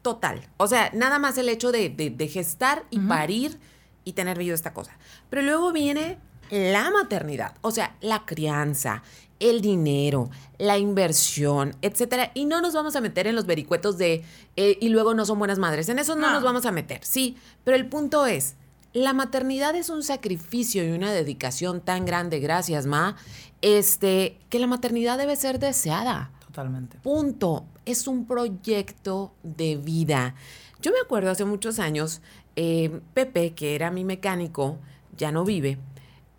total. 0.02 0.46
O 0.58 0.68
sea, 0.68 0.92
nada 0.94 1.18
más 1.18 1.38
el 1.38 1.48
hecho 1.48 1.72
de, 1.72 1.90
de, 1.90 2.28
gestar 2.28 2.84
y 2.90 3.00
parir 3.00 3.58
y 4.04 4.12
tener 4.12 4.38
vivo 4.38 4.54
esta 4.54 4.74
cosa. 4.74 4.98
Pero 5.30 5.44
luego 5.44 5.72
viene 5.72 6.18
la 6.50 6.92
maternidad, 6.92 7.56
o 7.62 7.72
sea, 7.72 7.96
la 8.02 8.26
crianza, 8.26 9.04
el 9.40 9.62
dinero, 9.62 10.30
la 10.58 10.78
inversión, 10.78 11.76
etcétera. 11.82 12.32
Y 12.34 12.46
no 12.46 12.62
nos 12.62 12.74
vamos 12.74 12.96
a 12.96 13.02
meter 13.02 13.28
en 13.28 13.36
los 13.36 13.46
vericuetos 13.46 13.98
de 13.98 14.24
eh, 14.56 14.78
y 14.80 14.90
luego 14.90 15.14
no 15.14 15.26
son 15.26 15.40
buenas 15.40 15.60
madres. 15.60 15.90
En 15.90 16.00
eso 16.00 16.16
no, 16.16 16.32
nos 16.32 16.44
vamos 16.44 16.66
a 16.66 16.72
meter, 16.72 17.04
sí. 17.04 17.38
Pero 17.64 17.78
el 17.78 17.88
punto 17.88 18.26
es, 18.26 18.56
la 18.94 19.14
maternidad 19.14 19.76
es 19.76 19.90
un 19.90 20.04
sacrificio 20.04 20.84
y 20.84 20.92
una 20.92 21.12
dedicación 21.12 21.82
tan 21.82 22.06
grande, 22.06 22.40
gracias, 22.40 22.86
Ma, 22.86 23.16
este, 23.62 24.40
que 24.50 24.60
la 24.60 24.68
maternidad 24.68 25.18
debe 25.18 25.36
ser 25.36 25.60
deseada. 25.60 26.32
Totalmente. 26.46 26.98
Punto. 27.00 27.66
Es 27.86 28.08
un 28.08 28.26
proyecto 28.26 29.34
de 29.44 29.78
vida. 29.78 30.36
Yo 30.82 30.92
me 30.92 31.00
acuerdo 31.00 31.32
hace 31.32 31.46
muchos 31.46 31.80
años, 31.80 32.22
eh, 32.56 33.00
Pepe, 33.14 33.54
que 33.54 33.76
era 33.76 33.92
mi 33.92 34.04
mecánico, 34.04 34.80
ya 35.16 35.32
no 35.32 35.46
vive 35.46 35.78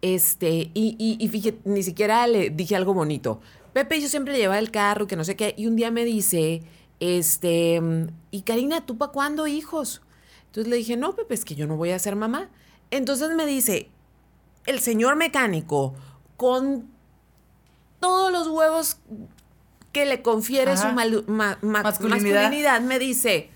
este, 0.01 0.71
y, 0.75 0.97
y, 1.19 1.29
fíjate, 1.29 1.59
ni 1.65 1.83
siquiera 1.83 2.27
le 2.27 2.51
dije 2.51 2.77
algo 2.77 2.95
bonito. 2.95 3.41
Pepe, 3.73 4.01
yo 4.01 4.09
siempre 4.09 4.33
le 4.33 4.39
llevaba 4.39 4.59
el 4.59 4.71
carro, 4.71 5.07
que 5.07 5.17
no 5.17 5.25
sé 5.25 5.37
qué, 5.37 5.55
y 5.57 5.67
un 5.67 5.77
día 5.77 5.91
me 5.91 6.05
dice, 6.05 6.63
este, 7.01 7.81
y 8.31 8.43
Karina, 8.43 8.87
¿tú 8.87 8.97
para 8.97 9.13
cuándo 9.13 9.47
hijos? 9.47 10.03
Entonces 10.47 10.71
le 10.71 10.77
dije, 10.77 10.97
no, 10.97 11.15
Pepe, 11.15 11.35
es 11.35 11.45
que 11.45 11.55
yo 11.55 11.67
no 11.67 11.77
voy 11.77 11.91
a 11.91 11.99
ser 11.99 12.17
mamá. 12.17 12.49
Entonces 12.91 13.35
me 13.35 13.47
dice, 13.47 13.91
el 14.67 14.81
señor 14.81 15.17
mecánico, 15.17 15.95
con 16.37 16.89
todos 18.01 18.33
los 18.33 18.49
huevos 18.49 18.99
que 19.93 20.07
le 20.07 20.23
confiere 20.23 20.77
su 20.77 20.87
masculinidad, 21.63 22.81
me 22.81 22.99
dice, 22.99 23.51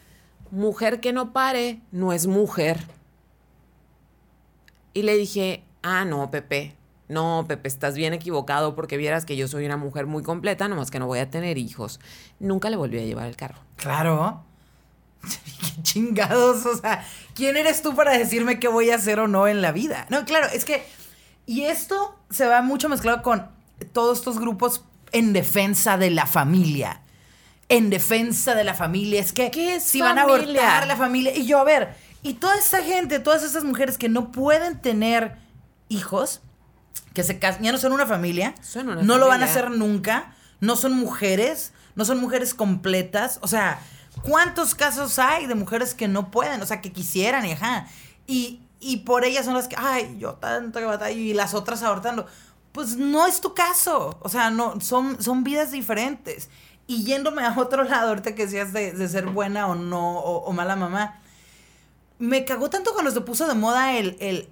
mujer 0.50 1.00
que 1.00 1.12
no 1.12 1.32
pare 1.32 1.80
no 1.90 2.12
es 2.12 2.26
mujer. 2.26 2.86
Y 4.94 5.02
le 5.02 5.16
dije, 5.16 5.64
ah, 5.82 6.04
no, 6.04 6.30
Pepe, 6.30 6.74
no, 7.08 7.44
Pepe, 7.46 7.68
estás 7.68 7.94
bien 7.94 8.14
equivocado 8.14 8.74
porque 8.74 8.96
vieras 8.96 9.24
que 9.24 9.36
yo 9.36 9.48
soy 9.48 9.66
una 9.66 9.76
mujer 9.76 10.06
muy 10.06 10.22
completa, 10.22 10.68
nomás 10.68 10.90
que 10.90 10.98
no 10.98 11.06
voy 11.06 11.18
a 11.18 11.30
tener 11.30 11.58
hijos. 11.58 12.00
Nunca 12.40 12.70
le 12.70 12.76
volví 12.76 12.98
a 12.98 13.02
llevar 13.02 13.26
el 13.26 13.36
carro. 13.36 13.58
Claro. 13.76 14.44
Qué 15.22 15.82
chingados, 15.82 16.66
o 16.66 16.76
sea, 16.76 17.06
¿quién 17.34 17.56
eres 17.56 17.82
tú 17.82 17.94
para 17.94 18.12
decirme 18.12 18.58
qué 18.58 18.66
voy 18.66 18.90
a 18.90 18.96
hacer 18.96 19.20
o 19.20 19.28
no 19.28 19.46
en 19.46 19.62
la 19.62 19.70
vida? 19.70 20.06
No, 20.10 20.24
claro, 20.24 20.48
es 20.52 20.64
que, 20.64 20.82
y 21.46 21.62
esto 21.62 22.18
se 22.30 22.46
va 22.46 22.60
mucho 22.62 22.88
mezclado 22.88 23.22
con 23.22 23.46
todos 23.92 24.18
estos 24.18 24.40
grupos 24.40 24.84
en 25.12 25.32
defensa 25.32 25.96
de 25.96 26.10
la 26.10 26.26
familia. 26.26 27.02
En 27.68 27.90
defensa 27.90 28.54
de 28.54 28.64
la 28.64 28.74
familia. 28.74 29.20
Es 29.20 29.32
que 29.32 29.50
¿Qué 29.50 29.80
si 29.80 30.00
van 30.00 30.18
a 30.18 30.22
abortar 30.22 30.86
la 30.86 30.96
familia. 30.96 31.34
Y 31.36 31.46
yo, 31.46 31.58
a 31.58 31.64
ver, 31.64 31.94
Y 32.22 32.34
toda 32.34 32.56
esa 32.56 32.82
gente, 32.82 33.18
todas 33.18 33.42
esas 33.42 33.64
mujeres 33.64 33.98
que 33.98 34.08
no 34.08 34.30
pueden 34.30 34.80
tener 34.80 35.36
hijos, 35.92 36.40
que 37.14 37.22
se 37.22 37.38
casan, 37.38 37.62
ya 37.62 37.72
no 37.72 37.78
son 37.78 37.92
una 37.92 38.06
familia, 38.06 38.54
no 39.02 39.18
lo 39.18 39.28
van 39.28 39.42
a 39.42 39.46
hacer 39.46 39.70
nunca, 39.70 40.34
no 40.60 40.76
son 40.76 40.94
mujeres, 40.94 41.72
no 41.94 42.04
son 42.04 42.18
mujeres 42.20 42.54
completas, 42.54 43.38
o 43.42 43.48
sea, 43.48 43.80
¿cuántos 44.22 44.74
casos 44.74 45.18
hay 45.18 45.46
de 45.46 45.54
mujeres 45.54 45.94
que 45.94 46.08
no 46.08 46.30
pueden, 46.30 46.62
o 46.62 46.66
sea, 46.66 46.80
que 46.80 46.92
quisieran 46.92 47.44
y 47.44 47.52
ajá? 47.52 47.86
Y, 48.26 48.60
y 48.80 48.98
por 48.98 49.24
ellas 49.24 49.44
son 49.44 49.54
las 49.54 49.68
que, 49.68 49.76
ay, 49.78 50.16
yo 50.18 50.34
tanto 50.34 50.78
que 50.78 50.86
batallo 50.86 51.18
y 51.18 51.34
las 51.34 51.54
otras 51.54 51.82
abortando. 51.82 52.26
Pues 52.72 52.96
no 52.96 53.26
es 53.26 53.40
tu 53.40 53.54
caso, 53.54 54.18
o 54.20 54.28
sea, 54.28 54.50
no, 54.50 54.80
son, 54.80 55.22
son 55.22 55.44
vidas 55.44 55.70
diferentes. 55.70 56.48
Y 56.86 57.04
yéndome 57.04 57.44
a 57.44 57.54
otro 57.58 57.84
lado, 57.88 58.08
ahorita 58.08 58.34
que 58.34 58.46
decías 58.46 58.72
de, 58.72 59.08
ser 59.08 59.26
buena 59.26 59.66
o 59.66 59.74
no, 59.74 60.18
o, 60.18 60.52
mala 60.52 60.76
mamá, 60.76 61.20
me 62.18 62.44
cagó 62.44 62.70
tanto 62.70 62.92
cuando 62.92 63.10
se 63.10 63.20
puso 63.20 63.46
de 63.46 63.54
moda 63.54 63.98
el, 63.98 64.16
el 64.20 64.48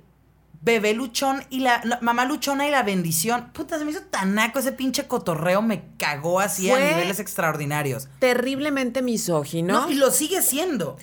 bebé 0.60 0.92
luchón 0.92 1.44
y 1.50 1.60
la, 1.60 1.82
mamá 2.00 2.24
luchona 2.24 2.66
y 2.66 2.70
la 2.70 2.82
bendición. 2.82 3.50
Puta, 3.52 3.78
se 3.78 3.84
me 3.84 3.90
hizo 3.90 4.02
tan 4.02 4.34
naco 4.34 4.58
ese 4.58 4.72
pinche 4.72 5.06
cotorreo, 5.06 5.62
me 5.62 5.82
cagó 5.96 6.40
así 6.40 6.70
a 6.70 6.78
niveles 6.78 7.18
extraordinarios. 7.18 8.08
Terriblemente 8.18 9.02
misógino. 9.02 9.82
No, 9.82 9.90
y 9.90 9.94
lo 9.94 10.10
sigue 10.10 10.42
siendo. 10.42 10.96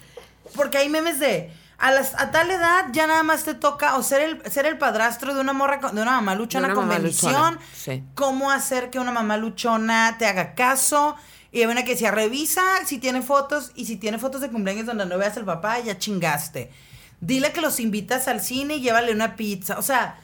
Porque 0.55 0.77
hay 0.77 0.89
memes 0.89 1.19
de 1.19 1.51
a, 1.77 1.91
las, 1.91 2.15
a 2.15 2.31
tal 2.31 2.49
edad 2.49 2.85
ya 2.91 3.05
nada 3.05 3.23
más 3.23 3.43
te 3.43 3.53
toca 3.53 3.97
o 3.97 4.03
ser 4.03 4.21
el, 4.21 4.51
ser 4.51 4.65
el 4.65 4.77
padrastro 4.77 5.33
de 5.33 5.41
una 5.41 5.53
morra 5.53 5.77
de 5.77 6.01
una 6.01 6.11
mamá 6.11 6.35
luchona 6.35 6.73
con 6.73 6.89
bendición. 6.89 7.59
Cómo 8.15 8.51
hacer 8.51 8.89
que 8.89 8.99
una 8.99 9.11
mamá 9.11 9.37
luchona 9.37 10.15
te 10.17 10.25
haga 10.25 10.55
caso. 10.55 11.15
Y 11.51 11.61
hay 11.61 11.65
una 11.67 11.83
que 11.83 11.91
decía, 11.91 12.11
revisa 12.11 12.61
si 12.85 12.97
tiene 12.97 13.21
fotos 13.21 13.71
y 13.73 13.85
si 13.85 13.95
tiene 13.95 14.19
fotos 14.19 14.41
de 14.41 14.49
cumpleaños 14.49 14.85
donde 14.85 15.05
no 15.05 15.17
veas 15.17 15.37
al 15.37 15.45
papá, 15.45 15.79
ya 15.79 15.97
chingaste. 15.97 16.71
Dile 17.19 17.51
que 17.51 17.61
los 17.61 17.79
invitas 17.79 18.27
al 18.27 18.41
cine 18.41 18.75
y 18.75 18.81
llévale 18.81 19.11
una 19.11 19.35
pizza. 19.35 19.77
O 19.79 19.81
sea, 19.81 20.19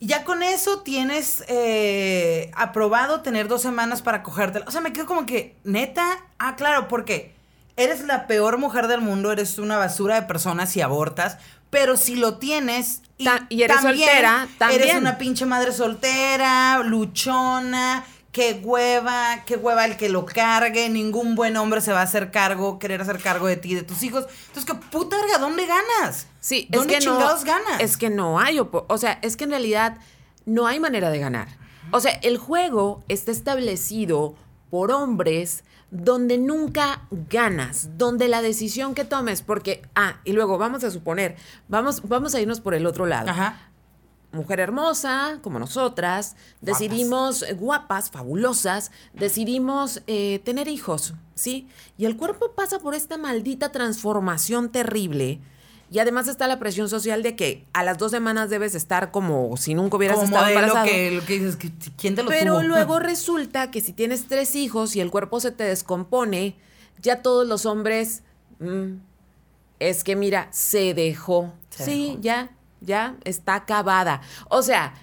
ya 0.00 0.24
con 0.24 0.42
eso 0.42 0.80
tienes 0.80 1.42
eh, 1.48 2.50
aprobado 2.54 3.20
tener 3.22 3.48
dos 3.48 3.62
semanas 3.62 4.02
para 4.02 4.22
cogértela. 4.22 4.64
O 4.68 4.70
sea, 4.70 4.80
me 4.80 4.92
quedo 4.92 5.06
como 5.06 5.26
que, 5.26 5.56
neta, 5.64 6.24
ah, 6.38 6.56
claro, 6.56 6.88
porque 6.88 7.34
eres 7.76 8.04
la 8.04 8.26
peor 8.26 8.58
mujer 8.58 8.86
del 8.88 9.00
mundo, 9.00 9.32
eres 9.32 9.58
una 9.58 9.76
basura 9.76 10.16
de 10.20 10.26
personas 10.26 10.76
y 10.76 10.80
abortas, 10.82 11.38
pero 11.70 11.96
si 11.96 12.16
lo 12.16 12.38
tienes 12.38 13.02
y, 13.18 13.28
eres 13.62 13.80
soltera, 13.80 14.48
también. 14.58 14.82
eres 14.82 14.96
una 14.96 15.18
pinche 15.18 15.46
madre 15.46 15.72
soltera, 15.72 16.78
luchona, 16.84 18.04
qué 18.32 18.60
hueva, 18.62 19.44
qué 19.46 19.56
hueva 19.56 19.84
el 19.84 19.96
que 19.96 20.08
lo 20.08 20.26
cargue, 20.26 20.88
ningún 20.88 21.34
buen 21.34 21.56
hombre 21.56 21.80
se 21.80 21.92
va 21.92 22.00
a 22.00 22.04
hacer 22.04 22.30
cargo, 22.30 22.78
querer 22.78 23.00
hacer 23.00 23.20
cargo 23.20 23.46
de 23.46 23.56
ti, 23.56 23.74
de 23.74 23.82
tus 23.82 24.02
hijos. 24.02 24.26
Entonces, 24.48 24.64
¿qué 24.64 24.74
puta 24.74 25.16
verga, 25.16 25.38
dónde 25.38 25.66
ganas? 25.66 26.26
Sí, 26.40 26.68
¿Dónde 26.70 26.94
es 26.94 26.98
que 26.98 27.10
chingados 27.10 27.44
ganas? 27.44 27.80
Es 27.80 27.96
que 27.96 28.10
no 28.10 28.38
hay, 28.38 28.58
o 28.60 28.98
sea, 28.98 29.18
es 29.22 29.36
que 29.36 29.44
en 29.44 29.50
realidad 29.50 29.98
no 30.44 30.66
hay 30.66 30.80
manera 30.80 31.10
de 31.10 31.18
ganar. 31.18 31.48
O 31.90 32.00
sea, 32.00 32.12
el 32.22 32.36
juego 32.36 33.02
está 33.08 33.30
establecido 33.30 34.34
por 34.70 34.90
hombres 34.90 35.64
donde 35.90 36.36
nunca 36.36 37.06
ganas, 37.10 37.96
donde 37.96 38.28
la 38.28 38.42
decisión 38.42 38.94
que 38.94 39.04
tomes, 39.04 39.40
porque, 39.40 39.82
ah, 39.94 40.20
y 40.24 40.32
luego 40.32 40.58
vamos 40.58 40.84
a 40.84 40.90
suponer, 40.90 41.36
vamos, 41.68 42.06
vamos 42.06 42.34
a 42.34 42.40
irnos 42.40 42.60
por 42.60 42.74
el 42.74 42.84
otro 42.84 43.06
lado. 43.06 43.30
Ajá. 43.30 43.67
Mujer 44.30 44.60
hermosa, 44.60 45.38
como 45.42 45.58
nosotras, 45.58 46.36
decidimos, 46.60 47.42
eh, 47.42 47.54
guapas, 47.54 48.10
fabulosas, 48.10 48.90
decidimos 49.14 50.02
eh, 50.06 50.40
tener 50.44 50.68
hijos, 50.68 51.14
¿sí? 51.34 51.66
Y 51.96 52.04
el 52.04 52.16
cuerpo 52.16 52.52
pasa 52.52 52.78
por 52.78 52.94
esta 52.94 53.16
maldita 53.16 53.72
transformación 53.72 54.70
terrible 54.70 55.40
y 55.90 56.00
además 56.00 56.28
está 56.28 56.46
la 56.46 56.58
presión 56.58 56.88
social 56.88 57.22
de 57.22 57.34
que 57.34 57.64
a 57.72 57.82
las 57.82 57.96
dos 57.96 58.10
semanas 58.10 58.50
debes 58.50 58.74
estar 58.74 59.10
como 59.10 59.56
si 59.56 59.74
nunca 59.74 59.96
hubieras 59.96 60.22
estado 60.22 60.46
embarazado. 60.46 60.84
Lo 60.84 60.92
que, 60.92 61.10
lo 61.12 61.24
que 61.24 61.38
dices, 61.38 61.56
¿quién 61.96 62.14
te 62.14 62.22
lo 62.22 62.28
Pero 62.28 62.62
luego 62.62 62.98
resulta 62.98 63.70
que 63.70 63.80
si 63.80 63.92
tienes 63.92 64.26
tres 64.26 64.54
hijos 64.54 64.96
y 64.96 65.00
el 65.00 65.10
cuerpo 65.10 65.40
se 65.40 65.50
te 65.50 65.64
descompone, 65.64 66.56
ya 67.00 67.22
todos 67.22 67.46
los 67.46 67.64
hombres, 67.64 68.22
mm, 68.58 68.96
es 69.78 70.04
que 70.04 70.14
mira, 70.14 70.48
se 70.50 70.92
dejó. 70.92 71.54
sí, 71.70 72.18
ya, 72.20 72.50
ya 72.80 73.16
está 73.24 73.54
acabada. 73.54 74.20
O 74.48 74.62
sea, 74.62 74.94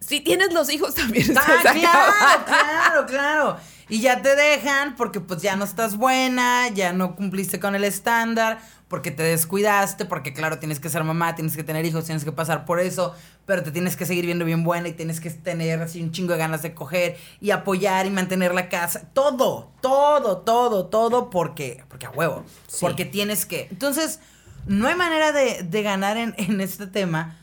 si 0.00 0.20
tienes 0.20 0.52
los 0.52 0.70
hijos 0.72 0.94
también 0.94 1.36
ah, 1.36 1.62
claro, 1.62 2.44
claro, 2.46 3.06
claro. 3.06 3.56
Y 3.88 4.00
ya 4.00 4.20
te 4.20 4.34
dejan 4.34 4.96
porque 4.96 5.20
pues 5.20 5.42
ya 5.42 5.54
no 5.54 5.64
estás 5.64 5.96
buena, 5.96 6.68
ya 6.68 6.92
no 6.92 7.14
cumpliste 7.14 7.60
con 7.60 7.74
el 7.76 7.84
estándar 7.84 8.58
porque 8.88 9.10
te 9.10 9.22
descuidaste, 9.22 10.04
porque 10.04 10.32
claro, 10.32 10.58
tienes 10.58 10.80
que 10.80 10.88
ser 10.88 11.02
mamá, 11.02 11.34
tienes 11.34 11.56
que 11.56 11.64
tener 11.64 11.84
hijos, 11.84 12.04
tienes 12.04 12.24
que 12.24 12.32
pasar 12.32 12.64
por 12.64 12.78
eso, 12.78 13.14
pero 13.44 13.62
te 13.62 13.72
tienes 13.72 13.96
que 13.96 14.06
seguir 14.06 14.26
viendo 14.26 14.44
bien 14.44 14.62
buena 14.64 14.88
y 14.88 14.92
tienes 14.92 15.20
que 15.20 15.30
tener 15.30 15.80
así 15.82 16.02
un 16.02 16.12
chingo 16.12 16.32
de 16.32 16.38
ganas 16.38 16.62
de 16.62 16.74
coger 16.74 17.16
y 17.40 17.50
apoyar 17.50 18.06
y 18.06 18.10
mantener 18.10 18.54
la 18.54 18.68
casa. 18.68 19.08
Todo, 19.12 19.72
todo, 19.80 20.38
todo, 20.38 20.86
todo 20.86 21.30
porque, 21.30 21.82
porque 21.88 22.06
a 22.06 22.10
huevo, 22.10 22.44
porque 22.80 23.04
tienes 23.04 23.44
que. 23.44 23.66
Entonces, 23.70 24.20
no 24.66 24.88
hay 24.88 24.94
manera 24.94 25.32
de, 25.32 25.62
de 25.62 25.82
ganar 25.82 26.16
en, 26.16 26.34
en 26.38 26.60
este 26.60 26.86
tema 26.86 27.36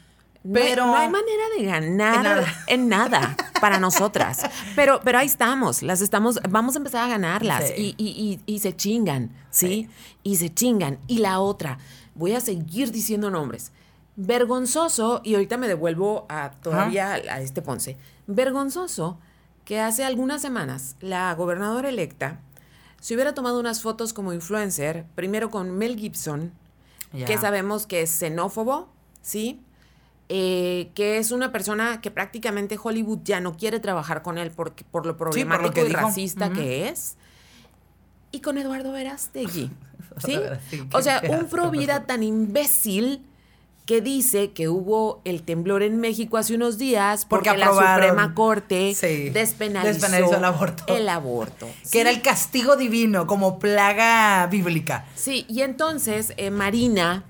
pero 0.51 0.87
no, 0.87 0.95
hay 0.95 1.09
manera 1.09 1.43
de 1.57 1.65
ganar 1.65 2.45
en 2.67 2.89
nada, 2.89 3.35
para 3.61 3.79
nosotras. 3.79 4.41
Pero, 4.75 4.99
pero 5.03 5.19
ahí 5.19 5.27
estamos, 5.27 5.81
las 5.81 6.01
estamos, 6.01 6.39
vamos 6.49 6.75
a 6.75 6.79
empezar 6.79 7.05
a 7.05 7.07
ganarlas 7.07 7.71
y, 7.77 7.95
y, 7.97 8.41
y, 8.45 8.59
se 8.59 8.75
chingan, 8.75 9.31
¿sí? 9.49 9.89
Y 10.21 10.35
se 10.35 10.53
chingan. 10.53 10.99
Y 11.07 11.19
la 11.19 11.39
otra, 11.39 11.77
voy 12.13 12.33
a 12.33 12.41
seguir 12.41 12.91
diciendo 12.91 13.31
nombres. 13.31 13.71
Vergonzoso, 14.17 15.21
y 15.23 15.35
ahorita 15.35 15.57
me 15.57 15.67
devuelvo 15.67 16.25
a 16.27 16.51
todavía 16.61 17.13
a 17.13 17.39
este 17.39 17.61
Ponce. 17.61 17.97
Vergonzoso 18.27 19.17
que 19.63 19.79
hace 19.79 20.03
algunas 20.03 20.41
semanas 20.41 20.97
la 20.99 21.33
gobernadora 21.35 21.87
electa 21.87 22.41
se 22.99 23.15
hubiera 23.15 23.33
tomado 23.33 23.59
unas 23.59 23.81
fotos 23.81 24.13
como 24.13 24.33
influencer, 24.33 25.05
primero 25.15 25.49
con 25.49 25.71
Mel 25.77 25.97
Gibson, 25.97 26.51
que 27.13 27.37
sabemos 27.37 27.85
que 27.85 28.01
es 28.01 28.11
xenófobo, 28.11 28.89
¿sí? 29.21 29.61
Eh, 30.29 30.89
que 30.95 31.17
es 31.17 31.31
una 31.31 31.51
persona 31.51 32.01
que 32.01 32.09
prácticamente 32.09 32.79
Hollywood 32.81 33.19
ya 33.23 33.39
no 33.39 33.55
quiere 33.55 33.79
trabajar 33.79 34.23
con 34.23 34.37
él 34.37 34.51
por, 34.51 34.73
por 34.73 35.05
lo 35.05 35.15
problemático 35.17 35.85
y 35.85 35.89
racista 35.89 36.51
que 36.51 36.89
es. 36.89 37.17
Y 38.31 38.39
con 38.41 38.57
Eduardo 38.57 38.91
Verástegui. 38.91 39.69
¿Sí? 40.17 40.39
o 40.91 41.01
sea, 41.01 41.21
un 41.29 41.47
pro 41.47 41.71
vida 41.71 42.05
tan 42.05 42.23
imbécil 42.23 43.25
que 43.85 44.01
dice 44.01 44.51
que 44.51 44.69
hubo 44.69 45.21
el 45.25 45.43
temblor 45.43 45.83
en 45.83 45.97
México 45.97 46.37
hace 46.37 46.55
unos 46.55 46.77
días 46.77 47.25
porque, 47.25 47.55
la 47.57 47.67
Suprema 47.67 48.33
Corte 48.33 48.95
despenalizó, 49.33 50.37
el 50.37 50.45
aborto. 50.45 50.83
El 50.87 51.09
aborto. 51.09 51.67
Que 51.91 52.01
era 52.01 52.09
el 52.09 52.21
castigo 52.21 52.75
divino, 52.75 53.27
como 53.27 53.59
plaga 53.59 54.47
bíblica. 54.47 55.05
Sí, 55.15 55.45
y 55.49 55.61
entonces 55.61 56.33
eh, 56.37 56.49
Marina, 56.49 57.25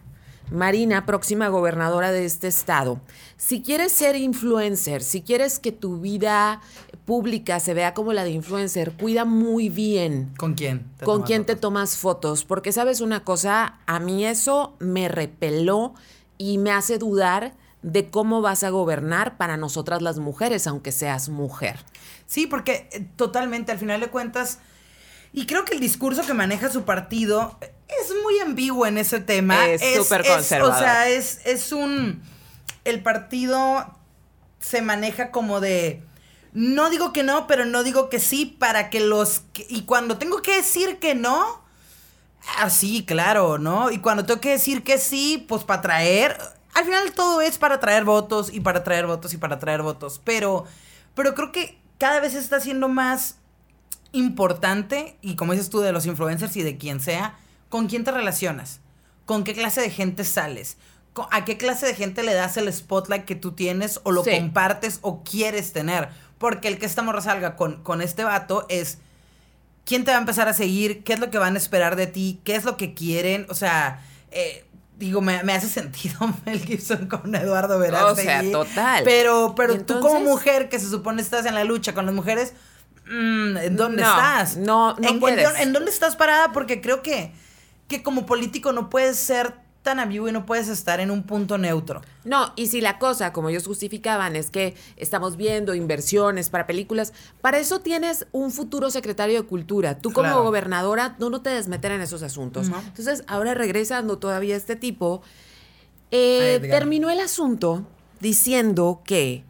Marina, 0.52 1.06
próxima 1.06 1.48
gobernadora 1.48 2.12
de 2.12 2.26
este 2.26 2.48
estado, 2.48 3.02
si 3.38 3.62
quieres 3.62 3.92
ser 3.92 4.16
influencer, 4.16 5.02
si 5.02 5.22
quieres 5.22 5.60
que 5.60 5.72
tu 5.72 6.00
vida 6.00 6.62
pública 7.06 7.60
se 7.60 7.74
vea 7.74 7.94
como 7.94 8.14
la 8.14 8.24
de 8.24 8.32
influencer, 8.32 8.94
cuida 8.94 9.26
muy 9.26 9.70
bien. 9.70 10.32
¿Con 10.38 10.54
quién? 10.54 10.86
con 11.04 11.24
quién 11.24 11.46
te 11.46 11.56
tomas 11.56 11.98
fotos. 11.98 12.46
Porque 12.46 12.72
sabes 12.72 13.02
una 13.02 13.24
cosa, 13.24 13.80
a 13.86 14.00
mí 14.00 14.26
eso 14.26 14.76
me 14.80 15.10
repeló 15.10 15.94
y 16.38 16.58
me 16.58 16.72
hace 16.72 16.98
dudar 16.98 17.54
de 17.82 18.10
cómo 18.10 18.42
vas 18.42 18.64
a 18.64 18.70
gobernar 18.70 19.38
para 19.38 19.58
nosotras 19.58 20.02
las 20.02 20.18
mujeres, 20.18 20.68
aunque 20.68 20.92
seas 20.92 21.30
mujer. 21.30 21.80
Sí, 22.26 22.48
porque 22.48 22.90
eh, 22.92 23.06
totalmente, 23.16 23.72
al 23.72 23.80
final 23.80 24.00
de 24.00 24.08
cuentas, 24.08 24.60
y 25.34 25.46
creo 25.46 25.66
que 25.66 25.74
el 25.74 25.80
discurso 25.80 26.24
que 26.26 26.34
maneja 26.34 26.72
su 26.72 26.84
partido 26.84 27.58
es 27.62 28.14
muy 28.24 28.40
ambiguo 28.40 28.86
en 28.86 28.98
ese 28.98 29.20
tema. 29.20 29.68
Es 29.68 29.82
súper 29.96 30.26
conservador. 30.26 30.76
o 30.76 30.80
sea, 30.80 31.10
es, 31.10 31.42
es 31.46 31.72
un... 31.72 32.22
El 32.86 33.02
partido 33.02 33.98
se 34.60 34.82
maneja 34.82 35.32
como 35.32 35.60
de... 35.60 36.04
No 36.54 36.92
digo 36.92 37.14
que 37.14 37.24
no, 37.24 37.48
pero 37.48 37.66
no 37.66 37.84
digo 37.84 38.10
que 38.10 38.20
sí 38.20 38.46
para 38.46 38.92
que 38.92 39.00
los... 39.00 39.42
y 39.70 39.84
cuando 39.84 40.20
tengo 40.20 40.44
que 40.44 40.56
decir 40.58 41.00
que 41.00 41.16
no, 41.16 41.63
así, 42.60 43.00
ah, 43.02 43.06
claro, 43.06 43.58
¿no? 43.58 43.92
Y 43.92 44.00
cuando 44.00 44.26
tengo 44.26 44.42
que 44.42 44.52
decir 44.52 44.84
que 44.84 44.98
sí, 44.98 45.46
pues 45.48 45.64
para 45.64 45.82
traer... 45.82 46.38
Al 46.74 46.86
final 46.86 47.12
todo 47.14 47.42
es 47.42 47.60
para 47.60 47.80
traer 47.80 48.04
votos 48.04 48.52
y 48.52 48.60
para 48.60 48.84
traer 48.84 49.06
votos 49.06 49.34
y 49.34 49.38
para 49.38 49.60
traer 49.60 49.84
votos. 49.84 50.20
Pero, 50.24 50.66
pero 51.14 51.36
creo 51.36 51.52
que 51.52 51.80
cada 52.00 52.20
vez 52.20 52.34
está 52.34 52.60
siendo 52.60 52.90
más 52.90 53.38
importante, 54.12 55.18
y 55.22 55.36
como 55.36 55.54
dices 55.54 55.70
tú, 55.70 55.82
de 55.82 55.92
los 55.92 56.06
influencers 56.06 56.56
y 56.58 56.64
de 56.64 56.78
quien 56.78 57.00
sea, 57.00 57.38
¿Con 57.74 57.88
quién 57.88 58.04
te 58.04 58.12
relacionas? 58.12 58.82
¿Con 59.26 59.44
qué 59.44 59.56
clase 59.56 59.82
de 59.82 59.90
gente 59.90 60.26
sales? 60.26 60.78
¿A 61.32 61.44
qué 61.44 61.58
clase 61.58 61.88
de 61.88 61.96
gente 61.96 62.22
le 62.22 62.36
das 62.36 62.56
el 62.56 62.72
spotlight 62.72 63.26
que 63.26 63.34
tú 63.34 63.54
tienes 63.54 64.00
o 64.04 64.12
lo 64.12 64.24
compartes 64.24 65.00
o 65.02 65.24
quieres 65.24 65.74
tener? 65.74 66.10
Porque 66.38 66.68
el 66.68 66.78
que 66.78 66.86
esta 66.86 67.02
morra 67.02 67.22
salga 67.22 67.56
con, 67.56 67.82
con 67.82 68.04
este 68.04 68.26
vato 68.26 68.68
es 68.70 69.00
quién 69.86 70.06
te 70.06 70.12
va 70.12 70.18
a 70.18 70.20
empezar 70.20 70.48
a 70.48 70.54
seguir, 70.54 71.04
qué 71.04 71.14
es 71.14 71.20
lo 71.20 71.30
que 71.30 71.38
van 71.38 71.56
a 71.56 71.58
esperar 71.58 71.96
de 71.96 72.08
ti, 72.08 72.40
qué 72.44 72.56
es 72.56 72.64
lo 72.64 72.78
que 72.78 72.94
quieren. 72.94 73.46
O 73.50 73.54
sea, 73.54 74.02
eh, 74.32 74.66
digo, 74.98 75.22
me, 75.22 75.36
hace 75.54 75.68
sentido 75.70 76.34
Mel 76.46 76.60
Gibson 76.60 77.08
con 77.08 77.34
Eduardo 77.36 77.80
Verástegui. 77.80 78.28
O 78.28 78.32
sea, 78.32 78.52
total. 78.52 79.04
Pero, 79.04 79.54
pero 79.56 79.84
tú 79.84 80.00
como 80.00 80.20
mujer 80.22 80.70
que 80.70 80.80
se 80.80 80.90
supone 80.90 81.22
estás 81.22 81.46
en 81.46 81.56
la 81.56 81.64
lucha 81.64 81.94
con 81.94 82.06
las 82.06 82.16
mujeres, 82.16 82.54
mm, 83.06 83.58
¿en 83.58 83.76
dónde 83.76 84.02
estás? 84.02 84.58
No, 84.58 84.96
no 84.96 85.10
¿En, 85.10 85.20
puedes. 85.20 85.60
En, 85.60 85.74
dónde 85.74 85.92
estás 85.92 86.16
parada? 86.16 86.52
Porque 86.52 86.82
creo 86.82 87.02
que, 87.02 87.34
que 87.88 88.04
como 88.04 88.26
político 88.26 88.72
no 88.72 88.90
puedes 88.90 89.18
ser 89.18 89.63
tan 89.84 90.00
ambiguo 90.00 90.30
y 90.30 90.32
no 90.32 90.46
puedes 90.46 90.70
estar 90.70 91.00
en 91.02 91.12
un 91.12 91.24
punto 91.24 91.58
neutro. 91.58 92.02
No, 92.24 92.54
y 92.56 92.68
si 92.68 92.82
la 92.82 92.98
cosa, 92.98 93.34
como 93.34 93.50
ellos 93.50 93.68
justificaban, 93.68 94.36
es 94.36 94.50
que 94.50 94.76
estamos 94.96 95.36
viendo 95.36 95.76
inversiones 95.76 96.50
para 96.50 96.66
películas, 96.66 97.14
para 97.42 97.60
eso 97.60 97.82
tienes 97.82 98.26
un 98.32 98.52
futuro 98.52 98.90
secretario 98.90 99.42
de 99.42 99.48
Cultura. 99.48 100.00
Tú 100.00 100.12
como 100.12 100.42
gobernadora 100.42 101.16
no, 101.20 101.30
no 101.30 101.42
te 101.42 101.50
des 101.50 101.68
meter 101.68 101.92
en 101.92 102.02
esos 102.02 102.24
asuntos. 102.24 102.72
Entonces, 102.88 103.24
ahora 103.28 103.54
regresando 103.54 104.18
todavía 104.18 104.56
este 104.56 104.78
tipo, 104.78 105.22
eh, 106.12 106.60
terminó 106.62 107.10
el 107.10 107.20
asunto 107.20 107.86
diciendo 108.22 109.02
que 109.04 109.44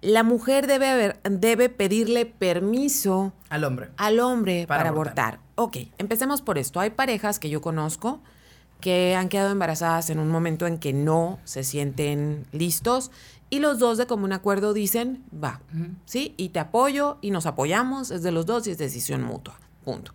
la 0.00 0.22
mujer 0.22 0.68
debe, 0.68 0.88
haber, 0.88 1.20
debe 1.24 1.68
pedirle 1.68 2.24
permiso 2.26 3.32
al 3.48 3.64
hombre, 3.64 3.90
al 3.96 4.20
hombre 4.20 4.66
para, 4.68 4.88
abortar. 4.88 5.40
Ok, 5.56 5.76
empecemos 5.98 6.40
por 6.40 6.58
esto. 6.58 6.78
Hay 6.78 6.90
parejas 6.90 7.38
que 7.38 7.48
yo 7.48 7.60
conozco 7.60 8.20
que 8.82 9.14
han 9.14 9.30
quedado 9.30 9.50
embarazadas 9.50 10.10
en 10.10 10.18
un 10.18 10.28
momento 10.28 10.66
en 10.66 10.76
que 10.76 10.92
no 10.92 11.38
se 11.44 11.64
sienten 11.64 12.44
listos 12.52 13.10
y 13.48 13.60
los 13.60 13.78
dos 13.78 13.96
de 13.96 14.06
común 14.06 14.32
acuerdo 14.32 14.74
dicen, 14.74 15.24
va, 15.32 15.60
¿sí? 16.04 16.34
Y 16.36 16.50
te 16.50 16.58
apoyo 16.58 17.16
y 17.22 17.30
nos 17.30 17.46
apoyamos, 17.46 18.10
es 18.10 18.22
de 18.22 18.32
los 18.32 18.44
dos 18.44 18.66
y 18.66 18.72
es 18.72 18.78
decisión 18.78 19.22
mutua, 19.22 19.58
punto. 19.84 20.12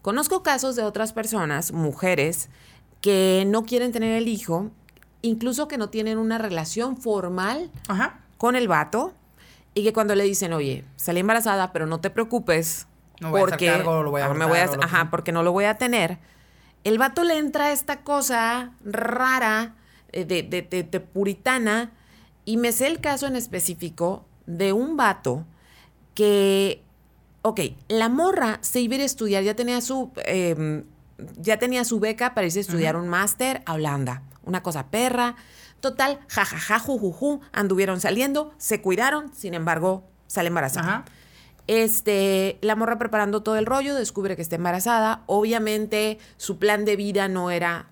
Conozco 0.00 0.42
casos 0.42 0.74
de 0.74 0.82
otras 0.82 1.12
personas, 1.12 1.72
mujeres, 1.72 2.48
que 3.00 3.44
no 3.46 3.64
quieren 3.64 3.92
tener 3.92 4.16
el 4.16 4.26
hijo, 4.26 4.70
incluso 5.20 5.68
que 5.68 5.76
no 5.76 5.90
tienen 5.90 6.18
una 6.18 6.38
relación 6.38 6.96
formal 6.96 7.70
con 8.38 8.56
el 8.56 8.68
vato 8.68 9.12
y 9.74 9.84
que 9.84 9.92
cuando 9.92 10.14
le 10.14 10.24
dicen, 10.24 10.52
oye, 10.52 10.84
salí 10.96 11.20
embarazada, 11.20 11.72
pero 11.72 11.86
no 11.86 12.00
te 12.00 12.10
preocupes, 12.10 12.86
porque, 13.30 13.70
me 14.34 14.46
voy 14.46 14.58
a, 14.58 14.70
ajá, 14.80 15.10
porque 15.10 15.30
no 15.30 15.42
lo 15.42 15.52
voy 15.52 15.64
a 15.64 15.78
tener 15.78 16.18
el 16.84 16.98
vato 16.98 17.24
le 17.24 17.38
entra 17.38 17.72
esta 17.72 18.02
cosa 18.02 18.72
rara 18.84 19.74
eh, 20.12 20.24
de, 20.24 20.42
de, 20.42 21.00
puritana 21.00 21.92
y 22.44 22.56
me 22.56 22.72
sé 22.72 22.86
el 22.86 23.00
caso 23.00 23.26
en 23.26 23.36
específico 23.36 24.24
de 24.46 24.72
un 24.72 24.96
vato 24.96 25.46
que, 26.14 26.82
ok, 27.42 27.60
la 27.88 28.08
morra 28.08 28.58
se 28.62 28.80
iba 28.80 28.94
a 28.94 28.96
ir 28.96 29.02
a 29.02 29.04
estudiar, 29.04 29.44
ya 29.44 29.54
tenía 29.54 29.80
su, 29.80 30.10
em, 30.26 30.84
ya 31.38 31.58
tenía 31.58 31.84
su 31.84 32.00
beca 32.00 32.34
para 32.34 32.46
irse 32.46 32.58
a 32.58 32.62
estudiar 32.62 32.96
un 32.96 33.08
máster 33.08 33.62
a 33.64 33.74
Holanda, 33.74 34.22
una 34.44 34.62
cosa 34.62 34.88
perra. 34.88 35.36
Total, 35.80 36.20
jajaja, 36.28 36.78
jujuju, 36.78 37.40
anduvieron 37.52 38.00
saliendo, 38.00 38.54
se 38.58 38.80
cuidaron, 38.80 39.34
sin 39.34 39.54
embargo, 39.54 40.04
sale 40.26 40.48
embarazada. 40.48 41.04
Este, 41.66 42.58
la 42.60 42.76
morra 42.76 42.98
preparando 42.98 43.42
todo 43.42 43.56
el 43.56 43.66
rollo, 43.66 43.94
descubre 43.94 44.36
que 44.36 44.42
está 44.42 44.56
embarazada. 44.56 45.22
Obviamente, 45.26 46.18
su 46.36 46.58
plan 46.58 46.84
de 46.84 46.96
vida 46.96 47.28
no 47.28 47.50
era 47.50 47.88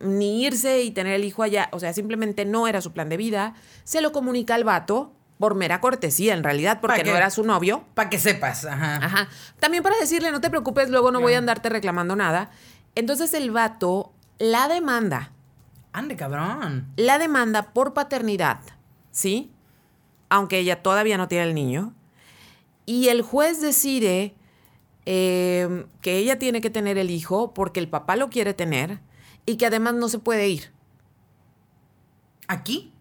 ni 0.00 0.44
irse 0.44 0.82
y 0.82 0.90
tener 0.90 1.14
el 1.14 1.24
hijo 1.24 1.42
allá, 1.42 1.70
o 1.72 1.80
sea, 1.80 1.92
simplemente 1.94 2.44
no 2.44 2.68
era 2.68 2.80
su 2.80 2.92
plan 2.92 3.08
de 3.08 3.16
vida. 3.16 3.54
Se 3.84 4.00
lo 4.00 4.12
comunica 4.12 4.54
al 4.54 4.64
vato, 4.64 5.12
por 5.38 5.54
mera 5.54 5.80
cortesía 5.80 6.34
en 6.34 6.42
realidad, 6.42 6.80
porque 6.80 7.04
no 7.04 7.16
era 7.16 7.30
su 7.30 7.44
novio. 7.44 7.84
Para 7.94 8.10
que 8.10 8.18
sepas, 8.18 8.64
ajá. 8.64 8.96
Ajá. 8.96 9.28
También 9.60 9.82
para 9.82 9.96
decirle, 9.98 10.30
no 10.30 10.40
te 10.40 10.50
preocupes, 10.50 10.88
luego 10.90 11.10
no 11.10 11.20
voy 11.20 11.34
a 11.34 11.38
andarte 11.38 11.68
reclamando 11.68 12.16
nada. 12.16 12.50
Entonces 12.94 13.34
el 13.34 13.50
vato 13.50 14.12
la 14.38 14.68
demanda. 14.68 15.32
Ande, 15.92 16.16
cabrón. 16.16 16.92
La 16.96 17.18
demanda 17.18 17.72
por 17.72 17.94
paternidad, 17.94 18.60
¿sí? 19.10 19.50
Aunque 20.28 20.58
ella 20.58 20.82
todavía 20.82 21.16
no 21.16 21.28
tiene 21.28 21.44
el 21.44 21.54
niño. 21.54 21.94
Y 22.86 23.08
el 23.08 23.22
juez 23.22 23.60
decide 23.60 24.34
em, 25.04 25.86
que 26.00 26.16
ella 26.16 26.38
tiene 26.38 26.60
que 26.60 26.70
tener 26.70 26.96
el 26.98 27.10
hijo 27.10 27.52
porque 27.52 27.80
el 27.80 27.88
papá 27.88 28.16
lo 28.16 28.30
quiere 28.30 28.54
tener 28.54 29.00
y 29.44 29.56
que 29.56 29.66
además 29.66 29.94
no 29.94 30.08
se 30.08 30.20
puede 30.20 30.48
ir. 30.48 30.72
¿Aquí? 32.48 32.92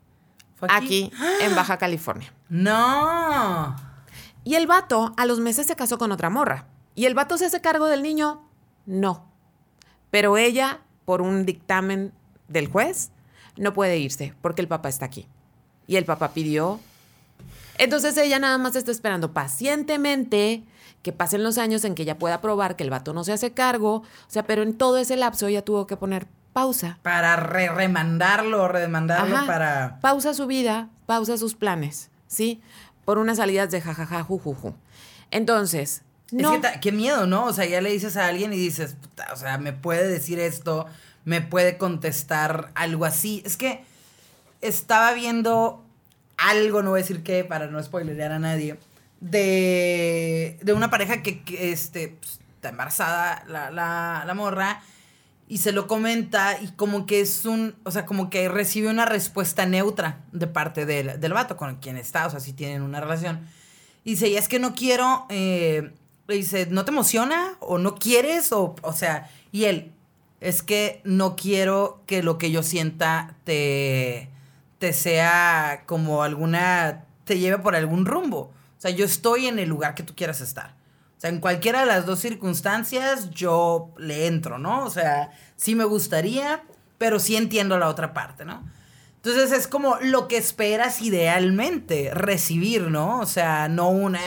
aquí? 0.68 1.12
en 1.42 1.56
Baja 1.56 1.78
California. 1.78 2.34
No. 2.50 3.76
Y 4.44 4.56
el 4.56 4.68
vato 4.68 5.14
a 5.18 5.26
los 5.26 5.40
meses 5.40 5.68
se 5.68 5.76
casó 5.76 5.98
con 5.98 6.12
otra 6.12 6.30
morra. 6.30 6.68
¿Y 6.96 7.06
el 7.06 7.14
vato 7.14 7.38
se 7.38 7.46
hace 7.46 7.62
cargo 7.62 7.88
del 7.88 8.02
niño? 8.02 8.44
No. 8.86 9.26
Pero 10.12 10.38
ella, 10.38 10.82
por 11.04 11.22
un 11.22 11.46
dictamen 11.46 12.14
del 12.48 12.68
juez, 12.68 13.12
no 13.58 13.74
puede 13.74 13.98
irse 13.98 14.34
porque 14.42 14.62
el 14.62 14.68
papá 14.68 14.90
está 14.90 15.06
aquí. 15.06 15.28
Y 15.88 15.98
el 15.98 16.06
papá 16.06 16.30
pidió 16.30 16.80
entonces 17.78 18.18
ella 18.18 18.40
nada 18.40 18.58
más 18.58 18.76
está 18.76 18.92
esperando 18.92 19.34
pacientemente 19.34 20.64
que 21.06 21.14
pasen 21.14 21.44
los 21.44 21.60
años 21.60 21.86
en 21.86 21.94
que 21.94 22.02
ella 22.02 22.18
pueda 22.18 22.42
probar 22.42 22.76
que 22.76 22.84
el 22.84 22.90
vato 22.90 23.14
no 23.14 23.24
se 23.24 23.32
hace 23.32 23.52
cargo. 23.52 23.98
O 23.98 24.04
sea, 24.28 24.48
pero 24.48 24.64
en 24.64 24.74
todo 24.74 24.98
ese 24.98 25.16
lapso 25.16 25.46
ella 25.46 25.64
tuvo 25.64 25.86
que 25.86 25.98
poner 25.98 26.26
pausa. 26.52 26.98
Para 27.04 27.36
re 27.36 27.70
remandarlo, 27.70 28.68
redemandarlo 28.68 29.46
para... 29.46 30.00
Pausa 30.02 30.34
su 30.34 30.48
vida, 30.48 30.90
pausa 31.06 31.38
sus 31.38 31.54
planes, 31.54 32.10
¿sí? 32.26 32.60
Por 33.06 33.20
unas 33.20 33.38
salidas 33.38 33.70
de 33.70 33.82
jajaja, 33.82 34.24
jujuju. 34.24 34.74
Entonces... 35.30 36.02
No. 36.32 36.56
Es 36.56 36.60
que 36.60 36.80
qué 36.80 36.92
miedo, 36.92 37.28
¿no? 37.28 37.46
O 37.46 37.54
sea, 37.54 37.66
ya 37.66 37.82
le 37.82 37.92
dices 37.92 38.18
a 38.18 38.26
alguien 38.26 38.52
y 38.52 38.58
dices, 38.58 38.98
o 39.32 39.36
sea, 39.36 39.60
me 39.60 39.74
puede 39.74 40.08
decir 40.08 40.40
esto, 40.40 40.88
me 41.24 41.40
puede 41.40 41.78
contestar 41.78 42.72
algo 42.74 43.06
así. 43.06 43.44
Es 43.46 43.58
que 43.58 43.86
estaba 44.62 45.14
viendo 45.14 45.85
algo, 46.38 46.82
no 46.82 46.92
voy 46.92 47.00
a 47.00 47.04
decir 47.04 47.24
qué, 47.24 47.44
para 47.44 47.68
no 47.68 47.82
spoilerear 47.82 48.32
a 48.32 48.40
nadie, 48.40 48.78
de, 49.20 50.60
de 50.62 50.74
una 50.74 50.90
pareja 50.90 51.22
que, 51.22 51.42
este, 51.72 52.10
pues, 52.20 52.40
está 52.56 52.70
embarazada 52.70 53.44
la, 53.48 53.72
la, 53.72 54.24
la, 54.26 54.34
morra 54.34 54.82
y 55.48 55.60
se 55.60 55.72
lo 55.72 55.88
comenta 55.88 56.60
y 56.62 56.68
como 56.70 57.06
que 57.06 57.22
es 57.22 57.46
un, 57.46 57.76
o 57.84 57.92
sea, 57.92 58.06
como 58.06 58.30
que 58.30 58.50
recibe 58.50 58.90
una 58.90 59.06
respuesta 59.06 59.66
neutra 59.66 60.24
de 60.32 60.48
parte 60.48 60.86
del, 60.86 61.20
del 61.20 61.34
vato 61.34 61.58
con 61.58 61.76
quien 61.78 61.98
está, 61.98 62.28
o 62.28 62.30
sea, 62.30 62.40
si 62.40 62.54
tienen 62.54 62.82
una 62.82 63.00
relación. 63.00 63.48
Y 64.04 64.12
dice, 64.12 64.28
y 64.30 64.38
es 64.38 64.48
que 64.48 64.60
no 64.60 64.76
quiero, 64.76 65.26
eh, 65.30 65.92
dice, 66.28 66.68
¿no 66.70 66.86
te 66.86 66.92
emociona? 66.92 67.56
¿O 67.60 67.78
no 67.78 67.96
quieres? 67.96 68.52
O, 68.52 68.76
o 68.82 68.94
sea, 68.94 69.30
y 69.52 69.66
él, 69.66 69.92
es 70.42 70.62
que 70.62 71.02
no 71.04 71.36
quiero 71.36 72.04
que 72.06 72.22
lo 72.22 72.38
que 72.38 72.52
yo 72.52 72.62
sienta 72.62 73.36
te 73.46 74.30
te 74.80 74.94
sea 74.94 75.84
como 75.86 76.24
alguna, 76.24 77.06
te 77.24 77.40
lleve 77.40 77.60
por 77.60 77.76
algún 77.76 78.06
rumbo. 78.06 78.54
O 78.78 78.82
sea, 78.82 78.92
yo 78.92 79.06
estoy 79.06 79.48
en 79.48 79.60
el 79.60 79.70
lugar 79.70 79.96
que 79.96 80.04
tú 80.04 80.16
quieras 80.16 80.42
estar. 80.42 80.76
O 81.18 81.20
sea, 81.20 81.30
en 81.30 81.40
cualquiera 81.40 81.82
de 81.82 81.86
las 81.86 82.06
dos 82.06 82.20
circunstancias 82.20 83.30
yo 83.32 83.94
le 83.98 84.28
entro, 84.28 84.60
¿no? 84.60 84.84
O 84.84 84.90
sea, 84.90 85.32
sí 85.56 85.76
me 85.76 85.86
gustaría, 85.86 86.64
pero 86.98 87.20
sí 87.20 87.36
entiendo 87.36 87.78
la 87.78 87.88
otra 87.88 88.14
parte, 88.14 88.44
¿no? 88.46 88.64
Entonces 89.16 89.52
es 89.54 89.68
como 89.68 89.98
lo 90.02 90.28
que 90.28 90.38
esperas 90.38 91.02
idealmente 91.02 92.12
recibir, 92.14 92.92
¿no? 92.92 93.20
O 93.20 93.26
sea, 93.26 93.68
no 93.70 93.90
una 93.90 94.20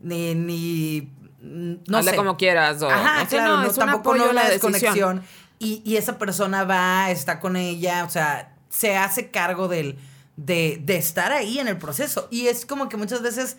ni 0.00 0.34
ni 0.34 1.12
no 1.40 2.02
sé. 2.02 2.16
como 2.16 2.36
quieras 2.36 2.82
o 2.82 2.88
Ajá, 2.88 3.26
claro, 3.26 3.58
no, 3.58 3.70
tampoco 3.70 4.16
no 4.16 4.32
la 4.32 4.48
desconexión. 4.48 5.22
Y, 5.58 5.82
y 5.84 5.96
esa 5.98 6.18
persona 6.18 6.64
va, 6.64 7.10
está 7.10 7.38
con 7.38 7.56
ella, 7.56 8.04
o 8.04 8.10
sea, 8.10 8.53
se 8.74 8.96
hace 8.96 9.30
cargo 9.30 9.68
del, 9.68 9.96
de, 10.36 10.80
de 10.84 10.96
estar 10.96 11.30
ahí 11.30 11.60
en 11.60 11.68
el 11.68 11.78
proceso. 11.78 12.26
Y 12.30 12.48
es 12.48 12.66
como 12.66 12.88
que 12.88 12.96
muchas 12.96 13.22
veces 13.22 13.56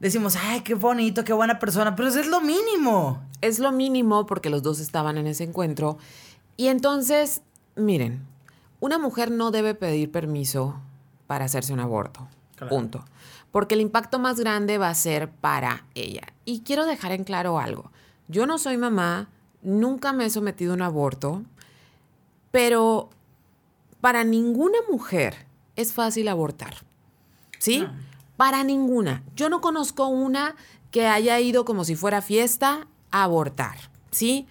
decimos, 0.00 0.36
ay, 0.36 0.62
qué 0.62 0.74
bonito, 0.74 1.24
qué 1.24 1.32
buena 1.32 1.60
persona, 1.60 1.94
pero 1.94 2.08
es 2.08 2.26
lo 2.26 2.40
mínimo. 2.40 3.22
Es 3.40 3.60
lo 3.60 3.70
mínimo 3.70 4.26
porque 4.26 4.50
los 4.50 4.62
dos 4.62 4.80
estaban 4.80 5.16
en 5.16 5.28
ese 5.28 5.44
encuentro. 5.44 5.98
Y 6.56 6.68
entonces, 6.68 7.42
miren, 7.76 8.26
una 8.80 8.98
mujer 8.98 9.30
no 9.30 9.52
debe 9.52 9.74
pedir 9.74 10.10
permiso 10.10 10.80
para 11.28 11.44
hacerse 11.44 11.72
un 11.72 11.80
aborto. 11.80 12.26
Punto. 12.68 13.04
Porque 13.52 13.74
el 13.74 13.80
impacto 13.80 14.18
más 14.18 14.40
grande 14.40 14.76
va 14.76 14.90
a 14.90 14.94
ser 14.94 15.30
para 15.30 15.86
ella. 15.94 16.22
Y 16.44 16.60
quiero 16.60 16.84
dejar 16.84 17.12
en 17.12 17.24
claro 17.24 17.58
algo. 17.58 17.90
Yo 18.28 18.46
no 18.46 18.58
soy 18.58 18.76
mamá, 18.76 19.28
nunca 19.62 20.12
me 20.12 20.26
he 20.26 20.30
sometido 20.30 20.72
a 20.72 20.76
un 20.76 20.82
aborto, 20.82 21.42
pero 22.50 23.10
para 24.00 24.24
ninguna 24.24 24.78
mujer 24.90 25.46
es 25.76 25.92
fácil 25.92 26.28
abortar. 26.28 26.74
¿Sí? 27.58 27.86
Para 28.36 28.64
ninguna. 28.64 29.22
Yo 29.36 29.50
no 29.50 29.60
conozco 29.60 30.06
una 30.06 30.56
que 30.90 31.06
haya 31.06 31.38
ido 31.40 31.64
como 31.64 31.84
si 31.84 31.94
fuera 31.94 32.22
fiesta 32.22 32.86
a 33.10 33.24
abortar. 33.24 33.76
¿Sí? 34.10 34.46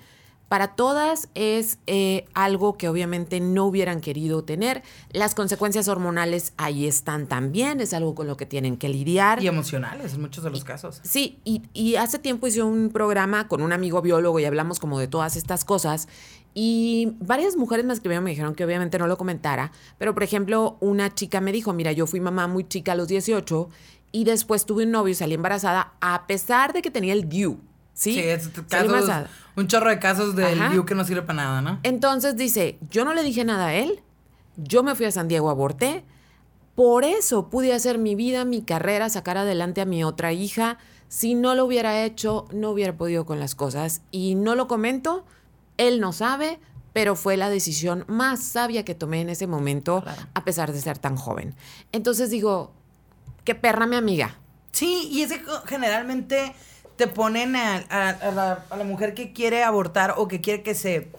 Para 0.49 0.69
todas 0.69 1.29
es 1.35 1.77
eh, 1.85 2.25
algo 2.33 2.75
que 2.75 2.89
obviamente 2.89 3.39
no 3.39 3.65
hubieran 3.65 4.01
querido 4.01 4.43
tener. 4.43 4.81
Las 5.11 5.35
consecuencias 5.35 5.87
hormonales 5.87 6.53
ahí 6.57 6.87
están 6.87 7.27
también, 7.27 7.81
es 7.81 7.93
algo 7.93 8.15
con 8.15 8.25
lo 8.25 8.35
que 8.35 8.47
tienen 8.47 8.75
que 8.75 8.89
lidiar. 8.89 9.43
Y 9.43 9.47
emocionales 9.47 10.15
en 10.15 10.21
muchos 10.21 10.43
de 10.43 10.49
los 10.49 10.63
casos. 10.63 11.01
Sí, 11.03 11.37
y, 11.45 11.61
y 11.73 11.97
hace 11.97 12.17
tiempo 12.17 12.47
hice 12.47 12.63
un 12.63 12.89
programa 12.89 13.47
con 13.47 13.61
un 13.61 13.71
amigo 13.73 14.01
biólogo 14.01 14.39
y 14.39 14.45
hablamos 14.45 14.79
como 14.79 14.99
de 14.99 15.07
todas 15.07 15.35
estas 15.35 15.65
cosas. 15.65 16.07
Y 16.53 17.13
varias 17.19 17.55
mujeres 17.55 17.85
me 17.85 17.93
escribieron, 17.93 18.23
me 18.23 18.31
dijeron 18.31 18.55
que 18.55 18.65
obviamente 18.65 18.97
no 18.97 19.07
lo 19.07 19.17
comentara, 19.17 19.71
pero 19.97 20.13
por 20.13 20.23
ejemplo, 20.23 20.77
una 20.79 21.13
chica 21.13 21.41
me 21.41 21.51
dijo, 21.51 21.73
mira, 21.73 21.91
yo 21.91 22.07
fui 22.07 22.19
mamá 22.19 22.47
muy 22.47 22.67
chica 22.67 22.93
a 22.93 22.95
los 22.95 23.07
18 23.07 23.69
y 24.11 24.23
después 24.23 24.65
tuve 24.65 24.83
un 24.83 24.91
novio 24.91 25.11
y 25.11 25.15
salí 25.15 25.35
embarazada 25.35 25.93
a 26.01 26.25
pesar 26.27 26.73
de 26.73 26.81
que 26.81 26.91
tenía 26.91 27.13
el 27.13 27.29
DIU. 27.29 27.59
Sí, 27.93 28.13
sí 28.13 28.19
es 28.21 28.49
un 29.55 29.67
chorro 29.67 29.89
de 29.89 29.99
casos 29.99 30.35
del 30.35 30.57
DIU 30.71 30.85
que 30.85 30.95
no 30.95 31.03
sirve 31.03 31.21
para 31.21 31.43
nada, 31.43 31.61
¿no? 31.61 31.79
Entonces 31.83 32.35
dice, 32.35 32.79
yo 32.89 33.05
no 33.05 33.13
le 33.13 33.23
dije 33.23 33.43
nada 33.43 33.67
a 33.67 33.75
él, 33.75 34.01
yo 34.57 34.83
me 34.83 34.95
fui 34.95 35.05
a 35.05 35.11
San 35.11 35.27
Diego, 35.27 35.49
aborté, 35.49 36.03
por 36.79 37.03
eso 37.03 37.49
pude 37.49 37.73
hacer 37.73 37.97
mi 37.97 38.15
vida, 38.15 38.45
mi 38.45 38.61
carrera, 38.61 39.09
sacar 39.09 39.37
adelante 39.37 39.81
a 39.81 39.85
mi 39.85 40.05
otra 40.05 40.31
hija. 40.31 40.77
Si 41.09 41.35
no 41.35 41.53
lo 41.53 41.65
hubiera 41.65 42.05
hecho, 42.05 42.45
no 42.53 42.69
hubiera 42.69 42.95
podido 42.95 43.25
con 43.25 43.37
las 43.37 43.53
cosas. 43.53 44.01
Y 44.11 44.35
no 44.35 44.55
lo 44.55 44.69
comento, 44.69 45.25
él 45.79 45.99
no 45.99 46.13
sabe, 46.13 46.59
pero 46.93 47.15
fue 47.15 47.37
la 47.37 47.49
decisión 47.49 48.03
más 48.07 48.43
sabia 48.43 48.85
que 48.85 48.93
tomé 48.93 49.21
en 49.21 49.29
ese 49.29 49.47
momento, 49.47 50.03
a 50.33 50.43
pesar 50.43 50.71
de 50.73 50.81
ser 50.81 50.97
tan 50.97 51.15
joven. 51.15 51.55
Entonces 51.91 52.29
digo, 52.29 52.73
qué 53.45 53.55
perra 53.55 53.87
mi 53.87 53.95
amiga. 53.95 54.35
Sí, 54.71 55.07
y 55.09 55.23
es 55.23 55.31
que 55.31 55.41
generalmente 55.65 56.53
te 56.97 57.07
ponen 57.07 57.55
a, 57.55 58.65
la, 58.69 58.83
mujer 58.83 59.13
que 59.13 59.31
quiere 59.31 59.63
abortar 59.63 60.15
o 60.17 60.27
que 60.27 60.41
quiere 60.41 60.61
que 60.61 60.75
se... 60.75 61.11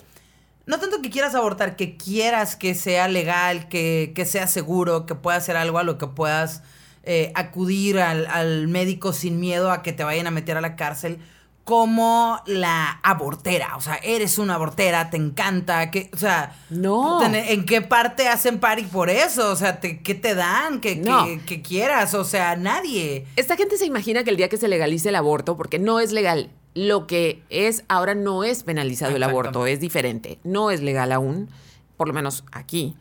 No 0.67 0.79
tanto 0.79 1.01
que 1.01 1.11
quieras 1.11 1.35
abortar, 1.35 1.75
que 1.75 1.97
quieras 1.97 2.55
que 2.55 2.75
sea 2.75 3.09
legal, 3.09 3.69
que, 3.69 4.13
sea 4.27 4.47
seguro, 4.47 5.07
que 5.07 5.15
pueda 5.15 5.39
hacer 5.39 5.57
algo 5.57 5.79
a 5.79 5.83
lo 5.83 5.97
que 5.97 6.07
puedas 6.07 6.63
eh, 7.03 7.33
acudir 7.35 7.99
al, 7.99 8.27
al 8.27 8.69
médico 8.69 9.15
sin 9.15 9.41
miedo 9.41 9.73
a 9.73 9.83
que 9.83 9.93
te 9.95 10.05
vayan 10.05 10.27
a 10.27 10.31
meter 10.31 10.59
a 10.59 10.61
la 10.61 10.77
cárcel 10.77 11.19
como 11.71 12.43
la 12.47 12.99
abortera. 13.05 13.77
O 13.77 13.81
sea, 13.81 13.95
eres 14.03 14.39
una 14.39 14.57
abortera, 14.57 15.09
te 15.09 15.17
encanta. 15.17 15.89
Que, 15.93 16.11
o 16.13 16.17
sea, 16.17 16.59
no. 16.69 17.23
¿en 17.25 17.65
qué 17.65 17.81
parte 17.81 18.27
hacen 18.27 18.59
party 18.59 18.83
por 18.83 19.09
eso? 19.09 19.53
O 19.53 19.55
sea, 19.55 19.79
¿qué 19.79 20.15
te 20.17 20.35
dan? 20.35 20.81
¿Qué, 20.81 21.01
que, 21.47 21.63
quieras? 21.63 22.15
O 22.15 22.25
sea, 22.25 22.57
nadie. 22.57 23.25
Esta 23.37 23.57
gente 23.57 23.77
se 23.77 23.87
imagina 23.87 24.25
que 24.25 24.31
el 24.31 24.37
día 24.37 24.49
que 24.49 24.57
se 24.57 24.67
legalice 24.67 25.11
el 25.11 25.15
aborto, 25.15 25.57
porque 25.57 25.79
no 25.79 26.01
es 26.01 26.11
legal, 26.11 26.51
lo 26.75 27.07
que 27.07 27.45
es 27.51 27.85
ahora 27.87 28.17
no 28.17 28.43
es 28.43 28.65
penalizado 28.65 29.15
el 29.15 29.23
aborto, 29.23 29.69
es 29.69 29.79
diferente. 29.79 30.41
No 30.43 30.73
es 30.73 30.81
legal 30.81 31.13
aún, 31.13 31.51
por 31.97 32.09
lo 32.09 32.15
menos 32.15 32.43
aquí. 32.51 32.97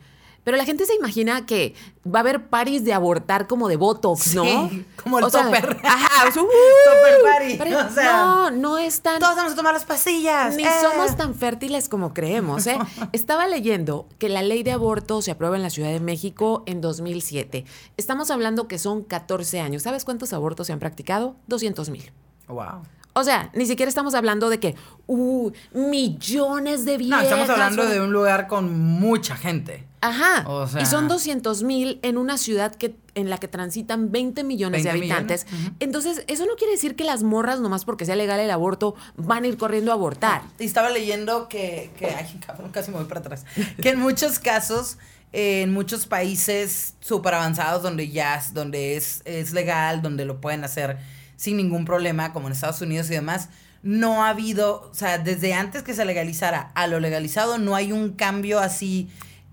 Pero 0.50 0.58
la 0.58 0.64
gente 0.64 0.84
se 0.84 0.96
imagina 0.96 1.46
que 1.46 1.76
va 2.04 2.18
a 2.18 2.22
haber 2.22 2.48
paris 2.48 2.84
de 2.84 2.92
abortar 2.92 3.46
como 3.46 3.68
de 3.68 3.76
Botox, 3.76 4.34
¿no? 4.34 4.42
Sí, 4.42 4.84
como 5.00 5.20
el 5.20 5.30
topper. 5.30 5.76
ajá, 5.84 6.24
topper 6.34 7.56
party. 7.56 7.72
o 7.72 7.94
sea, 7.94 8.12
no, 8.24 8.50
no 8.50 8.76
es 8.76 9.00
tan... 9.00 9.20
Todos 9.20 9.36
vamos 9.36 9.52
a 9.52 9.54
tomar 9.54 9.74
las 9.74 9.84
pastillas. 9.84 10.56
Ni 10.56 10.64
somos 10.64 11.12
eh. 11.12 11.14
tan 11.16 11.36
fértiles 11.36 11.88
como 11.88 12.12
creemos, 12.12 12.66
¿eh? 12.66 12.76
Estaba 13.12 13.46
leyendo 13.46 14.08
que 14.18 14.28
la 14.28 14.42
ley 14.42 14.64
de 14.64 14.72
aborto 14.72 15.22
se 15.22 15.30
aprueba 15.30 15.54
en 15.54 15.62
la 15.62 15.70
Ciudad 15.70 15.90
de 15.90 16.00
México 16.00 16.64
en 16.66 16.80
2007. 16.80 17.64
Estamos 17.96 18.32
hablando 18.32 18.66
que 18.66 18.80
son 18.80 19.04
14 19.04 19.60
años. 19.60 19.84
¿Sabes 19.84 20.04
cuántos 20.04 20.32
abortos 20.32 20.66
se 20.66 20.72
han 20.72 20.80
practicado? 20.80 21.36
200 21.46 21.90
mil. 21.90 22.10
Wow. 22.48 22.82
O 23.12 23.22
sea, 23.22 23.52
ni 23.54 23.66
siquiera 23.66 23.88
estamos 23.88 24.14
hablando 24.14 24.50
de 24.50 24.58
que, 24.58 24.74
uh, 25.06 25.52
millones 25.72 26.84
de 26.84 26.98
viejas. 26.98 27.22
No, 27.22 27.28
estamos 27.28 27.50
hablando 27.50 27.86
de 27.86 28.00
un 28.00 28.12
lugar 28.12 28.48
con 28.48 28.76
mucha 28.76 29.36
gente. 29.36 29.88
Ajá. 30.00 30.46
Y 30.80 30.86
son 30.86 31.08
200 31.08 31.62
mil 31.62 32.00
en 32.02 32.16
una 32.16 32.38
ciudad 32.38 32.74
que, 32.74 32.96
en 33.14 33.28
la 33.28 33.38
que 33.38 33.48
transitan 33.48 34.10
20 34.10 34.44
millones 34.44 34.84
de 34.84 34.90
habitantes. 34.90 35.46
Entonces, 35.78 36.24
eso 36.26 36.46
no 36.46 36.56
quiere 36.56 36.72
decir 36.72 36.96
que 36.96 37.04
las 37.04 37.22
morras, 37.22 37.60
nomás 37.60 37.84
porque 37.84 38.06
sea 38.06 38.16
legal 38.16 38.40
el 38.40 38.50
aborto, 38.50 38.94
van 39.16 39.44
a 39.44 39.48
ir 39.48 39.58
corriendo 39.58 39.90
a 39.90 39.94
abortar. 39.94 40.42
Y 40.58 40.64
estaba 40.64 40.90
leyendo 40.90 41.48
que, 41.48 41.90
que 41.98 42.06
ay, 42.06 42.40
cabrón, 42.46 42.70
casi 42.70 42.90
me 42.90 42.96
voy 42.96 43.06
para 43.06 43.20
atrás. 43.20 43.44
que 43.82 43.90
en 43.90 44.00
muchos 44.00 44.38
casos 44.38 44.96
en 45.32 45.72
muchos 45.72 46.06
países 46.06 46.94
súper 47.00 47.34
avanzados 47.34 47.82
donde 47.82 48.08
ya 48.08 48.42
donde 48.52 48.96
es, 48.96 49.22
es 49.24 49.52
legal, 49.52 50.02
donde 50.02 50.24
lo 50.24 50.40
pueden 50.40 50.64
hacer 50.64 50.98
sin 51.36 51.56
ningún 51.56 51.84
problema, 51.84 52.32
como 52.32 52.48
en 52.48 52.52
Estados 52.52 52.80
Unidos 52.80 53.08
y 53.10 53.14
demás, 53.14 53.48
no 53.82 54.24
ha 54.24 54.30
habido, 54.30 54.90
o 54.90 54.94
sea, 54.94 55.18
desde 55.18 55.54
antes 55.54 55.82
que 55.82 55.94
se 55.94 56.04
legalizara 56.04 56.70
a 56.74 56.86
lo 56.86 57.00
legalizado, 57.00 57.58
no 57.58 57.74
hay 57.74 57.92
un 57.92 58.10
cambio 58.10 58.58
así 58.58 59.08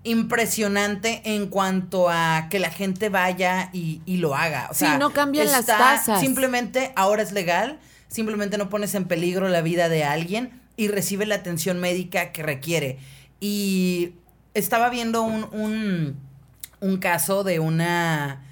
impresionante 0.08 1.22
en 1.24 1.46
cuanto 1.46 2.08
a 2.08 2.48
que 2.50 2.58
la 2.58 2.70
gente 2.70 3.08
vaya 3.08 3.70
y, 3.72 4.00
lo 4.18 4.34
haga. 4.34 4.68
O 4.70 4.74
sea, 4.74 4.92
sí, 4.92 4.98
no 4.98 5.12
cambian 5.12 5.46
las 5.46 5.66
tasas. 5.66 6.20
Simplemente 6.20 6.92
ahora 6.96 7.22
es 7.22 7.32
legal, 7.32 7.78
simplemente 8.08 8.58
no 8.58 8.68
pones 8.68 8.94
en 8.94 9.04
peligro 9.04 9.48
la 9.48 9.60
vida 9.60 9.88
de 9.88 10.04
alguien 10.04 10.60
y 10.76 10.88
recibe 10.88 11.26
la 11.26 11.36
atención 11.36 11.78
médica 11.80 12.32
que 12.32 12.42
requiere. 12.42 12.98
Y 13.40 14.14
estaba 14.54 14.90
viendo 14.90 15.22
un, 15.22 15.44
un, 15.52 16.16
un 16.80 16.96
caso 16.98 17.44
de 17.44 17.60
una 17.60 18.42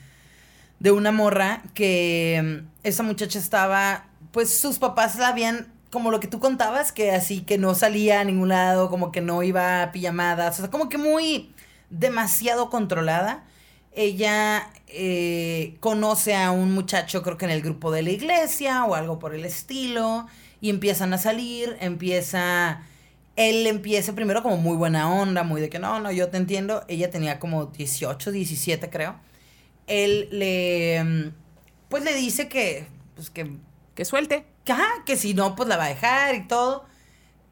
de 0.79 0.91
una 0.91 1.13
morra 1.13 1.63
que 1.75 2.63
mm, 2.63 2.67
esa 2.83 3.03
muchacha 3.03 3.39
estaba, 3.39 4.07
pues 4.33 4.57
sus 4.57 4.79
papás 4.79 5.17
la 5.17 5.29
habían, 5.29 5.69
como 5.91 6.11
lo 6.11 6.21
que 6.21 6.29
tú 6.29 6.41
contabas, 6.41 6.93
que 6.93 7.13
así 7.13 7.43
que 7.43 7.59
no 7.59 7.75
salía 7.75 8.21
a 8.21 8.25
ningún 8.25 8.49
lado, 8.49 8.91
como 8.91 9.13
que 9.13 9.21
no 9.21 9.43
iba 9.43 9.83
a 9.83 9.93
pijamadas, 9.93 10.59
o 10.59 10.63
sea, 10.63 10.71
como 10.71 10.89
que 10.89 10.99
muy 10.99 11.55
demasiado 11.91 12.71
controlada. 12.71 13.45
Ella 13.93 14.71
eh, 14.89 15.77
conoce 15.81 16.35
a 16.37 16.51
un 16.51 16.73
muchacho, 16.75 17.23
creo 17.23 17.39
que 17.39 17.47
en 17.47 17.51
el 17.53 17.63
grupo 17.63 17.91
de 17.91 18.03
la 18.03 18.11
iglesia 18.11 18.85
o 18.85 18.95
algo 18.95 19.19
por 19.19 19.35
el 19.35 19.45
estilo, 19.45 20.27
y 20.61 20.71
empiezan 20.71 21.13
a 21.15 21.19
salir, 21.19 21.77
empieza 21.81 22.83
él 23.37 23.67
empieza 23.67 24.15
primero 24.15 24.43
como 24.43 24.57
muy 24.57 24.77
buena 24.77 25.13
onda, 25.13 25.43
muy 25.45 25.61
de 25.61 25.69
que 25.69 25.79
no, 25.79 26.01
no, 26.01 26.11
yo 26.11 26.29
te 26.31 26.39
entiendo. 26.39 26.85
Ella 26.89 27.11
tenía 27.11 27.39
como 27.39 27.67
18, 27.67 28.33
17 28.33 28.89
creo 28.91 29.17
él 29.87 30.29
le, 30.33 31.33
pues 31.89 32.05
le 32.05 32.15
dice 32.15 32.49
que, 32.49 32.87
pues 33.15 33.31
que... 33.31 33.51
Que 33.97 34.05
suelte. 34.05 34.47
Que, 34.65 34.75
que 35.05 35.17
si 35.17 35.35
no, 35.35 35.57
pues 35.57 35.69
la 35.69 35.77
va 35.77 35.87
a 35.87 35.89
dejar 35.89 36.37
y 36.37 36.47
todo. 36.47 36.85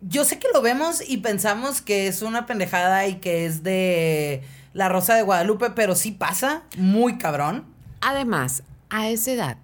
Yo 0.01 0.25
sé 0.25 0.39
que 0.39 0.49
lo 0.53 0.61
vemos 0.63 1.03
y 1.09 1.17
pensamos 1.17 1.81
que 1.81 2.07
es 2.07 2.23
una 2.23 2.47
pendejada 2.47 3.07
y 3.07 3.17
que 3.17 3.47
es 3.47 3.63
de 3.63 4.43
La 4.75 4.89
Rosa 4.89 5.15
de 5.15 5.23
Guadalupe, 5.23 5.71
pero 5.71 5.97
sí 5.97 6.13
pasa 6.13 6.63
muy 6.77 7.17
cabrón. 7.17 7.65
Además, 8.03 8.63
a 8.91 9.09
esa 9.09 9.33
edad, 9.33 9.57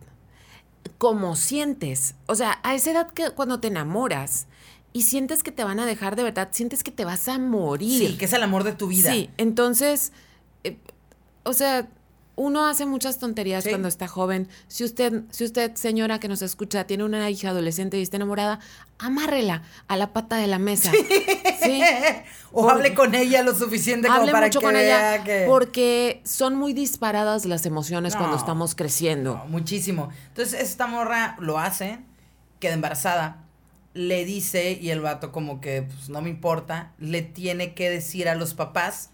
como 0.97 1.37
sientes, 1.37 2.15
o 2.27 2.35
sea, 2.35 2.59
a 2.63 2.75
esa 2.75 2.91
edad 2.93 3.11
que 3.11 3.31
cuando 3.33 3.61
te 3.61 3.69
enamoras 3.69 4.47
y 4.95 5.03
sientes 5.03 5.43
que 5.43 5.53
te 5.53 5.63
van 5.63 5.79
a 5.79 5.87
dejar 5.87 6.17
de 6.17 6.23
verdad, 6.23 6.49
sientes 6.53 6.83
que 6.83 6.91
te 6.91 7.05
vas 7.05 7.29
a 7.29 7.39
morir. 7.39 8.09
Sí, 8.09 8.17
que 8.17 8.25
es 8.25 8.33
el 8.33 8.43
amor 8.43 8.65
de 8.65 8.73
tu 8.73 8.89
vida. 8.89 9.13
Sí, 9.13 9.29
entonces, 9.37 10.13
eh, 10.65 10.79
o 11.43 11.53
sea, 11.53 11.89
uno 12.41 12.67
hace 12.67 12.87
muchas 12.87 13.19
tonterías 13.19 13.69
cuando 13.69 13.87
está 13.87 14.09
joven. 14.09 14.49
Si 14.67 14.83
usted, 14.83 15.25
si 15.31 15.45
usted, 15.45 15.75
señora 15.75 16.19
que 16.21 16.27
nos 16.27 16.41
escucha, 16.41 16.85
tiene 16.85 17.05
una 17.05 17.29
hija 17.29 17.51
adolescente 17.51 17.99
y 17.99 18.03
está 18.03 18.17
enamorada, 18.17 18.61
amárrela 18.99 19.63
a 19.89 19.99
la 19.99 20.15
pata 20.15 20.37
de 20.37 20.47
la 20.47 20.59
mesa. 20.59 20.91
Sí. 21.63 21.83
O 22.53 22.69
hable 22.69 22.95
con 22.95 23.15
ella 23.15 23.45
lo 23.45 23.55
suficiente 23.55 24.09
como 24.09 24.27
para 24.33 24.47
mucho 24.47 24.59
que 24.59 24.67
con 24.67 24.75
ella, 24.75 25.23
Porque 25.47 26.21
son 26.25 26.57
muy 26.57 26.73
disparadas 26.73 27.45
las 27.45 27.65
emociones 27.65 28.17
cuando 28.17 28.37
estamos 28.37 28.75
creciendo. 28.75 29.45
muchísimo. 29.49 30.09
Entonces, 30.29 30.61
esta 30.61 30.89
morra 30.89 31.37
lo 31.39 31.59
hace, 31.59 32.01
queda 32.59 32.73
embarazada, 32.73 33.45
le 33.95 34.25
dice, 34.25 34.73
y 34.73 34.91
el 34.91 35.01
vato 35.01 35.31
como 35.31 35.61
que 35.61 35.83
pues, 35.83 36.09
no 36.09 36.23
me 36.23 36.31
importa, 36.31 36.93
le 36.99 37.23
tiene 37.23 37.75
que 37.75 37.89
decir 37.89 38.29
a 38.29 38.35
los 38.35 38.55
papás 38.55 39.11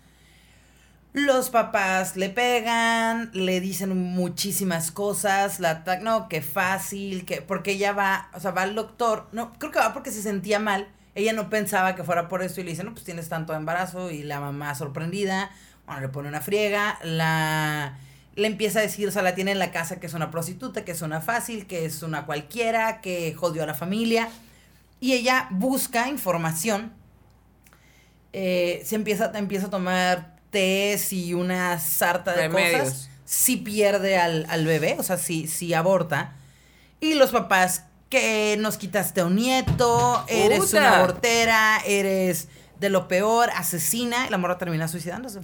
los 1.16 1.48
papás 1.48 2.14
le 2.16 2.28
pegan, 2.28 3.30
le 3.32 3.58
dicen 3.62 3.96
muchísimas 3.96 4.90
cosas, 4.90 5.60
la 5.60 5.82
no, 6.02 6.28
que 6.28 6.42
fácil, 6.42 7.24
que 7.24 7.40
porque 7.40 7.72
ella 7.72 7.92
va, 7.94 8.28
o 8.34 8.40
sea, 8.40 8.50
va 8.50 8.62
al 8.62 8.74
doctor, 8.74 9.26
no, 9.32 9.54
creo 9.54 9.72
que 9.72 9.78
va 9.78 9.94
porque 9.94 10.10
se 10.10 10.20
sentía 10.20 10.58
mal, 10.58 10.88
ella 11.14 11.32
no 11.32 11.48
pensaba 11.48 11.94
que 11.94 12.04
fuera 12.04 12.28
por 12.28 12.42
eso 12.42 12.60
y 12.60 12.64
le 12.64 12.72
dice, 12.72 12.84
no, 12.84 12.92
pues 12.92 13.04
tienes 13.04 13.30
tanto 13.30 13.54
embarazo 13.54 14.10
y 14.10 14.24
la 14.24 14.40
mamá 14.40 14.74
sorprendida, 14.74 15.50
bueno, 15.86 16.02
le 16.02 16.10
pone 16.10 16.28
una 16.28 16.42
friega, 16.42 16.98
la 17.02 17.96
le 18.34 18.46
empieza 18.46 18.80
a 18.80 18.82
decir, 18.82 19.08
o 19.08 19.10
sea, 19.10 19.22
la 19.22 19.34
tiene 19.34 19.52
en 19.52 19.58
la 19.58 19.70
casa 19.70 19.98
que 19.98 20.06
es 20.06 20.12
una 20.12 20.30
prostituta, 20.30 20.84
que 20.84 20.92
es 20.92 21.00
una 21.00 21.22
fácil, 21.22 21.66
que 21.66 21.86
es 21.86 22.02
una 22.02 22.26
cualquiera, 22.26 23.00
que 23.00 23.32
jodió 23.34 23.62
a 23.62 23.66
la 23.66 23.72
familia. 23.72 24.28
Y 25.00 25.14
ella 25.14 25.48
busca 25.50 26.10
información, 26.10 26.92
eh, 28.34 28.82
se 28.84 28.94
empieza, 28.94 29.32
empieza 29.34 29.68
a 29.68 29.70
tomar 29.70 30.35
y 30.56 31.34
una 31.34 31.78
sarta 31.78 32.32
de 32.32 32.48
cosas, 32.48 33.10
si 33.24 33.56
pierde 33.56 34.18
al, 34.18 34.66
bebé, 34.66 34.96
o 34.98 35.02
sea, 35.02 35.16
si, 35.16 35.46
si 35.46 35.74
aborta. 35.74 36.34
Y 37.00 37.14
los 37.14 37.30
papás 37.30 37.84
que 38.08 38.56
nos 38.58 38.76
quitaste 38.76 39.20
a 39.20 39.26
un 39.26 39.36
nieto, 39.36 40.24
eres 40.28 40.72
una 40.72 40.98
abortera, 40.98 41.80
eres 41.86 42.48
de 42.80 42.88
lo 42.88 43.08
peor, 43.08 43.50
asesina, 43.54 44.26
y 44.26 44.30
la 44.30 44.38
morra 44.38 44.58
termina 44.58 44.88
suicidándose. 44.88 45.40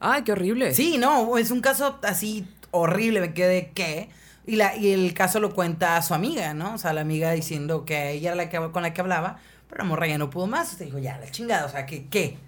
Ay, 0.00 0.22
qué 0.22 0.32
horrible. 0.32 0.74
Sí, 0.74 0.98
no, 0.98 1.36
es 1.38 1.50
un 1.50 1.60
caso 1.60 1.98
así 2.02 2.46
horrible, 2.70 3.20
me 3.20 3.34
quedé, 3.34 3.70
¿qué? 3.74 4.08
Y, 4.46 4.56
la, 4.56 4.76
y 4.76 4.92
el 4.92 5.14
caso 5.14 5.38
lo 5.38 5.54
cuenta 5.54 5.96
a 5.96 6.02
su 6.02 6.14
amiga, 6.14 6.54
¿no? 6.54 6.74
O 6.74 6.78
sea, 6.78 6.92
la 6.92 7.02
amiga 7.02 7.30
diciendo 7.32 7.84
que 7.84 8.10
ella 8.10 8.32
era 8.32 8.36
la 8.36 8.48
que, 8.48 8.58
con 8.72 8.82
la 8.82 8.92
que 8.92 9.00
hablaba, 9.00 9.38
pero 9.68 9.84
la 9.84 9.88
morra 9.88 10.06
ya 10.06 10.18
no 10.18 10.30
pudo 10.30 10.46
más. 10.46 10.68
Se 10.70 10.84
dijo, 10.84 10.98
ya, 10.98 11.18
la 11.18 11.30
chingada, 11.30 11.66
o 11.66 11.68
sea, 11.68 11.86
que, 11.86 12.06
¿qué? 12.06 12.38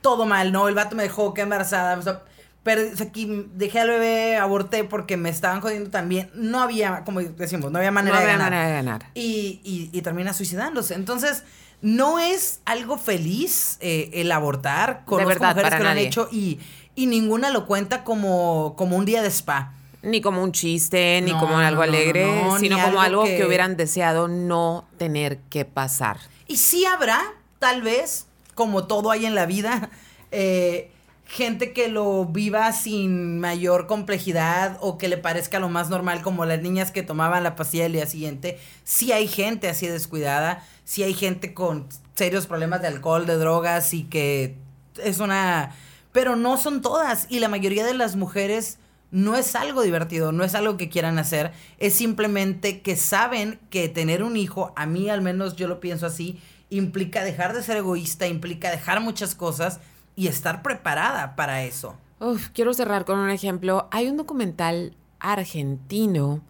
Todo 0.00 0.26
mal, 0.26 0.52
¿no? 0.52 0.68
El 0.68 0.74
vato 0.74 0.96
me 0.96 1.02
dejó 1.02 1.34
que 1.34 1.42
embarazada, 1.42 1.98
o 1.98 2.02
sea, 2.02 2.22
pero 2.62 2.82
aquí 3.00 3.46
dejé 3.54 3.80
al 3.80 3.88
bebé, 3.88 4.36
aborté 4.36 4.84
porque 4.84 5.16
me 5.16 5.30
estaban 5.30 5.60
jodiendo 5.60 5.90
también. 5.90 6.30
No 6.34 6.60
había, 6.60 7.04
como 7.04 7.20
decimos, 7.20 7.70
no 7.70 7.78
había 7.78 7.90
manera, 7.90 8.20
de, 8.20 8.26
ganar. 8.26 8.50
manera 8.50 8.66
de 8.66 8.74
ganar. 8.74 9.06
Y, 9.14 9.60
y, 9.64 9.90
y, 9.92 10.02
termina 10.02 10.34
suicidándose. 10.34 10.94
Entonces, 10.94 11.44
no 11.80 12.18
es 12.18 12.60
algo 12.64 12.98
feliz 12.98 13.78
eh, 13.80 14.10
el 14.14 14.30
abortar. 14.32 15.04
con 15.06 15.24
verdad, 15.24 15.56
mujeres 15.56 15.74
que 15.74 15.82
lo 15.82 15.88
han 15.88 15.98
hecho 15.98 16.28
y, 16.30 16.58
y 16.94 17.06
ninguna 17.06 17.50
lo 17.50 17.66
cuenta 17.66 18.04
como, 18.04 18.74
como 18.76 18.96
un 18.96 19.04
día 19.04 19.22
de 19.22 19.28
spa. 19.28 19.72
Ni 20.02 20.20
como 20.20 20.42
un 20.42 20.52
chiste, 20.52 21.20
ni 21.22 21.32
como 21.32 21.58
algo 21.58 21.82
alegre, 21.82 22.30
sino 22.60 22.80
como 22.80 23.00
algo 23.00 23.24
que... 23.24 23.44
hubieran 23.44 23.76
deseado 23.76 24.28
no 24.28 24.86
tener 24.96 25.38
que 25.50 25.64
pasar. 25.64 26.18
Y 26.46 26.56
sí 26.58 26.84
habrá, 26.84 27.20
tal 27.58 27.82
vez, 27.82 28.27
como 28.58 28.88
todo 28.88 29.12
hay 29.12 29.24
en 29.24 29.36
la 29.36 29.46
vida, 29.46 29.88
eh, 30.32 30.90
gente 31.26 31.72
que 31.72 31.86
lo 31.86 32.24
viva 32.24 32.72
sin 32.72 33.38
mayor 33.38 33.86
complejidad 33.86 34.78
o 34.80 34.98
que 34.98 35.06
le 35.06 35.16
parezca 35.16 35.60
lo 35.60 35.68
más 35.68 35.90
normal, 35.90 36.22
como 36.22 36.44
las 36.44 36.60
niñas 36.60 36.90
que 36.90 37.04
tomaban 37.04 37.44
la 37.44 37.54
pastilla 37.54 37.86
el 37.86 37.92
día 37.92 38.06
siguiente. 38.06 38.58
Sí 38.82 39.12
hay 39.12 39.28
gente 39.28 39.68
así 39.68 39.86
descuidada, 39.86 40.66
sí 40.84 41.04
hay 41.04 41.14
gente 41.14 41.54
con 41.54 41.86
serios 42.16 42.48
problemas 42.48 42.82
de 42.82 42.88
alcohol, 42.88 43.26
de 43.26 43.36
drogas 43.36 43.94
y 43.94 44.02
que 44.02 44.56
es 45.04 45.20
una... 45.20 45.76
Pero 46.10 46.34
no 46.34 46.56
son 46.56 46.82
todas 46.82 47.28
y 47.30 47.38
la 47.38 47.48
mayoría 47.48 47.86
de 47.86 47.94
las 47.94 48.16
mujeres 48.16 48.78
no 49.12 49.36
es 49.36 49.54
algo 49.54 49.82
divertido, 49.82 50.32
no 50.32 50.42
es 50.42 50.56
algo 50.56 50.76
que 50.76 50.88
quieran 50.88 51.16
hacer, 51.18 51.52
es 51.78 51.94
simplemente 51.94 52.80
que 52.80 52.96
saben 52.96 53.60
que 53.70 53.88
tener 53.88 54.24
un 54.24 54.36
hijo, 54.36 54.72
a 54.74 54.84
mí 54.84 55.08
al 55.08 55.22
menos 55.22 55.54
yo 55.54 55.68
lo 55.68 55.78
pienso 55.78 56.06
así, 56.06 56.40
implica 56.70 57.24
dejar 57.24 57.54
de 57.54 57.62
ser 57.62 57.78
egoísta, 57.78 58.26
implica 58.26 58.70
dejar 58.70 59.00
muchas 59.00 59.34
cosas 59.34 59.80
y 60.16 60.26
estar 60.26 60.62
preparada 60.62 61.36
para 61.36 61.62
eso. 61.62 61.94
Uf, 62.20 62.48
quiero 62.52 62.74
cerrar 62.74 63.04
con 63.04 63.18
un 63.18 63.30
ejemplo. 63.30 63.88
Hay 63.90 64.08
un 64.08 64.16
documental 64.16 64.96
argentino. 65.20 66.42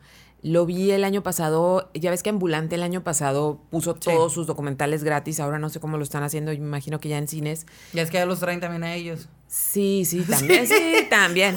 Lo 0.48 0.64
vi 0.64 0.92
el 0.92 1.04
año 1.04 1.22
pasado, 1.22 1.90
ya 1.92 2.10
ves 2.10 2.22
que 2.22 2.30
Ambulante 2.30 2.76
el 2.76 2.82
año 2.82 3.04
pasado 3.04 3.60
puso 3.68 3.94
todos 3.94 4.32
sus 4.32 4.46
documentales 4.46 5.04
gratis, 5.04 5.40
ahora 5.40 5.58
no 5.58 5.68
sé 5.68 5.78
cómo 5.78 5.98
lo 5.98 6.02
están 6.02 6.22
haciendo, 6.22 6.52
me 6.52 6.56
imagino 6.56 7.00
que 7.00 7.10
ya 7.10 7.18
en 7.18 7.28
cines. 7.28 7.66
Ya 7.92 8.00
es 8.00 8.10
que 8.10 8.16
ya 8.16 8.24
los 8.24 8.40
traen 8.40 8.58
también 8.58 8.82
a 8.82 8.94
ellos. 8.94 9.28
Sí, 9.46 10.06
sí, 10.06 10.24
también, 10.30 10.66
sí, 10.66 11.06
también. 11.10 11.54